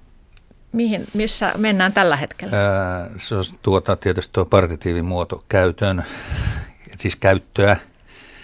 mihin, 0.74 1.08
missä 1.14 1.54
mennään 1.58 1.94
tällä 1.94 2.16
hetkellä? 2.16 2.58
Ää, 2.58 3.10
se 3.18 3.36
on 3.36 3.44
tuota, 3.62 3.96
tietysti 3.96 4.34
tuo 4.34 4.46
partitiivimuoto 4.46 5.44
käytön, 5.50 6.04
siis 6.98 7.16
käyttöä. 7.16 7.78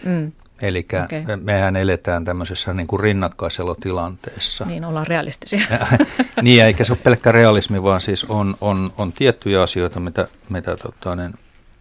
Mm. 0.06 0.32
Eli 0.62 0.80
okay. 0.80 1.38
mehän 1.44 1.76
eletään 1.76 2.26
tämmöisessä 2.26 2.74
niin 2.74 2.88
kuin 2.88 3.00
rinnakkaiselotilanteessa. 3.00 4.66
Niin, 4.66 4.86
ollaan 4.86 5.08
realistisia. 5.08 5.62
niin, 6.42 6.64
eikä 6.64 6.84
se 6.84 6.92
ole 6.92 7.00
pelkkä 7.04 7.32
realismi, 7.32 7.84
vaan 7.84 8.02
siis 8.02 8.24
on, 8.24 8.56
on, 8.62 8.94
on 8.98 9.14
tiettyjä 9.14 9.62
asioita, 9.62 10.00
mitä, 10.00 10.28
mitä 10.50 10.78
tota, 10.78 11.16
niin 11.16 11.32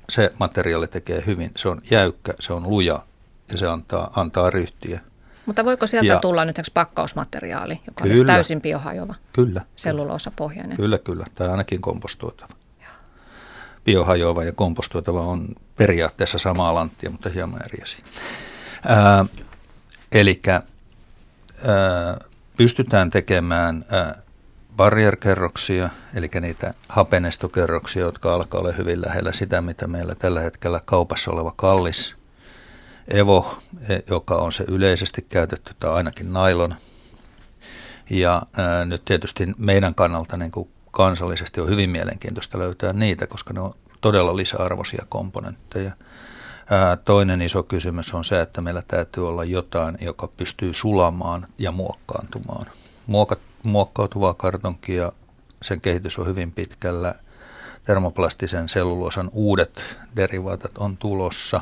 se 0.09 0.33
materiaali 0.41 0.89
tekee 0.89 1.23
hyvin. 1.27 1.51
Se 1.57 1.69
on 1.69 1.81
jäykkä, 1.91 2.33
se 2.41 2.53
on 2.53 2.71
luja 2.71 3.03
ja 3.53 3.59
se 3.59 3.67
antaa, 3.67 4.13
antaa 4.17 4.51
ryhtiä. 4.51 5.01
Mutta 5.49 5.65
voiko 5.65 5.87
sieltä 5.87 6.07
ja, 6.07 6.21
tulla 6.21 6.45
nyt 6.45 6.61
pakkausmateriaali, 6.75 7.81
joka 7.87 8.03
kyllä, 8.03 8.13
olisi 8.13 8.25
täysin 8.25 8.61
biohajoava? 8.61 9.15
Kyllä. 9.33 9.61
Selluloosapohjainen? 9.77 10.77
Kyllä, 10.77 10.99
kyllä. 10.99 11.25
Tai 11.35 11.49
ainakin 11.49 11.81
kompostoitava. 11.81 12.55
Biohajoava 13.85 14.45
ja 14.45 14.53
kompostoitava 14.53 15.23
on 15.23 15.49
periaatteessa 15.77 16.39
samaa 16.39 16.75
lanttia, 16.75 17.11
mutta 17.11 17.29
hieman 17.29 17.61
eri 17.65 17.83
asia. 17.83 18.01
Eli 20.13 20.43
pystytään 22.57 23.11
tekemään 23.11 23.85
ää, 23.91 24.23
barrierkerroksia, 24.77 25.89
eli 26.15 26.29
niitä 26.41 26.73
hapenestokerroksia, 26.89 28.03
jotka 28.03 28.35
alkaa 28.35 28.61
olla 28.61 28.73
hyvin 28.73 29.03
lähellä 29.07 29.33
sitä, 29.33 29.61
mitä 29.61 29.87
meillä 29.87 30.15
tällä 30.15 30.41
hetkellä 30.41 30.81
kaupassa 30.85 31.31
oleva 31.31 31.53
kallis 31.57 32.19
Evo, 33.09 33.59
e, 33.89 33.99
joka 34.11 34.35
on 34.35 34.53
se 34.53 34.65
yleisesti 34.69 35.27
käytetty 35.29 35.75
tai 35.81 35.93
ainakin 35.93 36.33
nailon. 36.33 36.75
Ja 38.11 38.43
ää, 38.57 38.85
nyt 38.85 39.05
tietysti 39.05 39.47
meidän 39.59 39.95
kannalta 39.95 40.37
niin 40.37 40.51
kuin 40.51 40.69
kansallisesti 40.91 41.61
on 41.61 41.69
hyvin 41.69 41.91
mielenkiintoista 41.91 42.59
löytää 42.59 42.93
niitä, 42.93 43.27
koska 43.27 43.53
ne 43.53 43.61
on 43.61 43.75
todella 44.01 44.37
lisäarvoisia 44.37 45.07
komponentteja– 45.09 45.93
Toinen 47.05 47.43
iso 47.43 47.63
kysymys 47.63 48.15
on 48.15 48.25
se, 48.25 48.41
että 48.41 48.61
meillä 48.61 48.83
täytyy 48.89 49.29
olla 49.29 49.45
jotain, 49.45 49.99
joka 50.01 50.29
pystyy 50.37 50.75
sulamaan 50.75 51.47
ja 51.59 51.73
muokkaantumaan. 51.73 52.67
Muokat, 53.07 53.39
muokkautuvaa 53.63 54.35
kartonkia, 54.35 55.13
sen 55.63 55.81
kehitys 55.81 56.19
on 56.19 56.27
hyvin 56.27 56.53
pitkällä. 56.53 57.15
Termoplastisen 57.85 58.69
selluloosan 58.69 59.31
uudet 59.33 59.83
derivaatat 60.17 60.79
on 60.79 60.97
tulossa. 60.97 61.61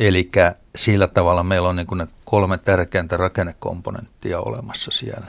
Eli 0.00 0.30
sillä 0.76 1.08
tavalla 1.08 1.42
meillä 1.42 1.68
on 1.68 1.76
niin 1.76 1.86
ne 1.94 2.06
kolme 2.24 2.58
tärkeintä 2.58 3.16
rakennekomponenttia 3.16 4.40
olemassa 4.40 4.90
siellä. 4.90 5.26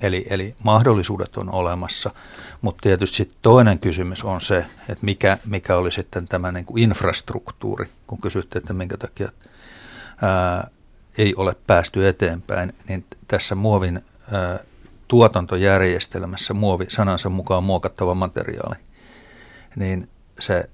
Eli, 0.00 0.26
eli 0.30 0.54
mahdollisuudet 0.62 1.36
on 1.36 1.54
olemassa, 1.54 2.10
mutta 2.62 2.82
tietysti 2.82 3.16
sit 3.16 3.36
toinen 3.42 3.78
kysymys 3.78 4.22
on 4.22 4.40
se, 4.40 4.56
että 4.88 5.04
mikä, 5.04 5.38
mikä 5.46 5.76
oli 5.76 5.92
sitten 5.92 6.24
tämä 6.24 6.52
niin 6.52 6.64
kuin 6.66 6.82
infrastruktuuri, 6.82 7.86
kun 8.06 8.20
kysytte, 8.20 8.58
että 8.58 8.72
minkä 8.72 8.96
takia 8.96 9.28
ää, 10.22 10.70
ei 11.18 11.34
ole 11.36 11.56
päästy 11.66 12.08
eteenpäin, 12.08 12.72
niin 12.88 13.06
tässä 13.28 13.54
muovin 13.54 14.04
ää, 14.32 14.58
tuotantojärjestelmässä 15.08 16.54
muovi 16.54 16.86
sanansa 16.88 17.28
mukaan 17.28 17.64
muokattava 17.64 18.14
materiaali, 18.14 18.76
niin 19.76 20.08
se 20.40 20.70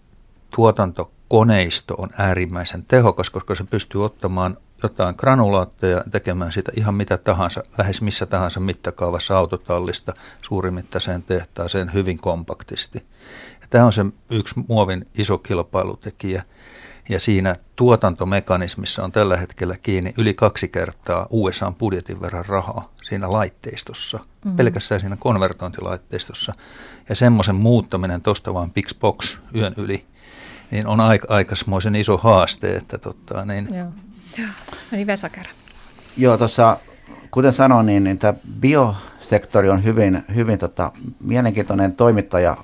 tuotantokoneisto 1.31 1.95
on 1.95 2.09
äärimmäisen 2.19 2.85
tehokas, 2.85 3.31
koska 3.31 3.55
se 3.55 3.65
pystyy 3.65 4.05
ottamaan 4.05 4.57
jotain 4.83 5.15
granulaatteja 5.19 6.05
tekemään 6.11 6.53
sitä 6.53 6.73
ihan 6.77 6.95
mitä 6.95 7.19
tahansa, 7.19 7.63
lähes 7.79 8.03
missä 8.03 8.27
tahansa 8.27 8.61
mittakaavassa 8.61 9.39
autotallista 9.39 10.15
suurimittaiseen 10.43 11.23
tehtaaseen 11.23 11.93
hyvin 11.95 12.17
kompaktisti. 12.17 13.07
Ja 13.61 13.67
tämä 13.71 13.85
on 13.85 13.93
se 13.93 14.05
yksi 14.31 14.55
muovin 14.69 15.07
iso 15.19 15.39
kilpailutekijä. 15.39 16.43
Ja 17.09 17.21
siinä 17.21 17.57
tuotantomekanismissa 17.77 19.05
on 19.05 19.13
tällä 19.13 19.37
hetkellä 19.37 19.77
kiinni 19.83 20.15
yli 20.19 20.35
kaksi 20.35 20.69
kertaa 20.69 21.27
USA 21.31 21.73
budjetin 21.79 22.21
verran 22.21 22.47
rahaa 22.47 22.93
siinä 23.03 23.33
laitteistossa, 23.33 24.19
mm-hmm. 24.19 24.57
pelkästään 24.57 25.01
siinä 25.01 25.17
konvertointilaitteistossa. 25.17 26.53
Ja 27.09 27.15
semmoisen 27.15 27.57
muuttaminen 27.57 28.21
tuosta 28.21 28.55
vaan 28.55 28.73
box 29.01 29.39
yön 29.55 29.75
yli, 29.77 30.05
niin 30.71 30.87
on 30.87 31.01
aika, 31.01 31.27
aikaismoisen 31.31 31.97
iso 31.97 32.17
haaste, 32.17 32.77
että 32.77 32.99
totta, 32.99 33.45
niin 33.45 33.75
Joo 33.75 33.87
Joo, 34.39 34.49
eli 34.93 35.07
Vesakera. 35.07 35.51
Joo, 36.17 36.39
tuossa 36.39 36.77
kuten 37.31 37.53
sanoin, 37.53 37.87
niin, 37.87 38.05
niin 38.05 38.19
tämä 38.19 38.35
biosektori 38.61 39.71
on 39.71 39.85
hyvin, 39.85 40.25
hyvin 40.35 40.59
tota, 40.59 40.93
mielenkiintoinen 41.21 41.97
toimittaja 41.97 42.57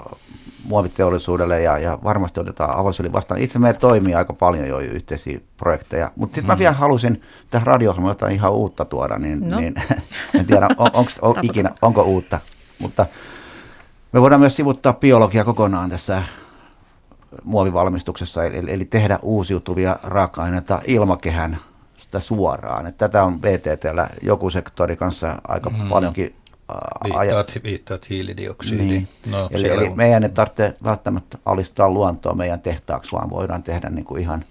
muoviteollisuudelle 0.65 1.63
ja, 1.63 1.79
ja 1.79 1.99
varmasti 2.05 2.41
otetaan 2.41 2.77
avosylin 2.77 3.13
vastaan. 3.13 3.41
Itse 3.41 3.59
meillä 3.59 3.79
toimii 3.79 4.15
aika 4.15 4.33
paljon 4.33 4.69
jo 4.69 4.79
yhteisiä 4.79 5.41
projekteja, 5.57 6.13
mutta 6.17 6.35
sitten 6.35 6.49
mm. 6.49 6.53
mä 6.53 6.59
vielä 6.59 6.75
halusin 6.75 7.23
tähän 7.51 7.67
radio 7.67 7.95
jotain 8.09 8.35
ihan 8.35 8.53
uutta 8.53 8.85
tuoda, 8.85 9.19
niin, 9.19 9.49
no. 9.49 9.61
niin 9.61 9.75
en 10.35 10.47
tiedä 10.47 10.69
on, 10.79 10.91
onko 10.93 11.11
on, 11.23 11.35
ikinä, 11.43 11.71
onko 11.83 12.03
uutta, 12.03 12.41
mutta 12.79 13.07
me 14.13 14.21
voidaan 14.21 14.41
myös 14.41 14.57
sivuttaa 14.57 14.93
biologia 14.93 15.45
kokonaan 15.45 15.91
tässä 15.91 16.23
muovivalmistuksessa, 17.45 18.45
eli, 18.45 18.73
eli 18.73 18.85
tehdä 18.85 19.19
uusiutuvia 19.23 19.99
raaka-aineita 20.03 20.83
ilmakehän 20.87 21.59
sitä 21.97 22.21
suoraan. 22.21 22.87
Että 22.87 23.09
tätä 23.09 23.25
on 23.25 23.41
BTTllä 23.41 24.09
joku 24.23 24.51
sektori 24.51 24.97
kanssa 24.97 25.43
aika 25.49 25.71
mm. 25.71 25.89
paljonkin 25.89 26.35
Viittaat, 27.05 27.53
viittaat 27.65 28.11
hiilidioksidiin. 28.11 28.89
Niin. 28.89 29.09
No, 29.31 29.49
eli, 29.51 29.69
eli 29.69 29.87
on... 29.87 29.97
meidän 29.97 30.25
ei 30.25 30.31
tarvitse 30.31 30.75
välttämättä 30.85 31.39
alistaa 31.45 31.91
luontoa 31.91 32.35
meidän 32.35 32.61
tehtaaksi, 32.61 33.13
vaan 33.13 33.31
voidaan 33.31 33.63
tehdä 33.63 33.91
niin 33.91 34.05
kuin 34.05 34.23
ihan 34.23 34.45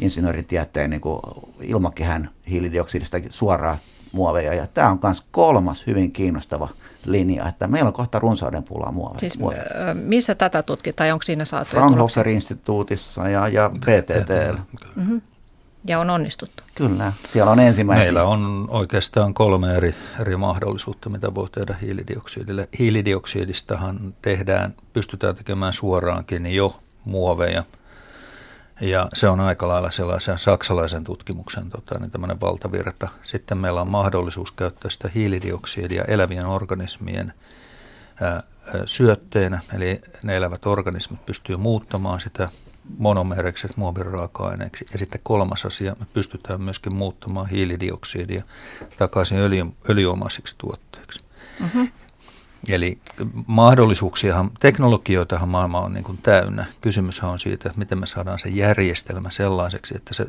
insinööritieteen 0.00 0.90
niin 0.90 1.00
kuin 1.00 1.20
ilmakehän 1.60 2.30
hiilidioksidista 2.50 3.16
suoraan 3.30 3.78
muoveja. 4.12 4.54
Ja 4.54 4.66
tämä 4.66 4.90
on 4.90 4.98
myös 5.02 5.26
kolmas 5.30 5.86
hyvin 5.86 6.12
kiinnostava 6.12 6.68
linja, 7.06 7.48
että 7.48 7.66
meillä 7.66 7.88
on 7.88 7.92
kohta 7.92 8.18
runsauden 8.18 8.62
pulaa 8.62 8.92
muoveja. 8.92 9.18
Siis 9.18 9.38
missä 9.94 10.34
tätä 10.34 10.62
tutkitaan, 10.62 11.12
onko 11.12 11.22
siinä 11.22 11.44
saatu? 11.44 11.70
Fraunhofer-instituutissa 11.70 13.28
ja, 13.28 13.48
ja 13.48 13.70
PTT. 13.80 14.60
Mm-hmm. 14.96 15.20
Ja 15.88 16.00
on 16.00 16.10
onnistuttu. 16.10 16.62
Kyllä, 16.74 17.12
siellä 17.32 17.52
on 17.52 17.60
ensimmäisiä. 17.60 18.04
Meillä 18.04 18.22
on 18.22 18.66
oikeastaan 18.68 19.34
kolme 19.34 19.76
eri, 19.76 19.94
eri 20.20 20.36
mahdollisuutta, 20.36 21.10
mitä 21.10 21.34
voi 21.34 21.50
tehdä 21.50 21.76
hiilidioksidille. 21.82 22.68
Hiilidioksidistahan 22.78 23.98
tehdään, 24.22 24.74
pystytään 24.92 25.34
tekemään 25.34 25.72
suoraankin 25.72 26.54
jo 26.54 26.80
muoveja. 27.04 27.62
Ja 28.80 29.08
se 29.14 29.28
on 29.28 29.40
aika 29.40 29.68
lailla 29.68 29.90
sellaisen 29.90 30.38
saksalaisen 30.38 31.04
tutkimuksen 31.04 31.70
tota, 31.70 31.98
niin 31.98 32.10
tämmöinen 32.10 32.40
valtavirta. 32.40 33.08
Sitten 33.24 33.58
meillä 33.58 33.80
on 33.80 33.88
mahdollisuus 33.88 34.52
käyttää 34.52 34.90
sitä 34.90 35.10
hiilidioksidia 35.14 36.04
elävien 36.04 36.46
organismien 36.46 37.32
ää, 38.20 38.42
syötteenä, 38.86 39.60
eli 39.74 40.00
ne 40.22 40.36
elävät 40.36 40.66
organismit 40.66 41.26
pystyy 41.26 41.56
muuttamaan 41.56 42.20
sitä 42.20 42.48
monomereksi 42.98 43.68
muoviraaka-aineeksi. 43.76 44.86
Ja 44.92 44.98
sitten 44.98 45.20
kolmas 45.24 45.64
asia, 45.64 45.96
me 46.00 46.06
pystytään 46.12 46.60
myöskin 46.60 46.94
muuttamaan 46.94 47.48
hiilidioksidia 47.48 48.42
takaisin 48.98 49.38
öljy, 49.38 49.66
öljyomaisiksi 49.90 50.54
tuotteiksi. 50.58 51.24
Mm-hmm. 51.60 51.88
Eli 52.68 52.98
mahdollisuuksiahan, 53.46 54.50
teknologioitahan 54.60 55.48
maailma 55.48 55.80
on 55.80 55.92
niin 55.92 56.04
kuin 56.04 56.18
täynnä. 56.22 56.64
Kysymyshän 56.80 57.30
on 57.30 57.38
siitä, 57.38 57.68
että 57.68 57.78
miten 57.78 58.00
me 58.00 58.06
saadaan 58.06 58.38
se 58.38 58.48
järjestelmä 58.48 59.30
sellaiseksi, 59.30 59.96
että 59.96 60.14
se, 60.14 60.26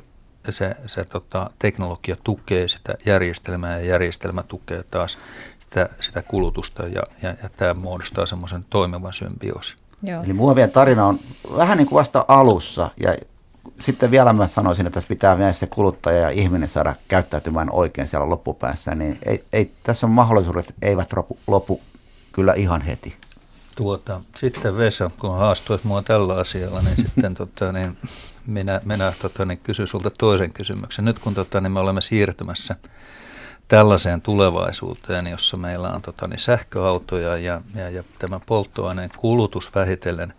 se, 0.49 0.75
se 0.85 1.05
tota, 1.05 1.49
teknologia 1.59 2.15
tukee 2.23 2.67
sitä 2.67 2.95
järjestelmää 3.05 3.79
ja 3.79 3.85
järjestelmä 3.85 4.43
tukee 4.43 4.83
taas 4.91 5.17
sitä, 5.59 5.89
sitä 5.99 6.21
kulutusta 6.21 6.83
ja, 6.83 7.01
ja, 7.21 7.29
ja 7.29 7.49
tämä 7.57 7.73
muodostaa 7.73 8.25
semmoisen 8.25 8.63
toimivan 8.69 9.13
symbioosin. 9.13 9.77
Joo. 10.03 10.23
Eli 10.23 10.33
muovien 10.33 10.71
tarina 10.71 11.05
on 11.05 11.19
vähän 11.57 11.77
niin 11.77 11.87
kuin 11.87 11.99
vasta 11.99 12.25
alussa 12.27 12.89
ja 13.03 13.15
sitten 13.79 14.11
vielä 14.11 14.33
mä 14.33 14.47
sanoisin, 14.47 14.87
että 14.87 14.93
tässä 14.93 15.07
pitää 15.07 15.35
myös 15.35 15.59
se 15.59 15.67
kuluttaja 15.67 16.19
ja 16.19 16.29
ihminen 16.29 16.69
saada 16.69 16.95
käyttäytymään 17.07 17.69
oikein 17.71 18.07
siellä 18.07 18.29
loppupäässä, 18.29 18.95
niin 18.95 19.17
ei, 19.25 19.43
ei, 19.53 19.71
tässä 19.83 20.07
on 20.07 20.11
mahdollisuudet 20.11 20.73
eivät 20.81 21.13
lopu, 21.13 21.37
lopu 21.47 21.81
kyllä 22.37 22.53
ihan 22.53 22.81
heti. 22.81 23.17
Tuota, 23.75 24.21
sitten 24.35 24.77
Vesa, 24.77 25.11
kun 25.19 25.37
haastuit 25.37 25.83
mua 25.83 26.01
tällä 26.01 26.33
asialla, 26.33 26.81
niin 26.81 26.95
sitten 27.05 27.35
tota, 27.35 27.71
niin 27.71 27.97
minä, 28.47 28.81
minä 28.85 29.13
tota, 29.21 29.45
niin 29.45 29.57
kysyn 29.57 29.87
sulta 29.87 30.11
toisen 30.19 30.53
kysymyksen. 30.53 31.05
Nyt 31.05 31.19
kun 31.19 31.33
tota, 31.33 31.61
niin 31.61 31.71
me 31.71 31.79
olemme 31.79 32.01
siirtymässä 32.01 32.75
tällaiseen 33.67 34.21
tulevaisuuteen, 34.21 35.27
jossa 35.27 35.57
meillä 35.57 35.89
on 35.89 36.01
tota, 36.01 36.27
niin 36.27 36.39
sähköautoja 36.39 37.37
ja, 37.37 37.61
ja, 37.75 37.89
ja 37.89 38.03
tämä 38.19 38.39
polttoaineen 38.45 39.09
kulutus 39.17 39.75
vähitellen 39.75 40.33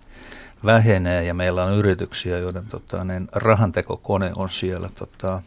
vähenee 0.65 1.25
ja 1.25 1.35
meillä 1.35 1.65
on 1.65 1.73
yrityksiä, 1.73 2.39
joiden 2.39 2.67
tota, 2.69 3.05
niin 3.05 3.29
rahantekokone 3.33 4.33
on 4.37 4.51
siellä 4.51 4.91
tota, 4.95 5.43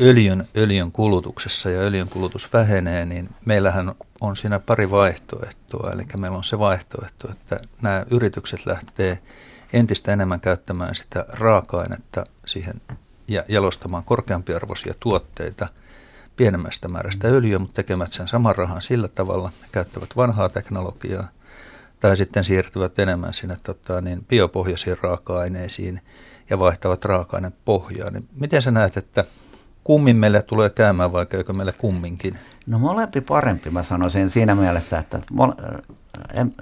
öljyn, 0.00 0.48
öljyn 0.56 0.92
kulutuksessa 0.92 1.70
ja 1.70 1.80
öljyn 1.80 2.08
kulutus 2.08 2.52
vähenee, 2.52 3.04
niin 3.04 3.28
meillähän 3.44 3.94
on 4.20 4.36
siinä 4.36 4.58
pari 4.58 4.90
vaihtoehtoa. 4.90 5.90
Eli 5.92 6.02
meillä 6.18 6.36
on 6.36 6.44
se 6.44 6.58
vaihtoehto, 6.58 7.30
että 7.32 7.60
nämä 7.82 8.04
yritykset 8.10 8.66
lähtee 8.66 9.18
entistä 9.72 10.12
enemmän 10.12 10.40
käyttämään 10.40 10.94
sitä 10.94 11.24
raaka-ainetta 11.28 12.24
siihen 12.46 12.74
ja 13.28 13.44
jalostamaan 13.48 14.04
korkeampiarvoisia 14.04 14.94
tuotteita 15.00 15.66
pienemmästä 16.36 16.88
määrästä 16.88 17.28
öljyä, 17.28 17.58
mutta 17.58 17.74
tekemät 17.74 18.12
sen 18.12 18.28
saman 18.28 18.56
rahan 18.56 18.82
sillä 18.82 19.08
tavalla, 19.08 19.50
käyttävät 19.72 20.16
vanhaa 20.16 20.48
teknologiaa 20.48 21.28
tai 22.00 22.16
sitten 22.16 22.44
siirtyvät 22.44 22.98
enemmän 22.98 23.34
sinne 23.34 23.56
tota, 23.62 24.00
niin 24.00 24.24
biopohjaisiin 24.28 24.96
raaka-aineisiin 25.02 26.00
ja 26.50 26.58
vaihtavat 26.58 27.04
raaka 27.04 27.50
pohjaa. 27.64 28.10
Niin 28.10 28.28
miten 28.40 28.62
sä 28.62 28.70
näet, 28.70 28.96
että 28.96 29.24
kummin 29.84 30.16
meille 30.16 30.42
tulee 30.42 30.70
käymään 30.70 31.12
vai 31.12 31.26
käykö 31.26 31.52
meille 31.52 31.72
kumminkin? 31.72 32.38
No 32.66 32.78
molempi 32.78 33.20
parempi, 33.20 33.70
mä 33.70 33.82
sanoisin 33.82 34.30
siinä 34.30 34.54
mielessä, 34.54 34.98
että 34.98 35.20
mol, 35.30 35.52
en, 36.34 36.54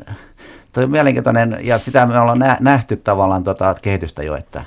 toi 0.73 0.85
on 0.85 0.91
mielenkiintoinen, 0.91 1.59
ja 1.63 1.79
sitä 1.79 2.07
me 2.07 2.19
ollaan 2.19 2.45
nähty 2.61 2.97
tavallaan 2.97 3.45
tota 3.45 3.77
kehitystä 3.83 4.23
jo, 4.23 4.37
että 4.37 4.65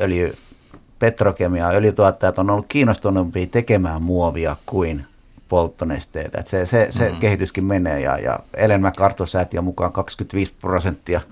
öljy, 0.00 0.36
petrokemia, 0.98 1.68
öljytuottajat 1.68 2.38
on 2.38 2.50
ollut 2.50 2.66
kiinnostuneempia 2.68 3.46
tekemään 3.46 4.02
muovia 4.02 4.56
kuin 4.66 5.04
polttonesteitä. 5.48 6.38
Et 6.38 6.46
se 6.46 6.66
se, 6.66 6.86
se 6.90 7.04
mm-hmm. 7.04 7.20
kehityskin 7.20 7.64
menee, 7.64 8.00
ja, 8.00 8.18
ja 8.18 8.38
Ellen 8.54 8.80
MacArthur-säätiön 8.80 9.64
mukaan 9.64 9.92
25 9.92 10.54
prosenttia– 10.60 11.20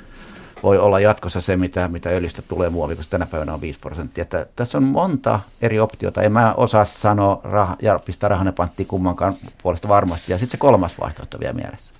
voi 0.62 0.78
olla 0.78 1.00
jatkossa 1.00 1.40
se, 1.40 1.56
mitä, 1.56 1.88
mitä 1.88 2.10
öljystä 2.10 2.42
tulee 2.42 2.70
muovi, 2.70 2.96
koska 2.96 3.10
tänä 3.10 3.26
päivänä 3.26 3.54
on 3.54 3.60
5 3.60 3.78
prosenttia. 3.78 4.22
Että 4.22 4.46
tässä 4.56 4.78
on 4.78 4.84
monta 4.84 5.40
eri 5.62 5.80
optiota. 5.80 6.22
En 6.22 6.32
mä 6.32 6.54
osaa 6.56 6.84
sanoa 6.84 7.40
rah- 7.44 7.76
ja 7.82 7.98
pistää 7.98 8.28
rahanne 8.28 8.52
panttiin 8.52 8.86
kummankaan 8.86 9.34
puolesta 9.62 9.88
varmasti. 9.88 10.32
Ja 10.32 10.38
sitten 10.38 10.50
se 10.50 10.56
kolmas 10.56 11.00
vaihtoehto 11.00 11.40
vielä 11.40 11.52
mielessä. 11.52 11.94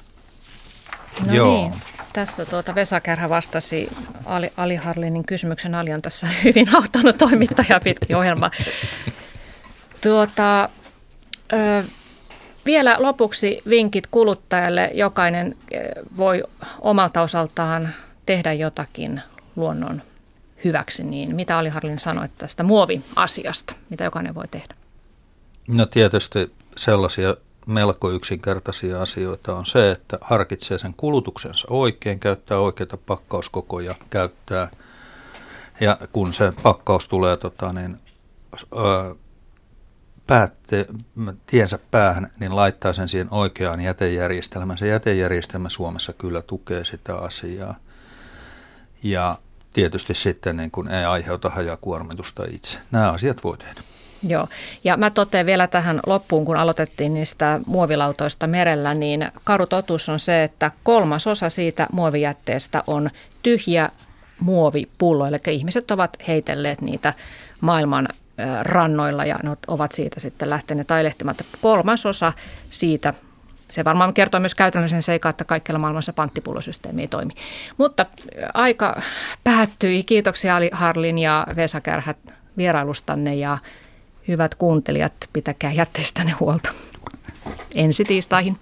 No 1.27 1.35
Joo. 1.35 1.47
niin, 1.47 1.73
tässä 2.13 2.45
tuota 2.45 2.75
Vesa 2.75 3.01
Kärhä 3.01 3.29
vastasi 3.29 3.89
Ali, 4.27 4.53
Ali 4.57 4.77
Harlinin 4.77 5.25
kysymyksen. 5.25 5.75
Ali 5.75 5.93
on 5.93 6.03
tässä 6.03 6.27
hyvin 6.45 6.75
auttanut 6.77 7.19
toimittaja 7.19 7.81
pitkin 7.85 8.17
ohjelma. 8.17 8.51
Tuota, 10.01 10.69
ö, 11.53 11.85
vielä 12.67 12.97
lopuksi 12.99 13.63
vinkit 13.69 14.07
kuluttajalle. 14.07 14.91
Jokainen 14.95 15.57
voi 16.17 16.45
omalta 16.81 17.23
osaltaan 17.23 17.89
tehdä 18.33 18.53
jotakin 18.53 19.23
luonnon 19.57 20.03
hyväksi, 20.65 21.05
niin 21.05 21.37
mitä 21.37 21.59
Ali 21.59 21.69
Harlin 21.69 21.99
sanoi 21.99 22.29
tästä 22.39 22.63
muoviasiasta, 22.63 23.75
mitä 23.91 24.05
jokainen 24.05 24.35
voi 24.35 24.49
tehdä? 24.49 24.75
No 25.69 25.87
tietysti 25.87 26.53
sellaisia 26.77 27.37
melko 27.67 28.11
yksinkertaisia 28.11 29.01
asioita 29.03 29.55
on 29.57 29.67
se, 29.67 29.91
että 29.91 30.19
harkitsee 30.21 30.79
sen 30.79 30.95
kulutuksensa 30.97 31.67
oikein, 31.71 32.21
käyttää 32.21 32.59
oikeita 32.59 32.97
pakkauskokoja, 32.97 33.95
käyttää 34.11 34.69
ja 35.81 35.99
kun 36.13 36.35
se 36.35 36.53
pakkaus 36.63 37.09
tulee 37.09 37.37
tota, 37.37 37.73
niin, 37.73 37.99
ö, 38.73 39.15
päätte, 40.27 40.87
tiensä 41.47 41.79
päähän, 41.91 42.31
niin 42.41 42.57
laittaa 42.57 42.93
sen 42.93 43.09
siihen 43.09 43.29
oikeaan 43.31 43.81
jätejärjestelmään. 43.81 44.79
Se 44.79 44.87
jätejärjestelmä 44.87 45.69
Suomessa 45.69 46.13
kyllä 46.13 46.43
tukee 46.43 46.85
sitä 46.85 47.17
asiaa 47.17 47.75
ja 49.03 49.39
tietysti 49.73 50.15
sitten 50.15 50.57
niin 50.57 50.71
kuin 50.71 50.91
ei 50.91 51.05
aiheuta 51.05 51.51
hajakuormitusta 51.51 52.45
itse. 52.51 52.79
Nämä 52.91 53.11
asiat 53.11 53.45
voi 53.45 53.59
tehdä. 53.59 53.81
Joo, 54.29 54.49
ja 54.85 54.97
mä 54.97 55.11
totean 55.11 55.47
vielä 55.47 55.67
tähän 55.67 56.01
loppuun, 56.07 56.45
kun 56.45 56.57
aloitettiin 56.57 57.15
niistä 57.15 57.61
muovilautoista 57.67 58.47
merellä, 58.47 58.95
niin 58.95 59.29
karu 59.45 59.67
totuus 59.67 60.09
on 60.09 60.21
se, 60.21 60.43
että 60.43 60.71
kolmas 60.83 61.27
osa 61.27 61.51
siitä 61.51 61.87
muovijätteestä 61.93 62.85
on 62.87 63.11
tyhjä 63.43 63.91
muovipullo, 64.41 65.27
eli 65.27 65.39
ihmiset 65.47 65.91
ovat 65.91 66.17
heitelleet 66.29 66.81
niitä 66.81 67.15
maailman 67.61 68.09
rannoilla 68.61 69.25
ja 69.25 69.39
ne 69.43 69.57
ovat 69.67 69.93
siitä 69.93 70.21
sitten 70.21 70.51
lähteneet 70.51 70.91
ailehtimaan. 70.91 71.37
Kolmas 71.61 72.07
osa 72.07 72.33
siitä 72.71 73.15
se 73.73 73.85
varmaan 73.85 74.15
kertoo 74.15 74.41
myös 74.41 74.55
käytännöllisen 74.55 75.03
seikan, 75.03 75.31
että 75.31 75.45
kaikkialla 75.45 75.81
maailmassa 75.81 76.13
panttipullosysteemi 76.13 77.01
ei 77.01 77.09
toimi. 77.09 77.33
Mutta 77.79 78.07
aika 78.55 79.01
päättyi. 79.45 80.03
Kiitoksia 80.05 80.57
Ali 80.57 80.71
Harlin 80.73 81.19
ja 81.19 81.47
Vesa 81.57 81.81
Kärhät 81.81 82.35
vierailustanne 82.57 83.35
ja 83.35 83.59
hyvät 84.29 84.55
kuuntelijat, 84.55 85.13
pitäkää 85.33 85.73
jätteistänne 85.73 86.33
huolta. 86.41 86.73
Ensi 87.75 88.05
tiistaihin. 88.05 88.59